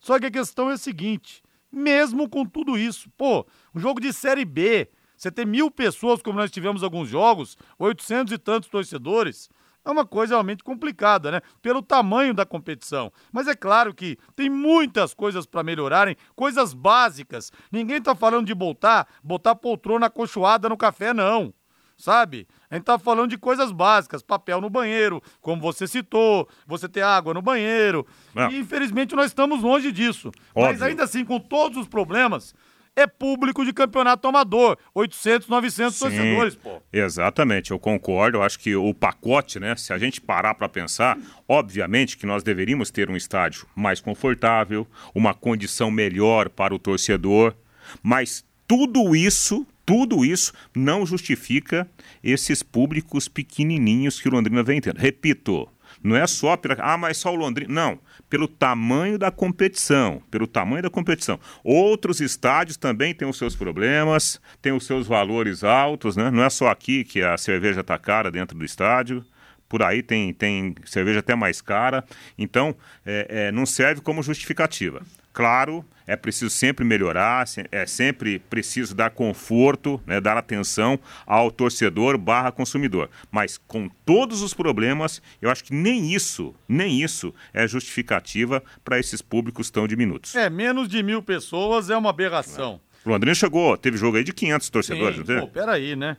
Só 0.00 0.18
que 0.18 0.26
a 0.26 0.30
questão 0.30 0.70
é 0.70 0.74
a 0.74 0.78
seguinte: 0.78 1.42
mesmo 1.70 2.28
com 2.28 2.44
tudo 2.44 2.78
isso, 2.78 3.10
pô, 3.16 3.46
um 3.74 3.80
jogo 3.80 4.00
de 4.00 4.12
Série 4.12 4.44
B, 4.44 4.88
você 5.16 5.30
ter 5.30 5.46
mil 5.46 5.70
pessoas, 5.70 6.22
como 6.22 6.38
nós 6.38 6.50
tivemos 6.50 6.82
alguns 6.82 7.08
jogos, 7.08 7.58
800 7.78 8.32
e 8.32 8.38
tantos 8.38 8.68
torcedores, 8.68 9.50
é 9.84 9.90
uma 9.90 10.04
coisa 10.04 10.34
realmente 10.34 10.62
complicada, 10.62 11.30
né? 11.30 11.40
Pelo 11.62 11.82
tamanho 11.82 12.34
da 12.34 12.44
competição. 12.44 13.12
Mas 13.32 13.48
é 13.48 13.54
claro 13.54 13.94
que 13.94 14.18
tem 14.36 14.50
muitas 14.50 15.14
coisas 15.14 15.46
para 15.46 15.62
melhorarem, 15.62 16.16
coisas 16.36 16.74
básicas. 16.74 17.50
Ninguém 17.72 18.00
tá 18.00 18.14
falando 18.14 18.46
de 18.46 18.54
botar, 18.54 19.06
botar 19.22 19.54
poltrona 19.54 20.06
acolchoada 20.06 20.68
no 20.68 20.76
café, 20.76 21.14
não. 21.14 21.52
Sabe? 21.96 22.46
A 22.70 22.76
gente 22.76 22.84
tá 22.84 22.96
falando 22.96 23.30
de 23.30 23.36
coisas 23.36 23.72
básicas, 23.72 24.22
papel 24.22 24.60
no 24.60 24.70
banheiro, 24.70 25.20
como 25.40 25.60
você 25.60 25.84
citou, 25.84 26.48
você 26.64 26.88
ter 26.88 27.02
água 27.02 27.34
no 27.34 27.42
banheiro. 27.42 28.06
Não. 28.32 28.52
E 28.52 28.60
infelizmente 28.60 29.16
nós 29.16 29.26
estamos 29.26 29.62
longe 29.62 29.90
disso. 29.90 30.28
Óbvio. 30.54 30.72
Mas 30.72 30.80
ainda 30.80 31.02
assim, 31.02 31.24
com 31.24 31.40
todos 31.40 31.76
os 31.76 31.88
problemas, 31.88 32.54
é 32.98 33.06
público 33.06 33.64
de 33.64 33.72
campeonato 33.72 34.26
amador. 34.26 34.76
800, 34.94 35.48
900 35.48 35.94
Sim, 35.94 36.00
torcedores, 36.00 36.54
pô. 36.56 36.82
Exatamente, 36.92 37.70
eu 37.70 37.78
concordo. 37.78 38.38
Eu 38.38 38.42
acho 38.42 38.58
que 38.58 38.74
o 38.74 38.92
pacote, 38.92 39.60
né? 39.60 39.76
Se 39.76 39.92
a 39.92 39.98
gente 39.98 40.20
parar 40.20 40.54
para 40.54 40.68
pensar, 40.68 41.16
obviamente 41.46 42.16
que 42.16 42.26
nós 42.26 42.42
deveríamos 42.42 42.90
ter 42.90 43.08
um 43.08 43.16
estádio 43.16 43.66
mais 43.74 44.00
confortável, 44.00 44.86
uma 45.14 45.32
condição 45.32 45.90
melhor 45.90 46.48
para 46.48 46.74
o 46.74 46.78
torcedor, 46.78 47.54
mas 48.02 48.44
tudo 48.66 49.14
isso 49.14 49.66
tudo 49.86 50.22
isso 50.22 50.52
não 50.76 51.06
justifica 51.06 51.88
esses 52.22 52.62
públicos 52.62 53.26
pequenininhos 53.26 54.20
que 54.20 54.28
o 54.28 54.30
Londrina 54.30 54.62
vem 54.62 54.82
tendo. 54.82 54.98
Repito, 54.98 55.66
não 56.02 56.16
é 56.16 56.26
só 56.26 56.56
pela. 56.56 56.76
Ah, 56.78 56.96
mas 56.96 57.16
só 57.18 57.32
o 57.32 57.36
Londrina. 57.36 57.72
Não. 57.72 57.98
Pelo 58.28 58.46
tamanho 58.46 59.18
da 59.18 59.30
competição. 59.30 60.22
Pelo 60.30 60.46
tamanho 60.46 60.82
da 60.82 60.90
competição. 60.90 61.38
Outros 61.64 62.20
estádios 62.20 62.76
também 62.76 63.14
têm 63.14 63.28
os 63.28 63.38
seus 63.38 63.56
problemas, 63.56 64.40
têm 64.60 64.72
os 64.72 64.86
seus 64.86 65.06
valores 65.06 65.64
altos, 65.64 66.16
né? 66.16 66.30
Não 66.30 66.42
é 66.42 66.50
só 66.50 66.68
aqui 66.68 67.04
que 67.04 67.22
a 67.22 67.36
cerveja 67.36 67.80
está 67.80 67.98
cara 67.98 68.30
dentro 68.30 68.56
do 68.56 68.64
estádio. 68.64 69.24
Por 69.68 69.82
aí 69.82 70.02
tem, 70.02 70.32
tem 70.32 70.74
cerveja 70.84 71.20
até 71.20 71.34
mais 71.34 71.60
cara. 71.60 72.04
Então, 72.38 72.74
é, 73.04 73.26
é, 73.28 73.52
não 73.52 73.66
serve 73.66 74.00
como 74.00 74.22
justificativa. 74.22 75.02
Claro, 75.38 75.84
é 76.04 76.16
preciso 76.16 76.50
sempre 76.50 76.84
melhorar, 76.84 77.46
é 77.70 77.86
sempre 77.86 78.40
preciso 78.40 78.92
dar 78.92 79.10
conforto, 79.10 80.02
né, 80.04 80.20
dar 80.20 80.36
atenção 80.36 80.98
ao 81.24 81.48
torcedor 81.48 82.18
barra 82.18 82.50
consumidor. 82.50 83.08
Mas 83.30 83.56
com 83.56 83.88
todos 84.04 84.42
os 84.42 84.52
problemas, 84.52 85.22
eu 85.40 85.48
acho 85.48 85.62
que 85.62 85.72
nem 85.72 86.12
isso, 86.12 86.56
nem 86.68 87.00
isso 87.00 87.32
é 87.54 87.68
justificativa 87.68 88.60
para 88.84 88.98
esses 88.98 89.22
públicos 89.22 89.70
tão 89.70 89.86
diminutos. 89.86 90.34
É, 90.34 90.50
menos 90.50 90.88
de 90.88 91.04
mil 91.04 91.22
pessoas 91.22 91.88
é 91.88 91.96
uma 91.96 92.10
aberração. 92.10 92.80
O 93.04 93.10
Londrina 93.10 93.32
chegou, 93.32 93.76
teve 93.76 93.96
jogo 93.96 94.16
aí 94.16 94.24
de 94.24 94.32
500 94.32 94.70
torcedores, 94.70 95.14
Sim, 95.14 95.18
não 95.20 95.24
teve? 95.24 95.40
Pô, 95.42 95.46
peraí, 95.46 95.94
né? 95.94 96.16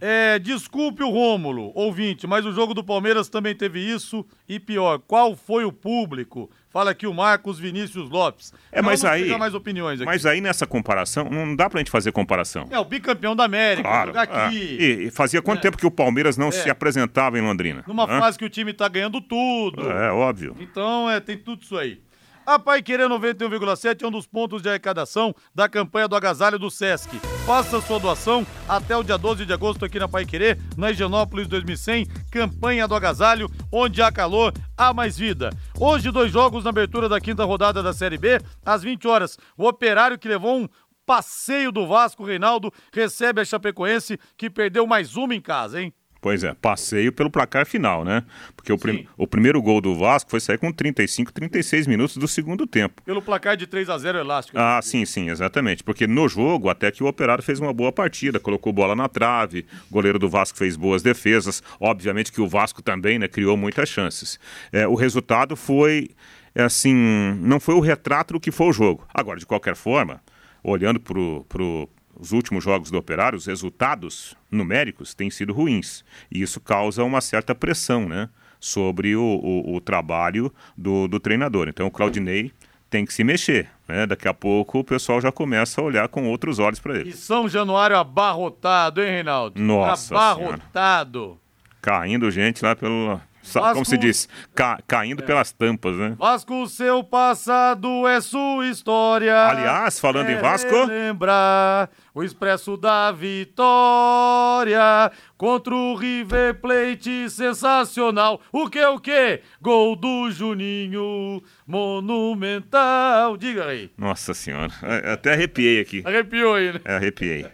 É, 0.00 0.38
desculpe 0.38 1.02
o 1.02 1.10
Rômulo, 1.10 1.72
ouvinte, 1.74 2.26
mas 2.26 2.44
o 2.44 2.52
jogo 2.52 2.74
do 2.74 2.84
Palmeiras 2.84 3.28
também 3.28 3.54
teve 3.54 3.80
isso 3.80 4.24
e 4.48 4.60
pior, 4.60 4.98
qual 4.98 5.34
foi 5.34 5.64
o 5.64 5.72
público? 5.72 6.50
Fala 6.74 6.90
aqui 6.90 7.06
o 7.06 7.14
Marcos 7.14 7.56
Vinícius 7.56 8.10
Lopes. 8.10 8.52
É, 8.72 8.82
mas 8.82 9.04
aí. 9.04 9.38
mais 9.38 9.54
opiniões 9.54 10.00
aqui. 10.00 10.06
Mas 10.06 10.26
aí 10.26 10.40
nessa 10.40 10.66
comparação, 10.66 11.30
não 11.30 11.54
dá 11.54 11.70
pra 11.70 11.78
gente 11.78 11.88
fazer 11.88 12.10
comparação. 12.10 12.66
É 12.68 12.76
o 12.76 12.84
bicampeão 12.84 13.36
da 13.36 13.44
América, 13.44 13.88
claro, 13.88 14.18
aqui. 14.18 14.76
É. 14.76 14.82
E, 14.82 15.06
e, 15.06 15.10
fazia 15.12 15.40
quanto 15.40 15.60
é. 15.60 15.62
tempo 15.62 15.78
que 15.78 15.86
o 15.86 15.90
Palmeiras 15.90 16.36
não 16.36 16.48
é. 16.48 16.50
se 16.50 16.68
apresentava 16.68 17.38
em 17.38 17.42
Londrina? 17.42 17.84
Numa 17.86 18.08
fase 18.08 18.36
que 18.36 18.44
o 18.44 18.50
time 18.50 18.72
tá 18.72 18.88
ganhando 18.88 19.20
tudo. 19.20 19.88
É, 19.88 20.10
óbvio. 20.10 20.56
Então, 20.58 21.08
é, 21.08 21.20
tem 21.20 21.38
tudo 21.38 21.62
isso 21.62 21.78
aí. 21.78 22.00
A 22.46 22.58
Pai 22.58 22.82
Querer 22.82 23.08
91,7 23.08 24.02
é 24.02 24.06
um 24.06 24.10
dos 24.10 24.26
pontos 24.26 24.60
de 24.60 24.68
arrecadação 24.68 25.34
da 25.54 25.66
campanha 25.66 26.06
do 26.06 26.14
agasalho 26.14 26.58
do 26.58 26.70
Sesc. 26.70 27.18
Faça 27.46 27.80
sua 27.80 27.98
doação 27.98 28.46
até 28.68 28.94
o 28.94 29.02
dia 29.02 29.16
12 29.16 29.46
de 29.46 29.52
agosto 29.54 29.82
aqui 29.82 29.98
na 29.98 30.06
Pai 30.06 30.26
Querer, 30.26 30.58
na 30.76 30.90
Higienópolis 30.90 31.48
2100, 31.48 32.06
campanha 32.30 32.86
do 32.86 32.94
agasalho, 32.94 33.50
onde 33.72 34.02
há 34.02 34.12
calor, 34.12 34.52
há 34.76 34.92
mais 34.92 35.16
vida. 35.16 35.48
Hoje, 35.80 36.10
dois 36.10 36.30
jogos 36.30 36.64
na 36.64 36.70
abertura 36.70 37.08
da 37.08 37.18
quinta 37.18 37.44
rodada 37.44 37.82
da 37.82 37.94
Série 37.94 38.18
B, 38.18 38.38
às 38.62 38.82
20 38.82 39.08
horas. 39.08 39.38
O 39.56 39.66
Operário 39.66 40.18
que 40.18 40.28
levou 40.28 40.58
um 40.58 40.68
passeio 41.06 41.72
do 41.72 41.86
Vasco, 41.86 42.26
Reinaldo, 42.26 42.70
recebe 42.92 43.40
a 43.40 43.44
Chapecoense, 43.44 44.18
que 44.36 44.50
perdeu 44.50 44.86
mais 44.86 45.16
uma 45.16 45.34
em 45.34 45.40
casa, 45.40 45.80
hein? 45.80 45.94
Pois 46.24 46.42
é, 46.42 46.54
passeio 46.54 47.12
pelo 47.12 47.28
placar 47.28 47.66
final, 47.66 48.02
né? 48.02 48.24
Porque 48.56 48.72
o, 48.72 48.78
prim 48.78 49.06
o 49.14 49.26
primeiro 49.26 49.60
gol 49.60 49.78
do 49.78 49.94
Vasco 49.94 50.30
foi 50.30 50.40
sair 50.40 50.56
com 50.56 50.72
35, 50.72 51.30
36 51.30 51.86
minutos 51.86 52.16
do 52.16 52.26
segundo 52.26 52.66
tempo. 52.66 53.02
Pelo 53.02 53.20
placar 53.20 53.58
de 53.58 53.66
3 53.66 53.90
a 53.90 53.98
0 53.98 54.16
elástico. 54.16 54.58
Ah, 54.58 54.80
sim, 54.82 55.04
sim, 55.04 55.28
exatamente. 55.28 55.84
Porque 55.84 56.06
no 56.06 56.26
jogo, 56.26 56.70
até 56.70 56.90
que 56.90 57.04
o 57.04 57.06
Operário 57.06 57.44
fez 57.44 57.60
uma 57.60 57.74
boa 57.74 57.92
partida, 57.92 58.40
colocou 58.40 58.72
bola 58.72 58.96
na 58.96 59.06
trave, 59.06 59.66
o 59.90 59.92
goleiro 59.92 60.18
do 60.18 60.26
Vasco 60.26 60.56
fez 60.56 60.76
boas 60.76 61.02
defesas. 61.02 61.62
Obviamente 61.78 62.32
que 62.32 62.40
o 62.40 62.48
Vasco 62.48 62.80
também 62.80 63.18
né, 63.18 63.28
criou 63.28 63.54
muitas 63.54 63.90
chances. 63.90 64.40
É, 64.72 64.88
o 64.88 64.94
resultado 64.94 65.54
foi, 65.54 66.08
é, 66.54 66.62
assim, 66.62 66.94
não 67.38 67.60
foi 67.60 67.74
o 67.74 67.80
retrato 67.80 68.32
do 68.32 68.40
que 68.40 68.50
foi 68.50 68.68
o 68.68 68.72
jogo. 68.72 69.06
Agora, 69.12 69.38
de 69.38 69.44
qualquer 69.44 69.76
forma, 69.76 70.22
olhando 70.62 70.98
para 70.98 71.18
o 71.20 71.86
os 72.18 72.32
últimos 72.32 72.64
jogos 72.64 72.90
do 72.90 72.98
Operário, 72.98 73.36
os 73.36 73.46
resultados 73.46 74.36
numéricos 74.50 75.14
têm 75.14 75.30
sido 75.30 75.52
ruins. 75.52 76.04
E 76.30 76.42
isso 76.42 76.60
causa 76.60 77.04
uma 77.04 77.20
certa 77.20 77.54
pressão 77.54 78.08
né, 78.08 78.28
sobre 78.60 79.16
o, 79.16 79.22
o, 79.22 79.76
o 79.76 79.80
trabalho 79.80 80.52
do, 80.76 81.08
do, 81.08 81.20
treinador. 81.20 81.68
Então, 81.68 81.86
o 81.86 81.90
Claudinei 81.90 82.52
tem 82.88 83.04
que 83.04 83.12
se 83.12 83.24
mexer. 83.24 83.68
Né? 83.88 84.06
Daqui 84.06 84.28
a 84.28 84.34
pouco 84.34 84.78
o 84.78 84.84
pessoal 84.84 85.20
já 85.20 85.32
começa 85.32 85.80
a 85.80 85.84
olhar 85.84 86.08
com 86.08 86.28
outros 86.28 86.58
olhos 86.58 86.80
para 86.80 86.98
ele. 86.98 87.10
E 87.10 87.12
São 87.12 87.48
Januário 87.48 87.96
abarrotado, 87.96 89.02
hein, 89.02 89.10
Reinaldo? 89.10 89.60
Nossa 89.60 90.14
Abarrotado. 90.14 91.38
Caindo 91.82 92.30
gente 92.30 92.64
lá 92.64 92.74
pelo. 92.74 93.20
Vasco- 93.52 93.72
Como 93.74 93.84
se 93.84 93.98
diz? 93.98 94.28
Ca- 94.54 94.78
caindo 94.86 95.22
pelas 95.22 95.52
tampas, 95.52 95.94
né? 95.96 96.16
Vasco, 96.18 96.66
seu 96.66 97.04
passado 97.04 98.06
é 98.08 98.20
sua 98.20 98.66
história. 98.66 99.36
Aliás, 99.48 100.00
falando 100.00 100.30
em 100.30 100.34
É 100.34 100.40
Vasco. 100.40 100.84
Lembrar 100.86 101.90
o 102.14 102.22
expresso 102.22 102.76
da 102.76 103.12
vitória 103.12 105.10
contra 105.36 105.74
o 105.74 105.94
River 105.94 106.54
Plate 106.60 107.28
sensacional. 107.28 108.40
O 108.50 108.68
que, 108.70 108.82
o 108.84 108.98
que? 108.98 109.40
Gol 109.60 109.94
do 109.96 110.30
Juninho, 110.30 111.42
monumental. 111.66 113.36
Diga 113.36 113.66
aí. 113.66 113.90
Nossa 113.98 114.32
senhora. 114.34 114.72
É, 114.82 115.12
Até 115.12 115.32
arrepiei 115.34 115.80
aqui. 115.80 116.02
Arrepiou 116.04 116.54
aí, 116.54 116.72
né? 116.72 116.80
É, 116.84 116.96
arrepiei. 116.96 117.46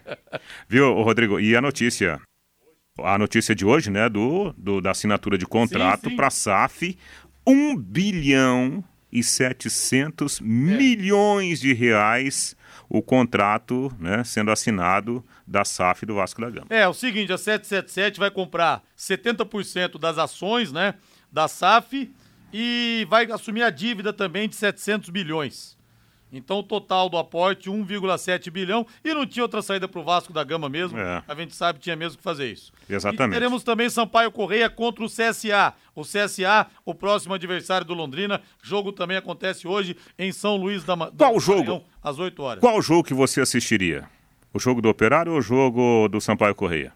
Viu, 0.69 0.93
Rodrigo? 1.03 1.41
E 1.41 1.57
a 1.57 1.61
notícia? 1.61 2.21
A 3.05 3.19
notícia 3.19 3.55
de 3.55 3.65
hoje, 3.65 3.91
né? 3.91 4.09
Do, 4.09 4.53
do- 4.57 4.81
da 4.81 4.91
assinatura 4.93 5.37
de 5.39 5.47
contrato 5.47 6.11
para 6.17 6.27
a 6.29 6.31
SAF, 6.31 6.97
1 7.47 7.77
bilhão 7.77 8.83
e 9.13 9.23
700 9.23 10.41
milhões 10.41 11.61
de 11.61 11.73
reais 11.73 12.57
o 12.89 13.01
contrato, 13.01 13.93
né, 14.01 14.25
sendo 14.25 14.51
assinado 14.51 15.25
da 15.47 15.65
SAF 15.65 16.05
do 16.05 16.15
Vasco 16.17 16.41
da 16.41 16.51
Gama. 16.51 16.67
É, 16.71 16.89
o 16.89 16.93
seguinte, 16.95 17.33
a 17.33 17.39
777 17.39 18.19
vai 18.19 18.31
comprar 18.33 18.83
70% 18.99 19.97
das 19.99 20.19
ações, 20.19 20.73
né, 20.73 20.95
da 21.31 21.47
SAF 21.47 22.11
e 22.53 23.07
vai 23.09 23.31
assumir 23.31 23.63
a 23.63 23.71
dívida 23.71 24.13
também 24.13 24.49
de 24.49 24.57
700 24.57 25.09
bilhões. 25.11 25.79
Então, 26.33 26.61
o 26.61 26.63
total 26.63 27.09
do 27.09 27.17
aporte, 27.19 27.69
1,7 27.69 28.51
bilhão. 28.51 28.87
E 29.05 29.13
não 29.13 29.27
tinha 29.27 29.43
outra 29.43 29.61
saída 29.63 29.89
pro 29.89 30.03
Vasco 30.05 30.33
da 30.33 30.45
Gama 30.45 30.69
mesmo. 30.69 30.97
É. 30.99 31.23
A 31.27 31.35
gente 31.35 31.55
sabe 31.57 31.79
que 31.79 31.85
tinha 31.85 31.97
mesmo 31.97 32.19
que 32.19 32.23
fazer 32.23 32.51
isso. 32.51 32.73
Exatamente. 32.89 33.33
E 33.33 33.35
teremos 33.41 33.65
também 33.65 33.91
Sampaio 33.91 34.31
Correia 34.31 34.71
contra 34.71 35.03
o 35.05 35.09
CSA. 35.09 35.75
O 35.95 36.03
CSA, 36.03 36.67
o 36.85 36.95
próximo 36.95 37.35
adversário 37.35 37.85
do 37.87 37.95
Londrina. 37.95 38.41
Jogo 38.63 38.93
também 38.93 39.17
acontece 39.17 39.67
hoje 39.67 39.97
em 40.19 40.31
São 40.31 40.57
Luís 40.57 40.85
da 40.85 40.95
Ma- 40.95 41.11
Qual 41.11 41.39
jogo? 41.41 41.59
Maranhão, 41.61 41.85
às 42.03 42.19
8 42.19 42.43
horas. 42.43 42.61
Qual 42.61 42.81
jogo 42.81 43.03
que 43.05 43.15
você 43.15 43.41
assistiria? 43.41 44.09
O 44.55 44.59
jogo 44.59 44.81
do 44.81 44.89
Operário 44.89 45.33
ou 45.33 45.39
o 45.39 45.43
jogo 45.43 46.09
do 46.09 46.21
Sampaio 46.21 46.55
Correia? 46.55 46.93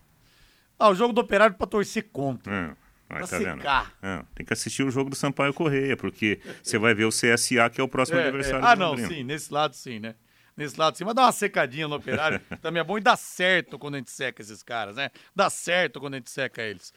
Ah, 0.79 0.89
o 0.91 0.95
jogo 0.95 1.13
do 1.13 1.21
Operário 1.21 1.57
pra 1.57 1.67
torcer 1.67 2.09
contra. 2.13 2.53
Hum, 2.53 2.75
aí 3.09 3.19
Pra 3.19 3.27
tá 3.27 3.39
secar. 3.39 3.95
É, 4.03 4.23
tem 4.35 4.47
que 4.47 4.53
assistir 4.53 4.83
o 4.83 4.91
jogo 4.91 5.11
do 5.11 5.17
Sampaio 5.17 5.53
Correia, 5.55 5.97
porque 5.97 6.41
você 6.63 6.79
vai 6.79 6.95
ver 6.95 7.05
o 7.05 7.11
CSA, 7.11 7.69
que 7.71 7.81
é 7.81 7.85
o 7.85 7.89
próximo 7.89 8.19
É, 8.19 8.25
adversário 8.25 8.65
é. 8.65 8.69
Ah, 8.69 8.75
do 8.75 8.79
não, 8.81 8.89
Londrina. 8.91 9.09
sim, 9.09 9.23
nesse 9.25 9.53
lado 9.53 9.75
sim, 9.75 9.99
né? 9.99 10.15
Nesse 10.57 10.79
lado 10.79 10.97
sim, 10.97 11.05
mas 11.05 11.15
dá 11.15 11.23
uma 11.23 11.33
secadinha 11.33 11.89
no 11.89 11.97
operário 11.97 12.41
também 12.63 12.81
é 12.81 12.85
bom 12.85 12.97
e 12.97 13.01
dá 13.01 13.17
certo 13.17 13.79
quando 13.79 13.97
a 13.97 13.99
gente 13.99 14.11
seca 14.11 14.41
esses 14.41 14.63
caras, 14.63 14.97
né? 14.97 15.11
Dá 15.35 15.51
certo 15.51 15.99
quando 16.01 16.15
a 16.15 16.17
gente 16.19 16.31
seca 16.31 16.63
eles. 16.63 16.93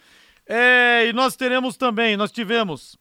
É, 0.46 1.08
e 1.08 1.14
nós 1.14 1.36
teremos 1.36 1.76
também, 1.76 2.16
nós 2.16 2.32
tivemos 2.32 2.98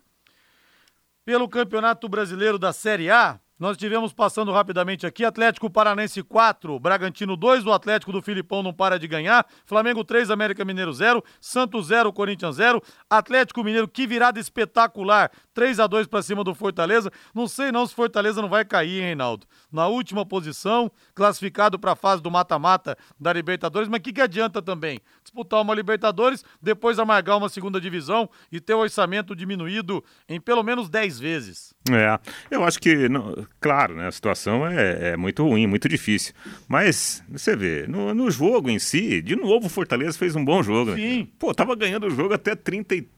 pelo 1.24 1.48
Campeonato 1.48 2.08
Brasileiro 2.08 2.58
da 2.58 2.72
Série 2.72 3.10
A, 3.10 3.38
nós 3.58 3.76
tivemos 3.76 4.12
passando 4.12 4.52
rapidamente 4.52 5.06
aqui, 5.06 5.24
Atlético 5.24 5.70
Paranense 5.70 6.22
4, 6.22 6.78
Bragantino 6.78 7.36
2, 7.36 7.64
o 7.66 7.72
Atlético 7.72 8.12
do 8.12 8.20
Filipão 8.20 8.62
não 8.62 8.72
para 8.72 8.98
de 8.98 9.08
ganhar, 9.08 9.46
Flamengo 9.64 10.04
3, 10.04 10.30
América 10.30 10.64
Mineiro 10.64 10.92
0, 10.92 11.24
Santos 11.40 11.86
0, 11.86 12.12
Corinthians 12.12 12.56
0, 12.56 12.82
Atlético 13.08 13.64
Mineiro, 13.64 13.88
que 13.88 14.06
virada 14.06 14.38
espetacular, 14.38 15.30
3 15.56 15.80
a 15.80 15.86
2 15.86 16.06
para 16.06 16.20
cima 16.22 16.44
do 16.44 16.54
Fortaleza. 16.54 17.10
Não 17.34 17.48
sei 17.48 17.72
não 17.72 17.86
se 17.86 17.94
Fortaleza 17.94 18.42
não 18.42 18.48
vai 18.50 18.62
cair, 18.62 18.98
hein, 18.98 19.06
Reinaldo? 19.06 19.46
Na 19.72 19.86
última 19.88 20.26
posição, 20.26 20.92
classificado 21.14 21.78
para 21.78 21.92
a 21.92 21.96
fase 21.96 22.22
do 22.22 22.30
mata-mata 22.30 22.94
da 23.18 23.32
Libertadores, 23.32 23.88
mas 23.88 24.00
o 24.00 24.02
que, 24.02 24.12
que 24.12 24.20
adianta 24.20 24.60
também? 24.60 25.00
Disputar 25.24 25.62
uma 25.62 25.74
Libertadores, 25.74 26.44
depois 26.60 26.98
amargar 26.98 27.38
uma 27.38 27.48
segunda 27.48 27.80
divisão 27.80 28.28
e 28.52 28.60
ter 28.60 28.74
o 28.74 28.80
orçamento 28.80 29.34
diminuído 29.34 30.04
em 30.28 30.38
pelo 30.38 30.62
menos 30.62 30.90
10 30.90 31.18
vezes. 31.18 31.74
É, 31.90 32.18
eu 32.50 32.62
acho 32.62 32.78
que, 32.78 33.08
não- 33.08 33.46
claro, 33.58 33.94
né, 33.96 34.08
a 34.08 34.12
situação 34.12 34.66
é, 34.66 35.12
é 35.12 35.16
muito 35.16 35.42
ruim, 35.42 35.66
muito 35.66 35.88
difícil. 35.88 36.34
Mas, 36.68 37.24
você 37.30 37.56
vê, 37.56 37.86
no, 37.86 38.12
no 38.14 38.30
jogo 38.30 38.68
em 38.68 38.78
si, 38.78 39.22
de 39.22 39.34
novo 39.34 39.68
o 39.68 39.70
Fortaleza 39.70 40.18
fez 40.18 40.36
um 40.36 40.44
bom 40.44 40.62
jogo. 40.62 40.90
né? 40.90 40.96
Sim. 40.98 41.28
Pô, 41.38 41.54
tava 41.54 41.74
ganhando 41.74 42.06
o 42.08 42.10
jogo 42.10 42.34
até 42.34 42.54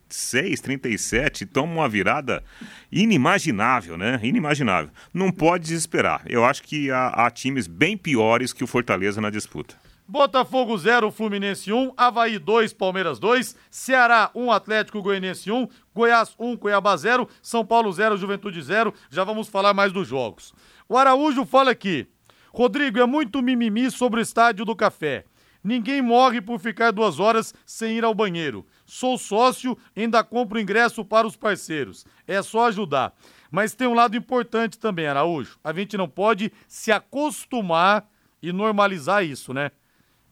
36, 0.08 0.60
37, 0.60 1.46
toma 1.46 1.72
uma 1.72 1.88
virada 1.88 2.42
inimaginável, 2.90 3.98
né? 3.98 4.18
Inimaginável. 4.22 4.90
Não 5.12 5.30
pode 5.30 5.64
desesperar. 5.64 6.22
Eu 6.26 6.44
acho 6.44 6.62
que 6.62 6.90
há, 6.90 7.08
há 7.08 7.30
times 7.30 7.66
bem 7.66 7.96
piores 7.96 8.52
que 8.52 8.64
o 8.64 8.66
Fortaleza 8.66 9.20
na 9.20 9.30
disputa. 9.30 9.76
Botafogo 10.10 10.76
0, 10.78 11.10
Fluminense 11.10 11.70
1, 11.70 11.92
Havaí 11.94 12.38
2, 12.38 12.72
Palmeiras 12.72 13.18
2, 13.18 13.54
Ceará 13.70 14.30
1, 14.34 14.50
Atlético 14.50 15.02
Goianiense 15.02 15.50
1, 15.50 15.68
Goiás 15.94 16.34
1, 16.38 16.56
Cuiabá 16.56 16.96
0, 16.96 17.28
São 17.42 17.62
Paulo 17.62 17.92
0, 17.92 18.16
Juventude 18.16 18.62
0. 18.62 18.94
Já 19.10 19.22
vamos 19.22 19.48
falar 19.48 19.74
mais 19.74 19.92
dos 19.92 20.08
jogos. 20.08 20.54
O 20.88 20.96
Araújo 20.96 21.44
fala 21.44 21.70
aqui. 21.70 22.06
Rodrigo, 22.50 22.98
é 22.98 23.04
muito 23.04 23.42
mimimi 23.42 23.90
sobre 23.90 24.20
o 24.20 24.22
estádio 24.22 24.64
do 24.64 24.74
café. 24.74 25.24
Ninguém 25.62 26.00
morre 26.00 26.40
por 26.40 26.58
ficar 26.58 26.92
duas 26.92 27.20
horas 27.20 27.52
sem 27.66 27.98
ir 27.98 28.04
ao 28.04 28.14
banheiro. 28.14 28.64
Sou 28.90 29.18
sócio, 29.18 29.76
ainda 29.94 30.24
compro 30.24 30.58
ingresso 30.58 31.04
para 31.04 31.26
os 31.26 31.36
parceiros. 31.36 32.06
É 32.26 32.40
só 32.40 32.68
ajudar. 32.68 33.12
Mas 33.50 33.74
tem 33.74 33.86
um 33.86 33.92
lado 33.92 34.16
importante 34.16 34.78
também, 34.78 35.06
Araújo. 35.06 35.58
A 35.62 35.74
gente 35.74 35.94
não 35.98 36.08
pode 36.08 36.50
se 36.66 36.90
acostumar 36.90 38.08
e 38.42 38.50
normalizar 38.50 39.22
isso, 39.22 39.52
né? 39.52 39.72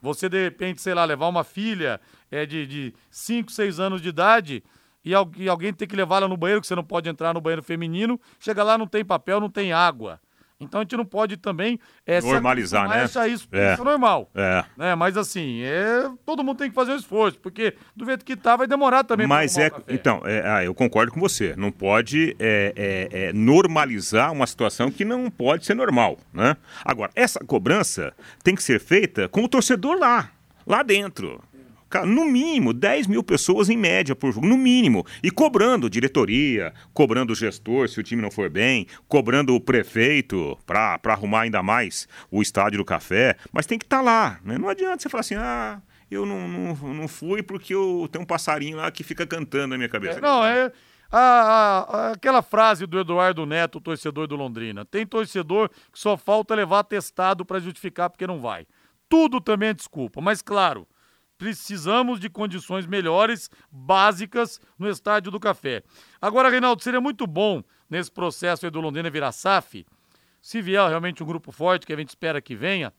Você, 0.01 0.27
de 0.27 0.43
repente, 0.43 0.81
sei 0.81 0.95
lá, 0.95 1.05
levar 1.05 1.27
uma 1.27 1.43
filha 1.43 2.01
é, 2.31 2.47
de 2.47 2.93
5, 3.11 3.51
6 3.51 3.79
anos 3.79 4.01
de 4.01 4.09
idade 4.09 4.63
e, 5.05 5.13
al- 5.13 5.29
alguém 5.51 5.71
tem 5.71 5.87
que 5.87 5.95
levá-la 5.95 6.27
no 6.27 6.35
banheiro, 6.35 6.59
que 6.61 6.65
você 6.67 6.75
não 6.75 6.83
pode 6.83 7.07
entrar 7.07 7.35
no 7.35 7.41
banheiro 7.41 7.61
feminino, 7.61 8.19
chega 8.39 8.63
lá, 8.63 8.75
não 8.75 8.87
tem 8.87 9.05
papel, 9.05 9.39
não 9.39 9.51
tem 9.51 9.71
água. 9.71 10.19
Então 10.59 10.81
a 10.81 10.83
gente 10.83 10.97
não 10.97 11.05
pode 11.05 11.37
também 11.37 11.79
é, 12.05 12.19
Normalizar, 12.19 12.89
né? 12.89 13.03
achar 13.03 13.27
isso, 13.27 13.47
É. 13.51 13.73
isso 13.73 13.83
normal. 13.83 14.29
É. 14.33 14.65
Né? 14.75 14.95
Mas 14.95 15.15
assim, 15.15 15.61
é, 15.61 16.09
todo 16.25 16.43
mundo 16.43 16.57
tem 16.57 16.69
que 16.69 16.75
fazer 16.75 16.93
um 16.93 16.95
esforço, 16.95 17.37
porque 17.39 17.75
do 17.95 18.05
jeito 18.05 18.25
que 18.25 18.35
tá, 18.35 18.55
vai 18.55 18.65
demorar 18.65 19.03
também 19.03 19.27
Mas 19.27 19.57
é. 19.57 19.69
Então, 19.87 20.21
é, 20.25 20.41
ah, 20.49 20.63
eu 20.63 20.73
concordo 20.73 21.11
com 21.11 21.19
você. 21.19 21.53
Não 21.55 21.71
pode 21.71 22.35
é, 22.39 22.73
é, 22.75 23.25
é, 23.25 23.33
normalizar 23.33 24.31
uma 24.31 24.47
situação 24.47 24.89
que 24.89 25.05
não 25.05 25.29
pode 25.29 25.65
ser 25.65 25.75
normal. 25.75 26.17
Né? 26.33 26.57
Agora, 26.83 27.11
essa 27.15 27.39
cobrança 27.39 28.13
tem 28.43 28.55
que 28.55 28.63
ser 28.63 28.79
feita 28.79 29.29
com 29.29 29.43
o 29.43 29.47
torcedor 29.47 29.97
lá, 29.99 30.31
lá 30.65 30.81
dentro. 30.81 31.39
No 32.05 32.25
mínimo, 32.25 32.73
10 32.73 33.07
mil 33.07 33.23
pessoas 33.23 33.69
em 33.69 33.77
média 33.77 34.15
por 34.15 34.31
jogo, 34.33 34.45
no 34.45 34.57
mínimo. 34.57 35.05
E 35.23 35.31
cobrando 35.31 35.89
diretoria, 35.89 36.73
cobrando 36.93 37.31
o 37.31 37.35
gestor 37.35 37.87
se 37.87 37.99
o 37.99 38.03
time 38.03 38.21
não 38.21 38.29
for 38.31 38.49
bem, 38.49 38.85
cobrando 39.07 39.55
o 39.55 39.61
prefeito 39.61 40.57
para 40.65 40.99
arrumar 41.05 41.41
ainda 41.41 41.63
mais 41.63 42.07
o 42.29 42.41
estádio 42.41 42.79
do 42.79 42.85
café. 42.85 43.35
Mas 43.51 43.65
tem 43.65 43.77
que 43.79 43.85
estar 43.85 44.01
lá. 44.01 44.39
Né? 44.43 44.57
Não 44.57 44.69
adianta 44.69 45.01
você 45.01 45.09
falar 45.09 45.21
assim, 45.21 45.35
ah, 45.35 45.81
eu 46.11 46.25
não, 46.25 46.47
não, 46.47 46.75
não 46.93 47.07
fui 47.07 47.41
porque 47.41 47.73
eu 47.73 48.07
tenho 48.11 48.23
um 48.23 48.27
passarinho 48.27 48.77
lá 48.77 48.91
que 48.91 49.03
fica 49.03 49.25
cantando 49.25 49.67
na 49.67 49.77
minha 49.77 49.89
cabeça. 49.89 50.19
É, 50.19 50.21
não, 50.21 50.45
é. 50.45 50.71
a- 51.11 51.85
a- 51.89 52.11
aquela 52.11 52.41
frase 52.41 52.85
do 52.85 52.99
Eduardo 52.99 53.45
Neto, 53.45 53.79
torcedor 53.79 54.27
do 54.27 54.35
Londrina. 54.35 54.83
Tem 54.85 55.05
torcedor 55.05 55.69
que 55.69 55.97
só 55.99 56.17
falta 56.17 56.53
levar 56.53 56.79
atestado 56.79 57.45
para 57.45 57.59
justificar 57.59 58.09
porque 58.09 58.27
não 58.27 58.39
vai. 58.41 58.65
Tudo 59.09 59.39
também 59.39 59.69
é 59.69 59.73
desculpa, 59.73 60.19
mas 60.19 60.41
claro, 60.41 60.85
precisamos 61.37 62.19
de 62.19 62.29
condições 62.29 62.85
melhores, 62.85 63.49
básicas, 63.71 64.59
no 64.77 64.89
estádio 64.89 65.31
do 65.31 65.39
Café. 65.39 65.83
Agora, 66.21 66.49
Reinaldo, 66.49 66.83
seria 66.83 67.01
muito 67.01 67.27
bom 67.27 67.63
nesse 67.89 68.11
processo 68.11 68.65
aí 68.65 68.71
do 68.71 68.81
Londrina 68.81 69.09
virar 69.09 69.31
SAF, 69.31 69.85
se 70.41 70.61
vier 70.61 70.87
realmente 70.87 71.23
um 71.23 71.25
grupo 71.25 71.51
forte, 71.51 71.85
que 71.85 71.93
a 71.93 71.97
gente 71.97 72.09
espera 72.09 72.41
que 72.41 72.55
venha, 72.55 72.93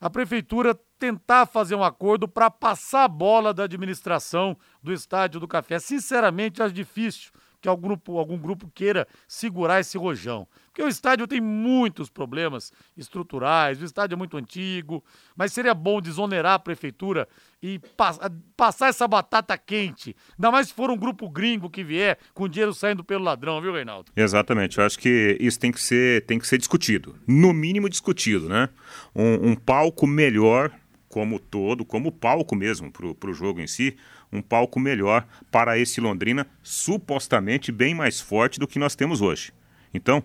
a 0.00 0.10
prefeitura 0.10 0.78
tentar 0.98 1.46
fazer 1.46 1.76
um 1.76 1.84
acordo 1.84 2.26
para 2.26 2.50
passar 2.50 3.04
a 3.04 3.08
bola 3.08 3.54
da 3.54 3.64
administração 3.64 4.56
do 4.82 4.92
Estádio 4.92 5.38
do 5.38 5.46
Café. 5.46 5.78
Sinceramente, 5.78 6.62
acho 6.62 6.74
difícil 6.74 7.30
que 7.62 7.68
algum 7.68 7.86
grupo, 7.88 8.18
algum 8.18 8.36
grupo 8.36 8.70
queira 8.74 9.06
segurar 9.26 9.80
esse 9.80 9.96
rojão. 9.96 10.46
Porque 10.66 10.82
o 10.82 10.88
estádio 10.88 11.26
tem 11.28 11.40
muitos 11.40 12.08
problemas 12.10 12.72
estruturais, 12.96 13.80
o 13.80 13.84
estádio 13.84 14.14
é 14.14 14.18
muito 14.18 14.36
antigo, 14.36 15.04
mas 15.36 15.52
seria 15.52 15.72
bom 15.74 16.00
desonerar 16.00 16.54
a 16.54 16.58
prefeitura 16.58 17.28
e 17.62 17.78
pas- 17.96 18.18
passar 18.56 18.88
essa 18.88 19.06
batata 19.06 19.56
quente. 19.56 20.16
Ainda 20.36 20.50
mais 20.50 20.68
se 20.68 20.74
for 20.74 20.90
um 20.90 20.96
grupo 20.96 21.28
gringo 21.28 21.70
que 21.70 21.84
vier 21.84 22.18
com 22.34 22.48
dinheiro 22.48 22.74
saindo 22.74 23.04
pelo 23.04 23.22
ladrão, 23.22 23.60
viu, 23.60 23.72
Reinaldo? 23.72 24.10
Exatamente, 24.16 24.78
eu 24.78 24.84
acho 24.84 24.98
que 24.98 25.36
isso 25.38 25.60
tem 25.60 25.70
que 25.70 25.80
ser, 25.80 26.26
tem 26.26 26.38
que 26.38 26.46
ser 26.48 26.58
discutido, 26.58 27.14
no 27.28 27.52
mínimo 27.52 27.88
discutido, 27.88 28.48
né? 28.48 28.68
Um, 29.14 29.50
um 29.50 29.54
palco 29.54 30.06
melhor 30.06 30.72
como 31.12 31.38
todo, 31.38 31.84
como 31.84 32.10
palco 32.10 32.56
mesmo 32.56 32.90
para 32.90 33.30
o 33.30 33.34
jogo 33.34 33.60
em 33.60 33.66
si, 33.66 33.98
um 34.32 34.40
palco 34.40 34.80
melhor 34.80 35.26
para 35.50 35.78
esse 35.78 36.00
Londrina, 36.00 36.46
supostamente 36.62 37.70
bem 37.70 37.94
mais 37.94 38.18
forte 38.18 38.58
do 38.58 38.66
que 38.66 38.78
nós 38.78 38.96
temos 38.96 39.20
hoje. 39.20 39.52
Então, 39.92 40.24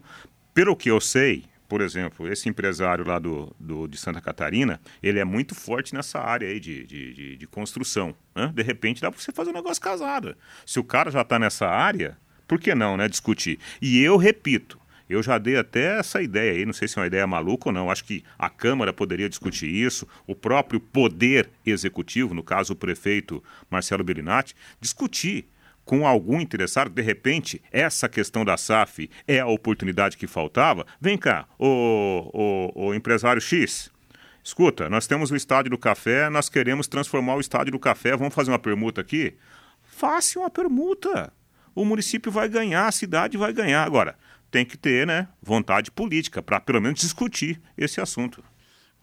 pelo 0.53 0.77
que 0.77 0.89
eu 0.89 1.01
sei, 1.01 1.43
por 1.67 1.81
exemplo, 1.81 2.31
esse 2.31 2.47
empresário 2.47 3.05
lá 3.05 3.19
do, 3.19 3.53
do, 3.59 3.85
de 3.85 3.97
Santa 3.97 4.21
Catarina, 4.21 4.79
ele 5.03 5.19
é 5.19 5.25
muito 5.25 5.53
forte 5.53 5.93
nessa 5.93 6.21
área 6.21 6.47
aí 6.47 6.57
de, 6.57 6.85
de, 6.85 7.13
de, 7.13 7.35
de 7.35 7.47
construção. 7.47 8.15
Né? 8.33 8.49
De 8.55 8.63
repente 8.63 9.01
dá 9.01 9.11
para 9.11 9.19
você 9.19 9.33
fazer 9.33 9.49
um 9.49 9.55
negócio 9.55 9.83
casado. 9.83 10.37
Se 10.65 10.79
o 10.79 10.85
cara 10.85 11.11
já 11.11 11.19
está 11.19 11.37
nessa 11.37 11.67
área, 11.67 12.17
por 12.47 12.61
que 12.61 12.73
não, 12.73 12.95
né? 12.95 13.09
Discutir. 13.09 13.59
E 13.81 14.01
eu 14.01 14.15
repito, 14.15 14.79
eu 15.09 15.23
já 15.23 15.37
dei 15.37 15.57
até 15.57 15.99
essa 15.99 16.21
ideia 16.21 16.51
aí, 16.51 16.65
não 16.65 16.73
sei 16.73 16.87
se 16.87 16.97
é 16.97 17.01
uma 17.01 17.07
ideia 17.07 17.25
maluca 17.25 17.69
ou 17.69 17.73
não. 17.73 17.89
Acho 17.89 18.03
que 18.03 18.23
a 18.37 18.49
Câmara 18.49 18.91
poderia 18.91 19.29
discutir 19.29 19.69
isso, 19.69 20.07
o 20.25 20.35
próprio 20.35 20.79
Poder 20.79 21.49
Executivo, 21.65 22.33
no 22.33 22.43
caso 22.43 22.73
o 22.73 22.75
prefeito 22.75 23.43
Marcelo 23.69 24.03
Bellinati, 24.03 24.55
discutir 24.79 25.47
com 25.87 26.05
algum 26.05 26.41
interessado, 26.41 26.89
de 26.89 27.01
repente, 27.01 27.61
essa 27.71 28.09
questão 28.09 28.43
da 28.43 28.57
SAF 28.57 29.09
é 29.25 29.39
a 29.39 29.47
oportunidade 29.47 30.17
que 30.17 30.27
faltava. 30.27 30.85
Vem 30.99 31.17
cá, 31.17 31.47
o, 31.57 32.29
o, 32.75 32.87
o 32.87 32.93
empresário 32.93 33.41
X. 33.41 33.89
Escuta, 34.43 34.89
nós 34.89 35.07
temos 35.07 35.31
o 35.31 35.35
Estádio 35.35 35.71
do 35.71 35.77
Café, 35.77 36.29
nós 36.29 36.49
queremos 36.49 36.87
transformar 36.87 37.35
o 37.35 37.39
Estádio 37.39 37.71
do 37.71 37.79
Café, 37.79 38.15
vamos 38.17 38.33
fazer 38.33 38.51
uma 38.51 38.59
permuta 38.59 38.99
aqui? 38.99 39.35
Faça 39.81 40.39
uma 40.39 40.49
permuta. 40.49 41.31
O 41.73 41.85
município 41.85 42.31
vai 42.31 42.49
ganhar, 42.49 42.87
a 42.87 42.91
cidade 42.91 43.37
vai 43.37 43.53
ganhar. 43.53 43.83
Agora, 43.83 44.17
tem 44.57 44.65
que 44.65 44.75
ter 44.75 45.05
né, 45.05 45.27
vontade 45.39 45.91
política 45.91 46.41
para 46.41 46.59
pelo 46.59 46.81
menos 46.81 46.99
discutir 46.99 47.61
esse 47.77 48.01
assunto. 48.01 48.43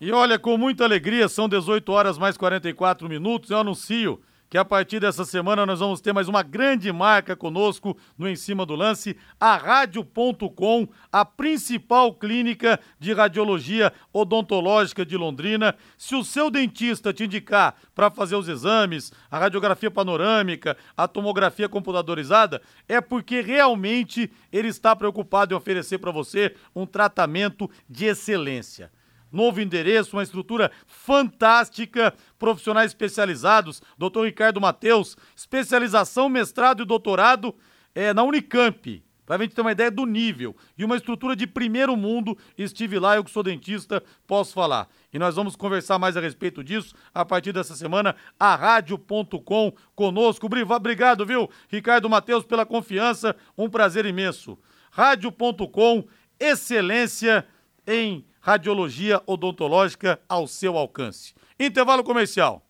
E 0.00 0.10
olha, 0.10 0.36
com 0.36 0.58
muita 0.58 0.82
alegria, 0.82 1.28
são 1.28 1.48
18 1.48 1.92
horas 1.92 2.18
mais 2.18 2.36
44 2.36 3.08
minutos, 3.08 3.50
eu 3.50 3.58
anuncio 3.58 4.20
que 4.48 4.58
a 4.58 4.64
partir 4.64 5.00
dessa 5.00 5.24
semana 5.24 5.66
nós 5.66 5.80
vamos 5.80 6.00
ter 6.00 6.12
mais 6.12 6.28
uma 6.28 6.42
grande 6.42 6.92
marca 6.92 7.34
conosco 7.34 7.96
no 8.16 8.28
Em 8.28 8.36
Cima 8.36 8.64
do 8.64 8.74
Lance, 8.74 9.16
a 9.38 9.56
Rádio.com, 9.56 10.88
a 11.10 11.24
principal 11.24 12.14
clínica 12.14 12.78
de 12.98 13.12
radiologia 13.12 13.92
odontológica 14.12 15.04
de 15.04 15.16
Londrina. 15.16 15.74
Se 15.98 16.14
o 16.14 16.24
seu 16.24 16.50
dentista 16.50 17.12
te 17.12 17.24
indicar 17.24 17.74
para 17.94 18.10
fazer 18.10 18.36
os 18.36 18.48
exames, 18.48 19.12
a 19.30 19.38
radiografia 19.38 19.90
panorâmica, 19.90 20.76
a 20.96 21.08
tomografia 21.08 21.68
computadorizada, 21.68 22.62
é 22.88 23.00
porque 23.00 23.40
realmente 23.40 24.30
ele 24.52 24.68
está 24.68 24.94
preocupado 24.94 25.52
em 25.52 25.56
oferecer 25.56 25.98
para 25.98 26.12
você 26.12 26.54
um 26.74 26.86
tratamento 26.86 27.70
de 27.88 28.06
excelência 28.06 28.90
novo 29.34 29.60
endereço, 29.60 30.16
uma 30.16 30.22
estrutura 30.22 30.70
fantástica, 30.86 32.14
profissionais 32.38 32.92
especializados, 32.92 33.82
doutor 33.98 34.24
Ricardo 34.24 34.60
Mateus, 34.60 35.16
especialização, 35.36 36.28
mestrado 36.28 36.82
e 36.82 36.86
doutorado 36.86 37.54
é, 37.94 38.14
na 38.14 38.22
Unicamp. 38.22 39.02
Para 39.26 39.36
a 39.36 39.38
gente 39.38 39.54
ter 39.54 39.62
uma 39.62 39.72
ideia 39.72 39.90
do 39.90 40.04
nível 40.04 40.54
e 40.76 40.84
uma 40.84 40.96
estrutura 40.96 41.34
de 41.34 41.46
primeiro 41.46 41.96
mundo, 41.96 42.36
estive 42.58 42.98
lá, 42.98 43.16
eu 43.16 43.24
que 43.24 43.30
sou 43.30 43.42
dentista, 43.42 44.02
posso 44.26 44.52
falar. 44.52 44.86
E 45.12 45.18
nós 45.18 45.34
vamos 45.34 45.56
conversar 45.56 45.98
mais 45.98 46.14
a 46.16 46.20
respeito 46.20 46.62
disso 46.62 46.94
a 47.12 47.24
partir 47.24 47.50
dessa 47.50 47.74
semana, 47.74 48.14
a 48.38 48.54
rádio.com 48.54 49.72
conosco. 49.94 50.46
Obrigado, 50.46 51.24
viu, 51.24 51.48
Ricardo 51.68 52.08
Mateus, 52.08 52.44
pela 52.44 52.66
confiança, 52.66 53.34
um 53.56 53.70
prazer 53.70 54.04
imenso. 54.04 54.58
Rádio.com, 54.90 56.04
excelência 56.38 57.46
em 57.86 58.26
radiologia 58.44 59.22
odontológica 59.26 60.20
ao 60.28 60.46
seu 60.46 60.76
alcance. 60.76 61.32
Intervalo 61.58 62.04
comercial. 62.04 62.62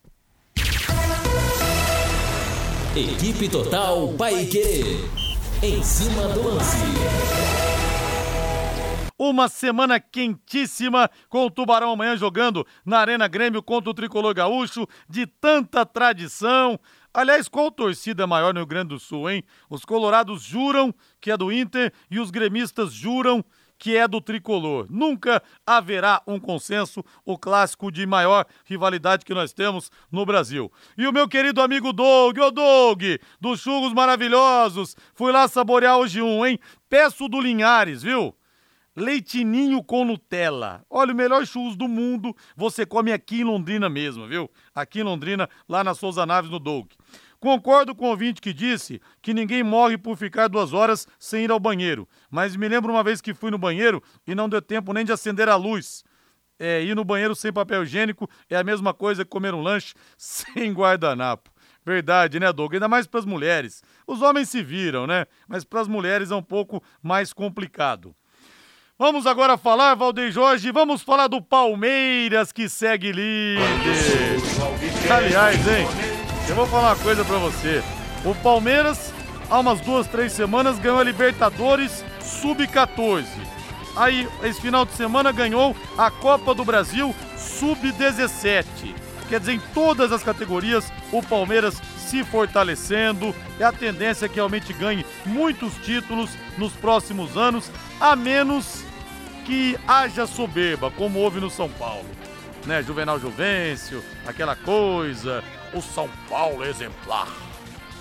Equipe 2.95 3.49
Total 3.49 4.07
Paique. 4.13 5.03
Em 5.61 5.83
cima 5.83 6.29
do 6.29 6.47
lance. 6.47 6.77
Uma 9.19 9.49
semana 9.49 9.99
quentíssima 9.99 11.09
com 11.27 11.45
o 11.45 11.51
Tubarão 11.51 11.91
amanhã 11.91 12.15
jogando 12.15 12.65
na 12.85 12.99
Arena 12.99 13.27
Grêmio 13.27 13.61
contra 13.61 13.89
o 13.89 13.93
Tricolor 13.93 14.33
Gaúcho, 14.33 14.87
de 15.09 15.27
tanta 15.27 15.85
tradição. 15.85 16.79
Aliás, 17.13 17.49
qual 17.49 17.69
torcida 17.69 18.25
maior 18.25 18.53
no 18.53 18.61
Rio 18.61 18.67
Grande 18.67 18.89
do 18.89 18.99
Sul, 18.99 19.29
hein? 19.29 19.43
Os 19.69 19.83
colorados 19.83 20.41
juram 20.41 20.93
que 21.19 21.31
é 21.31 21.37
do 21.37 21.51
Inter 21.51 21.91
e 22.09 22.19
os 22.19 22.31
gremistas 22.31 22.93
juram 22.93 23.43
que 23.77 23.95
é 23.95 24.07
do 24.07 24.21
tricolor. 24.21 24.87
Nunca 24.89 25.41
haverá 25.65 26.21
um 26.25 26.39
consenso, 26.39 27.03
o 27.25 27.37
clássico 27.37 27.91
de 27.91 28.05
maior 28.05 28.45
rivalidade 28.65 29.25
que 29.25 29.33
nós 29.33 29.53
temos 29.53 29.91
no 30.11 30.25
Brasil. 30.25 30.71
E 30.97 31.07
o 31.07 31.13
meu 31.13 31.27
querido 31.27 31.61
amigo 31.61 31.93
Doug, 31.93 32.37
ô 32.37 32.51
Doug, 32.51 33.03
dos 33.39 33.59
churros 33.59 33.93
maravilhosos, 33.93 34.95
fui 35.13 35.31
lá 35.31 35.47
saborear 35.47 35.97
hoje 35.97 36.21
um, 36.21 36.45
hein? 36.45 36.59
Peço 36.89 37.27
do 37.27 37.39
Linhares, 37.39 38.01
viu? 38.01 38.35
Leitinho 38.95 39.83
com 39.83 40.05
Nutella. 40.05 40.85
Olha, 40.89 41.11
o 41.11 41.15
melhor 41.15 41.45
churros 41.45 41.75
do 41.75 41.87
mundo 41.87 42.33
você 42.55 42.85
come 42.85 43.11
aqui 43.11 43.41
em 43.41 43.43
Londrina 43.43 43.89
mesmo, 43.89 44.25
viu? 44.25 44.49
Aqui 44.73 45.01
em 45.01 45.03
Londrina, 45.03 45.49
lá 45.67 45.83
na 45.83 45.93
Souza 45.93 46.25
Naves, 46.25 46.49
no 46.49 46.59
Doug. 46.59 46.87
Concordo 47.39 47.93
com 47.93 48.05
o 48.05 48.09
ouvinte 48.09 48.41
que 48.41 48.53
disse 48.53 49.01
que 49.21 49.33
ninguém 49.33 49.63
morre 49.63 49.97
por 49.97 50.17
ficar 50.17 50.47
duas 50.47 50.73
horas 50.73 51.07
sem 51.19 51.43
ir 51.45 51.51
ao 51.51 51.59
banheiro. 51.59 52.07
Mas 52.29 52.55
me 52.55 52.67
lembro 52.67 52.91
uma 52.91 53.03
vez 53.03 53.21
que 53.21 53.33
fui 53.33 53.51
no 53.51 53.57
banheiro 53.57 54.01
e 54.25 54.33
não 54.33 54.49
deu 54.49 54.61
tempo 54.61 54.93
nem 54.93 55.05
de 55.05 55.11
acender 55.11 55.49
a 55.49 55.55
luz. 55.55 56.03
É, 56.57 56.81
ir 56.81 56.95
no 56.95 57.03
banheiro 57.03 57.35
sem 57.35 57.51
papel 57.51 57.83
higiênico 57.83 58.29
é 58.49 58.55
a 58.55 58.63
mesma 58.63 58.93
coisa 58.93 59.25
que 59.25 59.29
comer 59.29 59.53
um 59.53 59.61
lanche 59.61 59.93
sem 60.17 60.71
guardanapo. 60.73 61.51
Verdade, 61.85 62.39
né, 62.39 62.51
Doug? 62.51 62.73
Ainda 62.73 62.87
mais 62.87 63.05
para 63.05 63.19
as 63.19 63.25
mulheres. 63.25 63.83
Os 64.07 64.21
homens 64.21 64.49
se 64.49 64.63
viram, 64.63 65.05
né? 65.05 65.25
Mas 65.47 65.63
para 65.63 65.81
as 65.81 65.87
mulheres 65.87 66.31
é 66.31 66.35
um 66.35 66.41
pouco 66.41 66.81
mais 67.01 67.31
complicado. 67.31 68.15
Vamos 68.97 69.27
agora 69.27 69.57
falar, 69.57 69.93
Valdeir 69.93 70.31
Jorge, 70.31 70.71
vamos 70.71 71.01
falar 71.01 71.27
do 71.27 71.41
Palmeiras 71.41 72.53
que 72.53 72.69
segue 72.69 73.11
líder. 73.11 73.61
Aliás, 75.11 75.67
hein? 75.67 76.04
Eu 76.47 76.53
vou 76.53 76.67
falar 76.67 76.93
uma 76.93 77.03
coisa 77.03 77.25
para 77.25 77.37
você. 77.37 77.83
O 78.23 78.35
Palmeiras, 78.35 79.11
há 79.49 79.59
umas 79.59 79.81
duas, 79.81 80.05
três 80.07 80.31
semanas, 80.31 80.77
ganhou 80.77 80.99
a 80.99 81.03
Libertadores 81.03 82.05
Sub-14. 82.21 83.25
Aí, 83.95 84.27
esse 84.43 84.61
final 84.61 84.85
de 84.85 84.93
semana, 84.93 85.31
ganhou 85.31 85.75
a 85.97 86.11
Copa 86.11 86.53
do 86.53 86.63
Brasil 86.63 87.15
Sub-17. 87.35 88.63
Quer 89.27 89.39
dizer, 89.39 89.53
em 89.53 89.59
todas 89.73 90.11
as 90.11 90.21
categorias, 90.21 90.91
o 91.11 91.23
Palmeiras 91.23 91.81
se 91.97 92.23
fortalecendo. 92.23 93.33
E 93.59 93.63
a 93.63 93.71
tendência 93.71 94.27
é 94.27 94.29
que 94.29 94.35
realmente 94.35 94.71
ganhe 94.71 95.03
muitos 95.25 95.73
títulos 95.83 96.29
nos 96.59 96.73
próximos 96.73 97.35
anos, 97.35 97.71
a 97.99 98.15
menos 98.15 98.83
que 99.45 99.77
haja 99.87 100.27
soberba, 100.27 100.91
como 100.91 101.19
houve 101.19 101.39
no 101.39 101.49
São 101.49 101.69
Paulo. 101.69 102.05
Né, 102.67 102.83
Juvenal 102.83 103.19
Juvencio, 103.19 104.03
aquela 104.27 104.55
coisa, 104.55 105.43
o 105.75 105.81
São 105.81 106.09
Paulo 106.29 106.63
exemplar. 106.63 107.27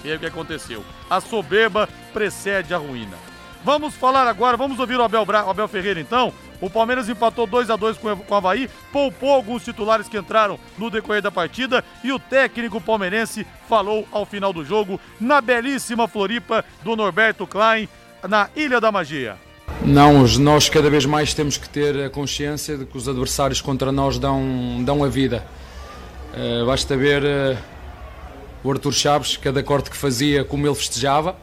E 0.05 0.11
aí 0.11 0.17
o 0.17 0.21
que 0.21 0.27
aconteceu? 0.27 0.85
A 1.11 1.21
soberba 1.21 1.89
precede 2.13 2.73
a 2.73 2.79
ruína. 2.79 3.17
Vamos 3.65 3.95
falar 3.95 4.27
agora, 4.29 4.57
vamos 4.57 4.79
ouvir 4.79 4.97
o 4.97 5.03
Abel, 5.03 5.25
Bra... 5.25 5.41
Abel 5.41 5.67
Ferreira 5.67 5.99
então. 5.99 6.33
O 6.61 6.71
Palmeiras 6.71 7.09
empatou 7.09 7.47
2 7.47 7.69
a 7.71 7.77
2 7.77 7.99
com 7.99 8.09
o 8.09 8.35
Havaí, 8.35 8.71
poupou 8.93 9.33
alguns 9.33 9.65
titulares 9.65 10.09
que 10.09 10.17
entraram 10.17 10.59
no 10.79 10.91
decorrer 10.91 11.21
da 11.21 11.31
partida 11.31 11.85
e 12.03 12.13
o 12.13 12.19
técnico 12.19 12.81
palmeirense 12.81 13.47
falou 13.69 14.07
ao 14.13 14.25
final 14.25 14.53
do 14.53 14.65
jogo 14.65 15.01
na 15.21 15.41
belíssima 15.41 16.07
Floripa 16.07 16.65
do 16.83 16.95
Norberto 16.95 17.47
Klein, 17.47 17.89
na 18.29 18.49
Ilha 18.55 18.81
da 18.81 18.93
Magia. 18.93 19.37
Não, 19.85 20.27
nós 20.39 20.69
cada 20.69 20.89
vez 20.89 21.05
mais 21.05 21.35
temos 21.35 21.57
que 21.57 21.69
ter 21.69 22.05
a 22.05 22.11
consciência 22.11 22.77
de 22.77 22.87
que 22.87 22.97
os 22.97 23.09
adversários 23.09 23.61
contra 23.61 23.91
nós 23.91 24.19
dão, 24.19 24.83
dão 24.85 25.03
a 25.03 25.09
vida. 25.09 25.45
Uh, 26.35 26.67
basta 26.67 26.97
ver 26.97 27.23
uh, 27.23 27.57
o 28.65 28.73
Arthur 28.73 28.93
Chaves, 28.93 29.37
cada 29.37 29.63
corte 29.63 29.89
que 29.89 29.97
fazia, 29.97 30.45
como 30.45 30.67
ele 30.67 30.75
festejava. 30.75 31.37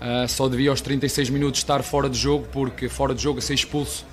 Uh, 0.00 0.28
só 0.28 0.48
devia 0.48 0.70
aos 0.70 0.80
36 0.80 1.28
minutos 1.28 1.58
estar 1.58 1.82
fora 1.82 2.08
de 2.08 2.16
jogo, 2.16 2.46
porque 2.52 2.88
fora 2.88 3.12
de 3.12 3.20
jogo 3.20 3.40
a 3.40 3.42
ser 3.42 3.54
expulso. 3.54 4.06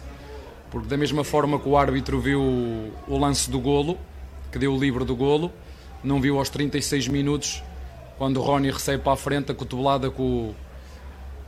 Porque 0.71 0.87
da 0.87 0.97
mesma 0.97 1.23
forma 1.23 1.59
que 1.59 1.69
o 1.69 1.77
árbitro 1.77 2.19
viu 2.19 2.41
o, 2.41 3.17
lance 3.19 3.51
do 3.51 3.59
golo, 3.59 3.99
que 4.51 4.57
deu 4.57 4.73
o 4.73 4.79
livre 4.79 5.05
do 5.05 5.15
golo, 5.15 5.51
não 6.03 6.19
viu 6.19 6.39
aos 6.39 6.49
36 6.49 7.07
minutos, 7.07 7.63
quando 8.17 8.37
o 8.37 8.41
Rony 8.41 8.71
recebe 8.71 9.03
para 9.03 9.13
a 9.13 9.17
frente 9.17 9.51
a 9.51 9.55
cotovelada 9.55 10.09
que 10.09 10.21
o, 10.23 10.55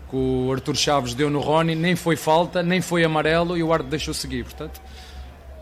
que 0.07 0.15
o 0.15 0.51
Arthur 0.53 0.75
Chaves 0.75 1.15
deu 1.15 1.31
no 1.31 1.39
Rony, 1.39 1.73
nem 1.73 1.95
foi 1.95 2.15
falta, 2.15 2.61
nem 2.61 2.79
foi 2.79 3.03
amarelo 3.03 3.57
e 3.57 3.63
o 3.63 3.73
árbitro 3.73 3.89
deixou 3.89 4.13
seguir. 4.13 4.43
Portanto, 4.43 4.79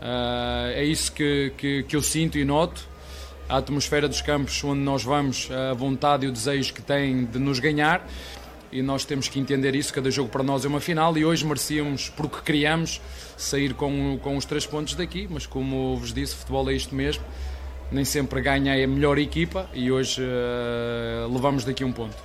Uh, 0.00 0.72
é 0.74 0.84
isso 0.84 1.12
que, 1.12 1.52
que, 1.56 1.82
que, 1.84 1.96
eu 1.96 2.02
sinto 2.02 2.38
e 2.38 2.44
noto. 2.44 2.86
A 3.48 3.58
atmosfera 3.58 4.08
dos 4.08 4.20
campos 4.20 4.62
onde 4.64 4.80
nós 4.80 5.04
vamos, 5.04 5.48
a 5.50 5.72
vontade 5.72 6.26
e 6.26 6.28
o 6.28 6.32
desejo 6.32 6.74
que 6.74 6.82
têm 6.82 7.24
de 7.24 7.38
nos 7.38 7.60
ganhar, 7.60 8.04
e 8.72 8.82
nós 8.82 9.04
temos 9.04 9.28
que 9.28 9.38
entender 9.38 9.74
isso. 9.76 9.94
Cada 9.94 10.10
jogo 10.10 10.28
para 10.28 10.42
nós 10.42 10.64
é 10.64 10.68
uma 10.68 10.80
final, 10.80 11.16
e 11.16 11.24
hoje 11.24 11.46
merecíamos, 11.46 12.08
porque 12.10 12.38
criamos, 12.44 13.00
sair 13.36 13.72
com, 13.74 14.18
com 14.20 14.36
os 14.36 14.44
três 14.44 14.66
pontos 14.66 14.94
daqui. 14.94 15.28
Mas, 15.30 15.46
como 15.46 15.96
vos 15.96 16.12
disse, 16.12 16.34
futebol 16.34 16.68
é 16.68 16.74
isto 16.74 16.94
mesmo. 16.94 17.24
Nem 17.90 18.04
sempre 18.04 18.40
ganha 18.40 18.84
a 18.84 18.86
melhor 18.86 19.16
equipa, 19.16 19.70
e 19.72 19.92
hoje 19.92 20.20
uh, 20.20 21.32
levamos 21.32 21.64
daqui 21.64 21.84
um 21.84 21.92
ponto. 21.92 22.16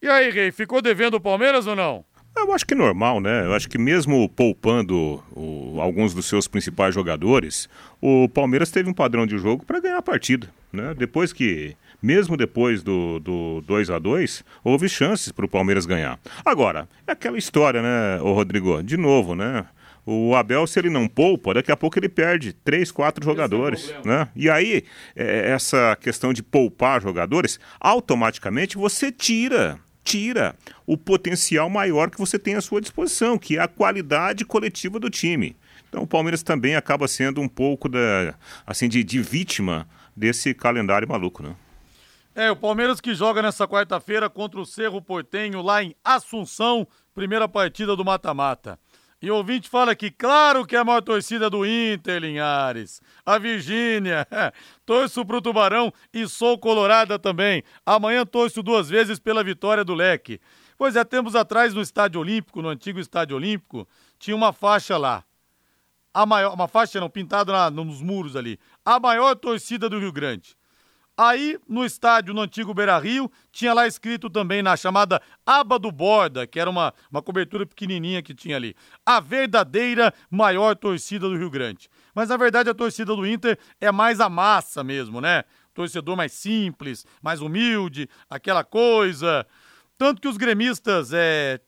E 0.00 0.06
aí, 0.06 0.30
Rei, 0.30 0.52
ficou 0.52 0.80
devendo 0.80 1.14
o 1.14 1.20
Palmeiras 1.20 1.66
ou 1.66 1.74
não? 1.74 2.04
Eu 2.36 2.52
acho 2.52 2.64
que 2.64 2.74
é 2.74 2.76
normal, 2.76 3.20
né? 3.20 3.44
Eu 3.44 3.54
acho 3.54 3.68
que 3.68 3.78
mesmo 3.78 4.28
poupando 4.28 5.22
o, 5.32 5.80
alguns 5.80 6.14
dos 6.14 6.26
seus 6.26 6.46
principais 6.46 6.94
jogadores, 6.94 7.68
o 8.00 8.28
Palmeiras 8.28 8.70
teve 8.70 8.88
um 8.88 8.94
padrão 8.94 9.26
de 9.26 9.36
jogo 9.38 9.64
para 9.64 9.80
ganhar 9.80 9.98
a 9.98 10.02
partida, 10.02 10.48
né? 10.72 10.94
Depois 10.96 11.32
que 11.32 11.76
mesmo 12.02 12.36
depois 12.36 12.82
do, 12.82 13.18
do 13.18 13.60
2 13.66 13.90
a 13.90 13.98
2 13.98 14.44
houve 14.62 14.88
chances 14.88 15.32
para 15.32 15.44
o 15.44 15.48
Palmeiras 15.48 15.84
ganhar. 15.84 16.18
Agora, 16.44 16.88
é 17.06 17.12
aquela 17.12 17.36
história, 17.36 17.82
né, 17.82 18.20
o 18.22 18.32
Rodrigo? 18.32 18.82
De 18.82 18.96
novo, 18.96 19.34
né? 19.34 19.66
O 20.06 20.34
Abel, 20.34 20.66
se 20.66 20.78
ele 20.78 20.88
não 20.88 21.06
poupa, 21.06 21.52
daqui 21.52 21.70
a 21.70 21.76
pouco 21.76 21.98
ele 21.98 22.08
perde 22.08 22.54
três, 22.54 22.90
quatro 22.90 23.22
jogadores. 23.22 23.90
É 23.90 24.08
né? 24.08 24.28
E 24.34 24.48
aí, 24.48 24.82
é, 25.14 25.50
essa 25.50 25.94
questão 26.00 26.32
de 26.32 26.42
poupar 26.42 27.02
jogadores, 27.02 27.60
automaticamente 27.78 28.78
você 28.78 29.12
tira 29.12 29.78
tira 30.08 30.56
o 30.86 30.96
potencial 30.96 31.68
maior 31.68 32.10
que 32.10 32.18
você 32.18 32.38
tem 32.38 32.54
à 32.54 32.62
sua 32.62 32.80
disposição, 32.80 33.36
que 33.38 33.58
é 33.58 33.60
a 33.60 33.68
qualidade 33.68 34.42
coletiva 34.42 34.98
do 34.98 35.10
time. 35.10 35.54
Então 35.86 36.02
o 36.02 36.06
Palmeiras 36.06 36.42
também 36.42 36.74
acaba 36.74 37.06
sendo 37.06 37.42
um 37.42 37.48
pouco 37.48 37.90
da, 37.90 38.34
assim, 38.66 38.88
de, 38.88 39.04
de 39.04 39.20
vítima 39.20 39.86
desse 40.16 40.54
calendário 40.54 41.06
maluco, 41.06 41.42
né? 41.42 41.54
É, 42.34 42.50
o 42.50 42.56
Palmeiras 42.56 43.00
que 43.00 43.14
joga 43.14 43.42
nessa 43.42 43.68
quarta-feira 43.68 44.30
contra 44.30 44.60
o 44.60 44.64
Cerro 44.64 45.02
Portenho 45.02 45.60
lá 45.60 45.82
em 45.82 45.94
Assunção, 46.02 46.86
primeira 47.14 47.46
partida 47.46 47.94
do 47.94 48.04
mata-mata. 48.04 48.78
E 49.20 49.30
o 49.30 49.34
ouvinte 49.34 49.68
fala 49.68 49.96
que, 49.96 50.12
claro 50.12 50.64
que 50.64 50.76
é 50.76 50.78
a 50.78 50.84
maior 50.84 51.00
torcida 51.00 51.50
do 51.50 51.66
Inter, 51.66 52.20
Linhares. 52.20 53.02
A 53.26 53.36
Virgínia. 53.36 54.26
torço 54.86 55.24
pro 55.26 55.42
Tubarão 55.42 55.92
e 56.12 56.28
sou 56.28 56.56
colorada 56.56 57.18
também. 57.18 57.64
Amanhã 57.84 58.24
torço 58.24 58.62
duas 58.62 58.88
vezes 58.88 59.18
pela 59.18 59.42
vitória 59.42 59.84
do 59.84 59.92
Leque. 59.92 60.40
Pois 60.76 60.94
é, 60.94 61.02
tempos 61.02 61.34
atrás 61.34 61.74
no 61.74 61.82
Estádio 61.82 62.20
Olímpico, 62.20 62.62
no 62.62 62.68
antigo 62.68 63.00
Estádio 63.00 63.36
Olímpico, 63.36 63.88
tinha 64.20 64.36
uma 64.36 64.52
faixa 64.52 64.96
lá. 64.96 65.24
A 66.14 66.24
maior, 66.24 66.54
uma 66.54 66.68
faixa 66.68 67.00
não, 67.00 67.10
pintada 67.10 67.68
nos 67.70 68.00
muros 68.00 68.36
ali. 68.36 68.58
A 68.84 69.00
maior 69.00 69.34
torcida 69.34 69.88
do 69.88 69.98
Rio 69.98 70.12
Grande. 70.12 70.56
Aí, 71.20 71.58
no 71.68 71.84
estádio, 71.84 72.32
no 72.32 72.42
antigo 72.42 72.72
Beira 72.72 72.96
Rio, 72.96 73.28
tinha 73.50 73.74
lá 73.74 73.88
escrito 73.88 74.30
também 74.30 74.62
na 74.62 74.76
chamada 74.76 75.20
aba 75.44 75.76
do 75.76 75.90
borda, 75.90 76.46
que 76.46 76.60
era 76.60 76.70
uma, 76.70 76.94
uma 77.10 77.20
cobertura 77.20 77.66
pequenininha 77.66 78.22
que 78.22 78.32
tinha 78.32 78.54
ali. 78.54 78.76
A 79.04 79.18
verdadeira 79.18 80.14
maior 80.30 80.76
torcida 80.76 81.28
do 81.28 81.36
Rio 81.36 81.50
Grande. 81.50 81.90
Mas 82.14 82.28
na 82.28 82.36
verdade 82.36 82.70
a 82.70 82.74
torcida 82.74 83.16
do 83.16 83.26
Inter 83.26 83.58
é 83.80 83.90
mais 83.90 84.20
a 84.20 84.28
massa 84.28 84.84
mesmo, 84.84 85.20
né? 85.20 85.42
Torcedor 85.74 86.16
mais 86.16 86.30
simples, 86.30 87.04
mais 87.20 87.40
humilde, 87.40 88.08
aquela 88.30 88.62
coisa. 88.62 89.44
Tanto 89.96 90.22
que 90.22 90.28
os 90.28 90.36
gremistas 90.36 91.12
é, 91.12 91.60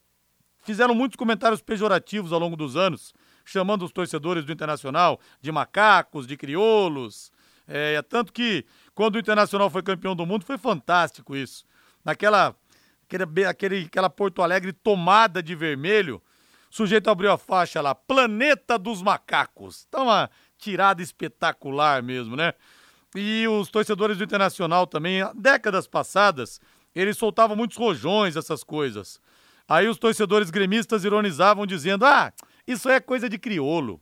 fizeram 0.62 0.94
muitos 0.94 1.16
comentários 1.16 1.60
pejorativos 1.60 2.32
ao 2.32 2.38
longo 2.38 2.54
dos 2.54 2.76
anos, 2.76 3.12
chamando 3.44 3.84
os 3.84 3.90
torcedores 3.90 4.44
do 4.44 4.52
Internacional 4.52 5.18
de 5.40 5.50
macacos, 5.50 6.24
de 6.24 6.36
crioulos. 6.36 7.32
É, 7.66 8.02
tanto 8.02 8.32
que 8.32 8.64
quando 8.94 9.16
o 9.16 9.18
Internacional 9.18 9.70
foi 9.70 9.82
campeão 9.82 10.14
do 10.14 10.26
mundo, 10.26 10.44
foi 10.44 10.58
fantástico 10.58 11.36
isso. 11.36 11.64
Naquela 12.04 12.54
aquele, 13.08 13.44
aquele, 13.44 13.84
aquela 13.86 14.10
Porto 14.10 14.42
Alegre 14.42 14.72
tomada 14.72 15.42
de 15.42 15.54
vermelho, 15.54 16.22
o 16.70 16.74
sujeito 16.74 17.10
abriu 17.10 17.32
a 17.32 17.38
faixa 17.38 17.80
lá, 17.80 17.94
Planeta 17.94 18.78
dos 18.78 19.02
Macacos. 19.02 19.86
Tá 19.90 20.02
uma 20.02 20.30
tirada 20.56 21.02
espetacular 21.02 22.02
mesmo, 22.02 22.36
né? 22.36 22.54
E 23.14 23.46
os 23.48 23.68
torcedores 23.68 24.18
do 24.18 24.24
Internacional 24.24 24.86
também, 24.86 25.20
décadas 25.34 25.88
passadas, 25.88 26.60
eles 26.94 27.16
soltavam 27.16 27.56
muitos 27.56 27.76
rojões, 27.76 28.36
essas 28.36 28.62
coisas. 28.62 29.20
Aí 29.68 29.88
os 29.88 29.98
torcedores 29.98 30.50
gremistas 30.50 31.04
ironizavam 31.04 31.66
dizendo: 31.66 32.04
ah, 32.04 32.32
isso 32.66 32.88
é 32.88 33.00
coisa 33.00 33.28
de 33.28 33.38
criolo. 33.38 34.00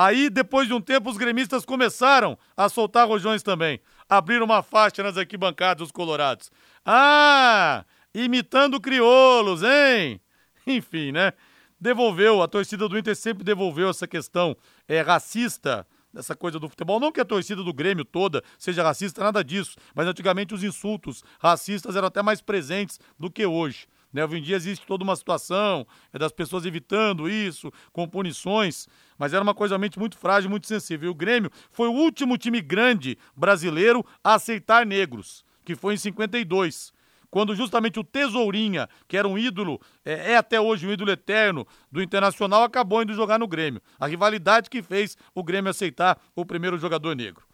Aí, 0.00 0.30
depois 0.30 0.68
de 0.68 0.74
um 0.74 0.80
tempo, 0.80 1.10
os 1.10 1.16
gremistas 1.16 1.64
começaram 1.64 2.38
a 2.56 2.68
soltar 2.68 3.08
rojões 3.08 3.42
também. 3.42 3.80
Abriram 4.08 4.44
uma 4.44 4.62
faixa 4.62 5.02
nas 5.02 5.16
arquibancadas 5.16 5.78
dos 5.78 5.90
colorados. 5.90 6.52
Ah, 6.86 7.84
imitando 8.14 8.80
crioulos, 8.80 9.64
hein? 9.64 10.20
Enfim, 10.64 11.10
né? 11.10 11.32
Devolveu, 11.80 12.40
a 12.40 12.46
torcida 12.46 12.88
do 12.88 12.96
Inter 12.96 13.16
sempre 13.16 13.42
devolveu 13.42 13.90
essa 13.90 14.06
questão 14.06 14.56
é, 14.86 15.00
racista, 15.00 15.84
essa 16.14 16.36
coisa 16.36 16.60
do 16.60 16.68
futebol. 16.68 17.00
Não 17.00 17.10
que 17.10 17.20
a 17.20 17.24
torcida 17.24 17.64
do 17.64 17.74
Grêmio 17.74 18.04
toda 18.04 18.40
seja 18.56 18.84
racista, 18.84 19.24
nada 19.24 19.42
disso. 19.42 19.76
Mas 19.96 20.06
antigamente 20.06 20.54
os 20.54 20.62
insultos 20.62 21.24
racistas 21.40 21.96
eram 21.96 22.06
até 22.06 22.22
mais 22.22 22.40
presentes 22.40 23.00
do 23.18 23.28
que 23.28 23.44
hoje. 23.44 23.88
Né? 24.12 24.24
Hoje 24.24 24.38
em 24.38 24.42
dia 24.42 24.56
existe 24.56 24.86
toda 24.86 25.04
uma 25.04 25.16
situação 25.16 25.86
é 26.12 26.18
das 26.18 26.32
pessoas 26.32 26.64
evitando 26.64 27.28
isso, 27.28 27.72
com 27.92 28.08
punições, 28.08 28.88
mas 29.18 29.32
era 29.32 29.42
uma 29.42 29.54
coisa 29.54 29.74
realmente 29.74 29.98
muito 29.98 30.16
frágil, 30.16 30.50
muito 30.50 30.66
sensível. 30.66 31.08
E 31.08 31.10
o 31.10 31.14
Grêmio 31.14 31.50
foi 31.70 31.88
o 31.88 31.92
último 31.92 32.38
time 32.38 32.60
grande 32.60 33.18
brasileiro 33.36 34.04
a 34.22 34.34
aceitar 34.34 34.86
negros, 34.86 35.44
que 35.64 35.74
foi 35.74 35.94
em 35.94 35.98
52 35.98 36.96
quando 37.30 37.54
justamente 37.54 37.98
o 37.98 38.04
Tesourinha, 38.04 38.88
que 39.06 39.16
era 39.16 39.28
um 39.28 39.38
ídolo, 39.38 39.80
é, 40.04 40.32
é, 40.32 40.36
até 40.36 40.60
hoje 40.60 40.86
um 40.86 40.92
ídolo 40.92 41.10
eterno 41.10 41.66
do 41.90 42.02
Internacional, 42.02 42.62
acabou 42.62 43.02
indo 43.02 43.12
jogar 43.12 43.38
no 43.38 43.46
Grêmio. 43.46 43.82
A 43.98 44.06
rivalidade 44.06 44.70
que 44.70 44.82
fez 44.82 45.16
o 45.34 45.42
Grêmio 45.42 45.70
aceitar 45.70 46.18
o 46.34 46.44
primeiro 46.44 46.78
jogador 46.78 47.14
negro. 47.14 47.44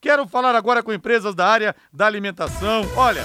Quero 0.00 0.26
falar 0.28 0.54
agora 0.54 0.82
com 0.82 0.92
empresas 0.92 1.34
da 1.34 1.46
área 1.46 1.74
da 1.92 2.06
alimentação. 2.06 2.82
Olha, 2.96 3.24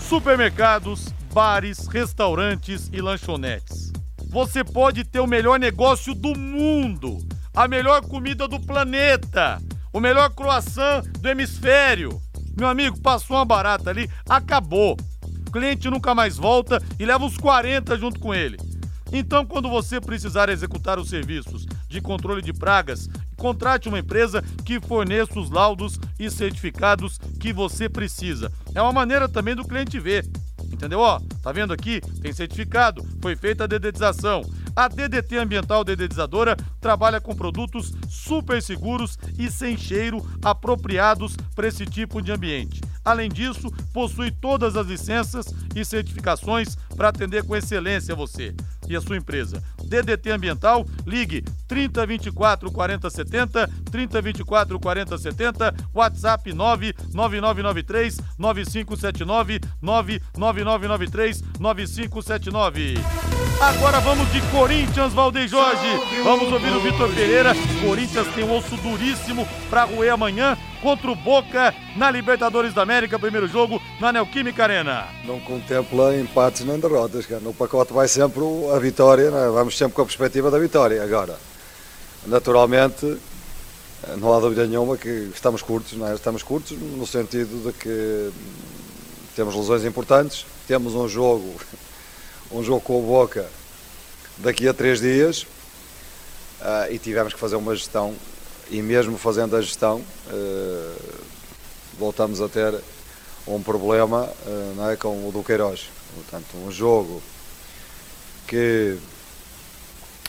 supermercados, 0.00 1.14
bares, 1.38 1.86
restaurantes 1.86 2.90
e 2.92 3.00
lanchonetes. 3.00 3.92
Você 4.28 4.64
pode 4.64 5.04
ter 5.04 5.20
o 5.20 5.26
melhor 5.26 5.56
negócio 5.56 6.12
do 6.12 6.36
mundo, 6.36 7.16
a 7.54 7.68
melhor 7.68 8.02
comida 8.02 8.48
do 8.48 8.58
planeta, 8.58 9.62
o 9.92 10.00
melhor 10.00 10.30
croissant 10.30 11.04
do 11.20 11.28
hemisfério. 11.28 12.20
Meu 12.56 12.66
amigo, 12.66 13.00
passou 13.00 13.36
uma 13.36 13.44
barata 13.44 13.88
ali, 13.88 14.10
acabou. 14.28 14.96
O 15.46 15.52
cliente 15.52 15.88
nunca 15.88 16.12
mais 16.12 16.36
volta 16.36 16.82
e 16.98 17.06
leva 17.06 17.24
os 17.24 17.36
40 17.36 17.96
junto 17.96 18.18
com 18.18 18.34
ele. 18.34 18.58
Então, 19.12 19.46
quando 19.46 19.70
você 19.70 20.00
precisar 20.00 20.48
executar 20.48 20.98
os 20.98 21.08
serviços 21.08 21.66
de 21.88 22.00
controle 22.00 22.42
de 22.42 22.52
pragas, 22.52 23.08
contrate 23.36 23.88
uma 23.88 24.00
empresa 24.00 24.42
que 24.64 24.80
forneça 24.80 25.38
os 25.38 25.50
laudos 25.50 26.00
e 26.18 26.28
certificados 26.32 27.16
que 27.38 27.52
você 27.52 27.88
precisa. 27.88 28.50
É 28.74 28.82
uma 28.82 28.92
maneira 28.92 29.28
também 29.28 29.54
do 29.54 29.64
cliente 29.64 30.00
ver 30.00 30.28
Entendeu? 30.78 31.00
Ó, 31.00 31.20
tá 31.42 31.50
vendo 31.50 31.72
aqui? 31.72 32.00
Tem 32.22 32.32
certificado, 32.32 33.04
foi 33.20 33.34
feita 33.34 33.64
a 33.64 33.66
dedetização. 33.66 34.42
A 34.76 34.86
DDT 34.86 35.36
Ambiental 35.36 35.82
Dedetizadora 35.82 36.56
trabalha 36.80 37.20
com 37.20 37.34
produtos 37.34 37.92
super 38.08 38.62
seguros 38.62 39.18
e 39.36 39.50
sem 39.50 39.76
cheiro 39.76 40.24
apropriados 40.40 41.36
para 41.56 41.66
esse 41.66 41.84
tipo 41.84 42.22
de 42.22 42.30
ambiente. 42.30 42.80
Além 43.04 43.28
disso, 43.28 43.72
possui 43.92 44.30
todas 44.30 44.76
as 44.76 44.86
licenças 44.86 45.46
e 45.74 45.84
certificações 45.84 46.76
para 46.96 47.08
atender 47.08 47.42
com 47.42 47.56
excelência 47.56 48.14
você 48.14 48.54
e 48.88 48.96
a 48.96 49.00
sua 49.00 49.16
empresa. 49.16 49.62
DDT 49.84 50.30
Ambiental, 50.30 50.86
ligue 51.06 51.44
3024 51.66 52.70
4070, 52.70 53.70
3024 53.90 54.78
4070, 54.78 55.74
WhatsApp 55.94 56.52
99993 56.52 58.18
9579, 58.38 59.60
99993 59.80 61.44
9579. 61.58 62.94
Agora 63.60 63.98
vamos 64.00 64.30
de 64.30 64.40
Corinthians, 64.52 65.12
Valdeir 65.12 65.48
Jorge. 65.48 65.88
Vamos 66.22 66.52
ouvir 66.52 66.72
o 66.72 66.80
Vitor 66.80 67.12
Pereira. 67.12 67.52
Corinthians 67.84 68.28
tem 68.34 68.44
um 68.44 68.56
osso 68.56 68.76
duríssimo 68.76 69.46
para 69.68 69.84
roer 69.84 70.12
amanhã 70.12 70.56
contra 70.80 71.10
o 71.10 71.14
Boca 71.16 71.74
na 71.96 72.10
Libertadores 72.10 72.72
da 72.74 72.82
América, 72.82 73.18
primeiro 73.18 73.46
jogo 73.48 73.80
na 74.00 74.12
Neoquímica 74.12 74.62
Arena. 74.62 75.08
Não 75.24 75.40
contempla 75.40 76.16
empates 76.16 76.64
nem 76.64 76.78
derrotas, 76.78 77.26
cara. 77.26 77.40
No 77.40 77.52
pacote 77.52 77.92
vai 77.92 78.08
sempre 78.08 78.42
a 78.74 78.78
vitória, 78.78 79.30
né? 79.30 79.48
vamos 79.52 79.76
sempre 79.76 79.94
com 79.94 80.02
a 80.02 80.06
perspectiva 80.06 80.50
da 80.50 80.58
vitória. 80.58 81.02
Agora, 81.02 81.38
naturalmente, 82.26 83.18
não 84.18 84.32
há 84.32 84.40
dúvida 84.40 84.66
nenhuma 84.66 84.96
que 84.96 85.30
estamos 85.34 85.62
curtos, 85.62 85.92
não 85.94 86.08
é? 86.08 86.14
estamos 86.14 86.42
curtos 86.42 86.76
no 86.78 87.06
sentido 87.06 87.70
de 87.70 87.72
que 87.72 88.30
temos 89.34 89.54
lesões 89.54 89.84
importantes, 89.84 90.46
temos 90.66 90.94
um 90.94 91.08
jogo, 91.08 91.54
um 92.50 92.62
jogo 92.62 92.80
com 92.80 92.98
o 92.98 93.02
Boca 93.02 93.46
daqui 94.38 94.68
a 94.68 94.74
três 94.74 95.00
dias 95.00 95.42
uh, 96.60 96.90
e 96.90 96.98
tivemos 96.98 97.34
que 97.34 97.40
fazer 97.40 97.56
uma 97.56 97.74
gestão 97.74 98.14
e 98.70 98.82
mesmo 98.82 99.16
fazendo 99.16 99.56
a 99.56 99.60
gestão 99.60 100.02
uh, 100.30 100.96
voltamos 101.98 102.40
a 102.40 102.48
ter 102.48 102.74
um 103.46 103.62
problema 103.62 104.28
uh, 104.46 104.74
não 104.76 104.90
é, 104.90 104.96
com 104.96 105.28
o 105.28 105.32
Duqueiroz. 105.32 105.88
Portanto, 106.14 106.56
um 106.56 106.70
jogo 106.70 107.22
que, 108.46 108.96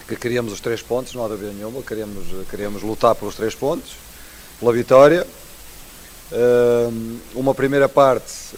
que 0.07 0.15
queríamos 0.15 0.53
os 0.53 0.59
três 0.59 0.81
pontos, 0.81 1.13
não 1.13 1.25
há 1.25 1.27
dúvida 1.27 1.51
nenhuma, 1.51 1.81
queríamos, 1.81 2.25
queríamos 2.49 2.81
lutar 2.83 3.15
pelos 3.15 3.35
três 3.35 3.55
pontos, 3.55 3.93
pela 4.59 4.73
vitória. 4.73 5.25
Uh, 6.31 7.19
uma 7.33 7.55
primeira 7.55 7.89
parte 7.89 8.55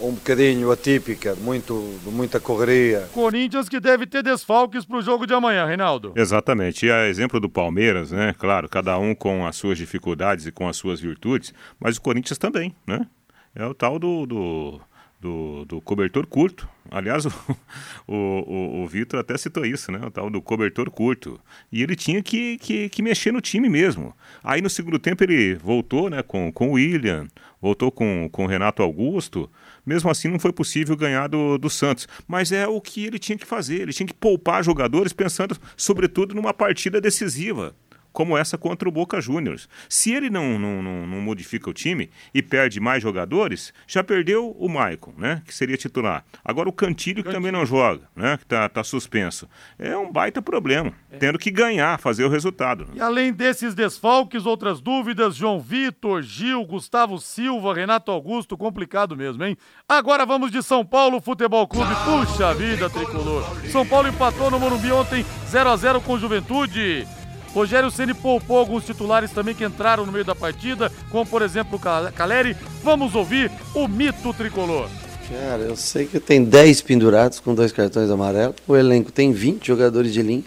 um 0.00 0.12
bocadinho 0.12 0.70
atípica, 0.70 1.34
muito, 1.36 1.74
muita 2.06 2.38
correria. 2.40 3.08
Corinthians 3.12 3.68
que 3.68 3.80
deve 3.80 4.06
ter 4.06 4.22
desfalques 4.22 4.84
para 4.84 4.96
o 4.96 5.02
jogo 5.02 5.26
de 5.26 5.34
amanhã, 5.34 5.66
Reinaldo. 5.66 6.12
Exatamente. 6.16 6.86
E 6.86 6.90
a 6.90 7.08
exemplo 7.08 7.40
do 7.40 7.48
Palmeiras, 7.48 8.10
né? 8.10 8.34
Claro, 8.38 8.68
cada 8.68 8.98
um 8.98 9.14
com 9.14 9.46
as 9.46 9.56
suas 9.56 9.78
dificuldades 9.78 10.46
e 10.46 10.52
com 10.52 10.68
as 10.68 10.76
suas 10.76 11.00
virtudes, 11.00 11.52
mas 11.78 11.96
o 11.96 12.00
Corinthians 12.00 12.38
também, 12.38 12.74
né? 12.86 13.06
É 13.54 13.64
o 13.66 13.74
tal 13.74 13.98
do, 13.98 14.26
do 14.26 14.80
do, 15.20 15.64
do 15.64 15.80
cobertor 15.80 16.26
curto. 16.26 16.68
Aliás, 16.90 17.26
o, 17.26 17.32
o, 18.06 18.14
o, 18.14 18.82
o 18.82 18.86
Vitor 18.86 19.20
até 19.20 19.36
citou 19.36 19.66
isso, 19.66 19.90
né? 19.90 20.00
O 20.04 20.10
tal 20.10 20.30
do 20.30 20.40
cobertor 20.40 20.90
curto. 20.90 21.40
E 21.72 21.82
ele 21.82 21.96
tinha 21.96 22.22
que, 22.22 22.56
que, 22.58 22.88
que, 22.88 23.02
mexer 23.02 23.32
no 23.32 23.40
time 23.40 23.68
mesmo. 23.68 24.14
Aí 24.42 24.62
no 24.62 24.70
segundo 24.70 24.98
tempo 24.98 25.24
ele 25.24 25.54
voltou 25.54 26.08
né, 26.08 26.22
com, 26.22 26.52
com 26.52 26.70
o 26.70 26.72
William, 26.72 27.26
voltou 27.60 27.90
com, 27.90 28.28
com 28.30 28.44
o 28.44 28.46
Renato 28.46 28.82
Augusto. 28.82 29.50
Mesmo 29.88 30.10
assim 30.10 30.28
não 30.28 30.38
foi 30.38 30.52
possível 30.52 30.96
ganhar 30.96 31.26
do, 31.26 31.56
do 31.56 31.70
Santos. 31.70 32.06
Mas 32.26 32.52
é 32.52 32.66
o 32.66 32.80
que 32.80 33.06
ele 33.06 33.18
tinha 33.18 33.38
que 33.38 33.46
fazer. 33.46 33.80
Ele 33.80 33.92
tinha 33.92 34.06
que 34.06 34.14
poupar 34.14 34.62
jogadores 34.62 35.12
pensando, 35.12 35.56
sobretudo, 35.76 36.34
numa 36.34 36.52
partida 36.52 37.00
decisiva 37.00 37.74
como 38.18 38.36
essa 38.36 38.58
contra 38.58 38.88
o 38.88 38.90
Boca 38.90 39.20
Juniors. 39.20 39.68
Se 39.88 40.12
ele 40.12 40.28
não, 40.28 40.58
não, 40.58 40.82
não, 40.82 41.06
não, 41.06 41.20
modifica 41.20 41.70
o 41.70 41.72
time 41.72 42.10
e 42.34 42.42
perde 42.42 42.80
mais 42.80 43.00
jogadores, 43.00 43.72
já 43.86 44.02
perdeu 44.02 44.50
o 44.58 44.68
Maicon, 44.68 45.14
né? 45.16 45.40
Que 45.46 45.54
seria 45.54 45.76
titular. 45.76 46.24
Agora 46.44 46.68
o 46.68 46.72
Cantilho, 46.72 47.22
que 47.22 47.30
também 47.30 47.52
não 47.52 47.64
joga, 47.64 48.08
né? 48.16 48.36
Que 48.36 48.42
está 48.42 48.68
tá 48.68 48.82
suspenso. 48.82 49.48
É 49.78 49.96
um 49.96 50.10
baita 50.10 50.42
problema. 50.42 50.92
É. 51.12 51.18
Tendo 51.18 51.38
que 51.38 51.48
ganhar, 51.48 52.00
fazer 52.00 52.24
o 52.24 52.28
resultado. 52.28 52.86
Né? 52.86 52.94
E 52.96 53.00
além 53.00 53.32
desses 53.32 53.72
desfalques, 53.72 54.46
outras 54.46 54.80
dúvidas: 54.80 55.36
João 55.36 55.60
Vitor, 55.60 56.20
Gil, 56.20 56.66
Gustavo 56.66 57.20
Silva, 57.20 57.72
Renato 57.72 58.10
Augusto, 58.10 58.58
complicado 58.58 59.16
mesmo, 59.16 59.44
hein? 59.44 59.56
Agora 59.88 60.26
vamos 60.26 60.50
de 60.50 60.60
São 60.60 60.84
Paulo 60.84 61.20
Futebol 61.20 61.68
Clube. 61.68 61.94
Puxa 62.04 62.52
vida, 62.52 62.90
tricolor. 62.90 63.44
São 63.70 63.86
Paulo 63.86 64.08
empatou 64.08 64.50
no 64.50 64.58
Morumbi 64.58 64.90
ontem 64.90 65.24
0 65.46 65.70
a 65.70 65.76
0 65.76 66.00
com 66.00 66.18
Juventude. 66.18 67.06
Rogério 67.54 67.90
Ceni 67.90 68.14
poupou 68.14 68.58
alguns 68.58 68.84
titulares 68.84 69.30
também 69.30 69.54
que 69.54 69.64
entraram 69.64 70.06
no 70.06 70.12
meio 70.12 70.24
da 70.24 70.34
partida, 70.34 70.92
como 71.10 71.26
por 71.26 71.42
exemplo 71.42 71.78
o 71.78 72.12
Caleri. 72.12 72.56
Vamos 72.82 73.14
ouvir 73.14 73.50
o 73.74 73.88
mito 73.88 74.32
tricolor. 74.34 74.88
Cara, 75.28 75.62
eu 75.62 75.76
sei 75.76 76.06
que 76.06 76.18
tem 76.18 76.42
10 76.42 76.80
pendurados 76.82 77.38
com 77.38 77.54
dois 77.54 77.70
cartões 77.70 78.10
amarelos. 78.10 78.56
O 78.66 78.74
elenco 78.74 79.12
tem 79.12 79.32
20 79.32 79.66
jogadores 79.66 80.12
de 80.12 80.22
linha. 80.22 80.44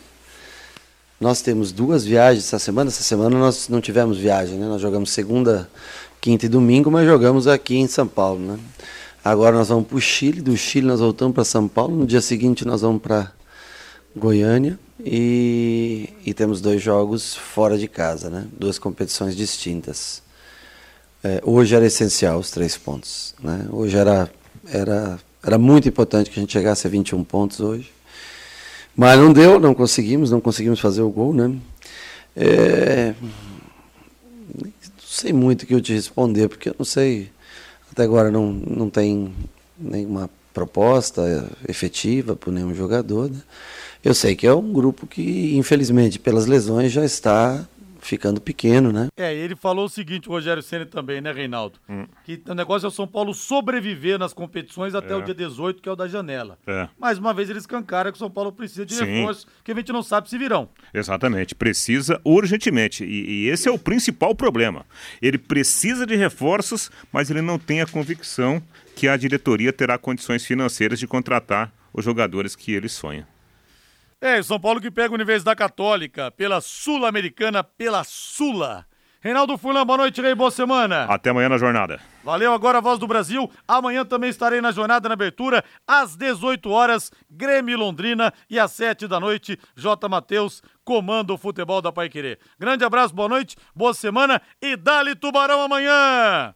Nós 1.19 1.41
temos 1.43 1.71
duas 1.71 2.03
viagens 2.03 2.45
essa 2.45 2.57
semana. 2.57 2.89
Essa 2.89 3.03
semana 3.03 3.37
nós 3.37 3.69
não 3.69 3.79
tivemos 3.79 4.17
viagem, 4.17 4.57
né? 4.57 4.65
Nós 4.65 4.81
jogamos 4.81 5.11
segunda, 5.11 5.69
quinta 6.19 6.47
e 6.47 6.49
domingo, 6.49 6.89
mas 6.89 7.05
jogamos 7.05 7.47
aqui 7.47 7.77
em 7.77 7.85
São 7.87 8.07
Paulo, 8.07 8.39
né? 8.39 8.59
Agora 9.23 9.55
nós 9.55 9.69
vamos 9.69 9.87
para 9.87 9.97
o 9.97 10.01
Chile, 10.01 10.41
do 10.41 10.57
Chile 10.57 10.87
nós 10.87 10.99
voltamos 10.99 11.35
para 11.35 11.43
São 11.43 11.67
Paulo. 11.67 11.95
No 11.95 12.07
dia 12.07 12.21
seguinte 12.21 12.65
nós 12.65 12.81
vamos 12.81 13.03
para 13.03 13.31
Goiânia. 14.15 14.79
E, 15.03 16.09
e, 16.25 16.33
temos 16.33 16.61
dois 16.61 16.81
jogos 16.81 17.35
fora 17.35 17.77
de 17.77 17.87
casa, 17.87 18.29
né? 18.29 18.47
duas 18.57 18.77
competições 18.77 19.35
distintas. 19.35 20.21
É, 21.23 21.41
hoje 21.43 21.75
era 21.75 21.85
essencial 21.85 22.39
os 22.39 22.51
três 22.51 22.77
pontos. 22.77 23.33
Né? 23.41 23.67
Hoje 23.71 23.97
era, 23.97 24.31
era, 24.67 25.19
era 25.43 25.57
muito 25.57 25.87
importante 25.87 26.29
que 26.29 26.39
a 26.39 26.41
gente 26.41 26.53
chegasse 26.53 26.85
a 26.85 26.89
21 26.89 27.23
pontos 27.23 27.59
hoje. 27.59 27.91
Mas 28.95 29.19
não 29.19 29.33
deu, 29.33 29.59
não 29.59 29.73
conseguimos, 29.73 30.29
não 30.29 30.41
conseguimos 30.41 30.79
fazer 30.79 31.01
o 31.01 31.09
gol. 31.09 31.33
Né? 31.33 31.55
É, 32.35 33.13
não 34.63 34.71
sei 34.99 35.33
muito 35.33 35.63
o 35.63 35.65
que 35.65 35.73
eu 35.73 35.81
te 35.81 35.93
responder, 35.93 36.47
porque 36.47 36.69
eu 36.69 36.75
não 36.77 36.85
sei. 36.85 37.31
Até 37.91 38.03
agora 38.03 38.29
não, 38.29 38.51
não 38.51 38.89
tem 38.89 39.33
nenhuma 39.77 40.29
proposta 40.53 41.49
efetiva 41.67 42.35
por 42.35 42.51
nenhum 42.53 42.73
jogador. 42.75 43.29
Né? 43.29 43.41
Eu 44.03 44.13
sei 44.13 44.35
que 44.35 44.47
é 44.47 44.53
um 44.53 44.73
grupo 44.73 45.05
que, 45.05 45.55
infelizmente, 45.55 46.17
pelas 46.17 46.47
lesões, 46.47 46.91
já 46.91 47.05
está 47.05 47.67
ficando 48.01 48.41
pequeno, 48.41 48.91
né? 48.91 49.07
É, 49.15 49.33
ele 49.33 49.55
falou 49.55 49.85
o 49.85 49.89
seguinte, 49.89 50.27
o 50.27 50.31
Rogério 50.31 50.61
Senna 50.61 50.85
também, 50.85 51.21
né, 51.21 51.31
Reinaldo? 51.31 51.79
Hum. 51.87 52.05
Que 52.25 52.41
o 52.47 52.55
negócio 52.55 52.85
é 52.85 52.89
o 52.89 52.91
São 52.91 53.07
Paulo 53.07 53.33
sobreviver 53.33 54.17
nas 54.17 54.33
competições 54.33 54.95
até 54.95 55.13
é. 55.13 55.15
o 55.15 55.21
dia 55.21 55.33
18, 55.33 55.81
que 55.81 55.87
é 55.87 55.91
o 55.91 55.95
da 55.95 56.07
janela. 56.07 56.57
É. 56.65 56.89
Mais 56.99 57.17
uma 57.17 57.33
vez 57.33 57.49
eles 57.49 57.65
cancaram 57.65 58.11
que 58.11 58.15
o 58.15 58.19
São 58.19 58.29
Paulo 58.29 58.51
precisa 58.51 58.85
de 58.85 58.95
Sim. 58.95 59.05
reforço, 59.05 59.47
que 59.63 59.71
a 59.71 59.75
gente 59.75 59.93
não 59.93 60.03
sabe 60.03 60.29
se 60.29 60.37
virão. 60.37 60.67
Exatamente, 60.93 61.53
precisa 61.53 62.19
urgentemente. 62.25 63.05
E, 63.05 63.45
e 63.45 63.49
esse 63.49 63.69
é 63.69 63.71
o 63.71 63.79
principal 63.79 64.33
problema. 64.33 64.85
Ele 65.21 65.37
precisa 65.37 66.05
de 66.05 66.15
reforços, 66.15 66.91
mas 67.11 67.29
ele 67.29 67.41
não 67.41 67.59
tem 67.59 67.81
a 67.81 67.87
convicção 67.87 68.61
que 68.95 69.07
a 69.07 69.15
diretoria 69.15 69.71
terá 69.71 69.97
condições 69.97 70.43
financeiras 70.43 70.99
de 70.99 71.07
contratar 71.07 71.71
os 71.93 72.03
jogadores 72.03 72.55
que 72.55 72.73
ele 72.73 72.89
sonha. 72.89 73.27
É, 74.21 74.39
o 74.39 74.43
São 74.43 74.59
Paulo 74.59 74.79
que 74.79 74.91
pega 74.91 75.11
a 75.11 75.15
Universidade 75.15 75.57
Católica 75.57 76.29
pela 76.29 76.61
Sul-Americana, 76.61 77.63
pela 77.63 78.03
Sula. 78.03 78.85
Reinaldo 79.19 79.57
Fulan, 79.57 79.83
boa 79.83 79.97
noite, 79.97 80.21
Rei, 80.21 80.35
boa 80.35 80.51
semana. 80.51 81.05
Até 81.05 81.31
amanhã 81.31 81.49
na 81.49 81.57
jornada. 81.57 81.99
Valeu, 82.23 82.53
agora 82.53 82.77
a 82.77 82.81
Voz 82.81 82.99
do 82.99 83.07
Brasil. 83.07 83.49
Amanhã 83.67 84.05
também 84.05 84.29
estarei 84.29 84.61
na 84.61 84.71
jornada 84.71 85.09
na 85.09 85.13
abertura, 85.13 85.63
às 85.87 86.15
18 86.15 86.69
horas, 86.69 87.11
Grêmio 87.29 87.79
Londrina 87.79 88.31
e 88.47 88.59
às 88.59 88.71
7 88.73 89.07
da 89.07 89.19
noite, 89.19 89.57
J. 89.75 90.07
Matheus, 90.07 90.61
comando 90.83 91.33
o 91.33 91.37
futebol 91.37 91.81
da 91.81 91.91
Paiquerê. 91.91 92.37
Grande 92.59 92.85
abraço, 92.85 93.15
boa 93.15 93.29
noite, 93.29 93.55
boa 93.75 93.93
semana 93.93 94.39
e 94.61 94.75
dale 94.75 95.15
Tubarão 95.15 95.61
amanhã! 95.61 96.53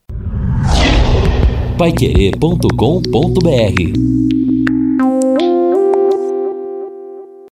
Paiquerê.com.br 1.77 4.44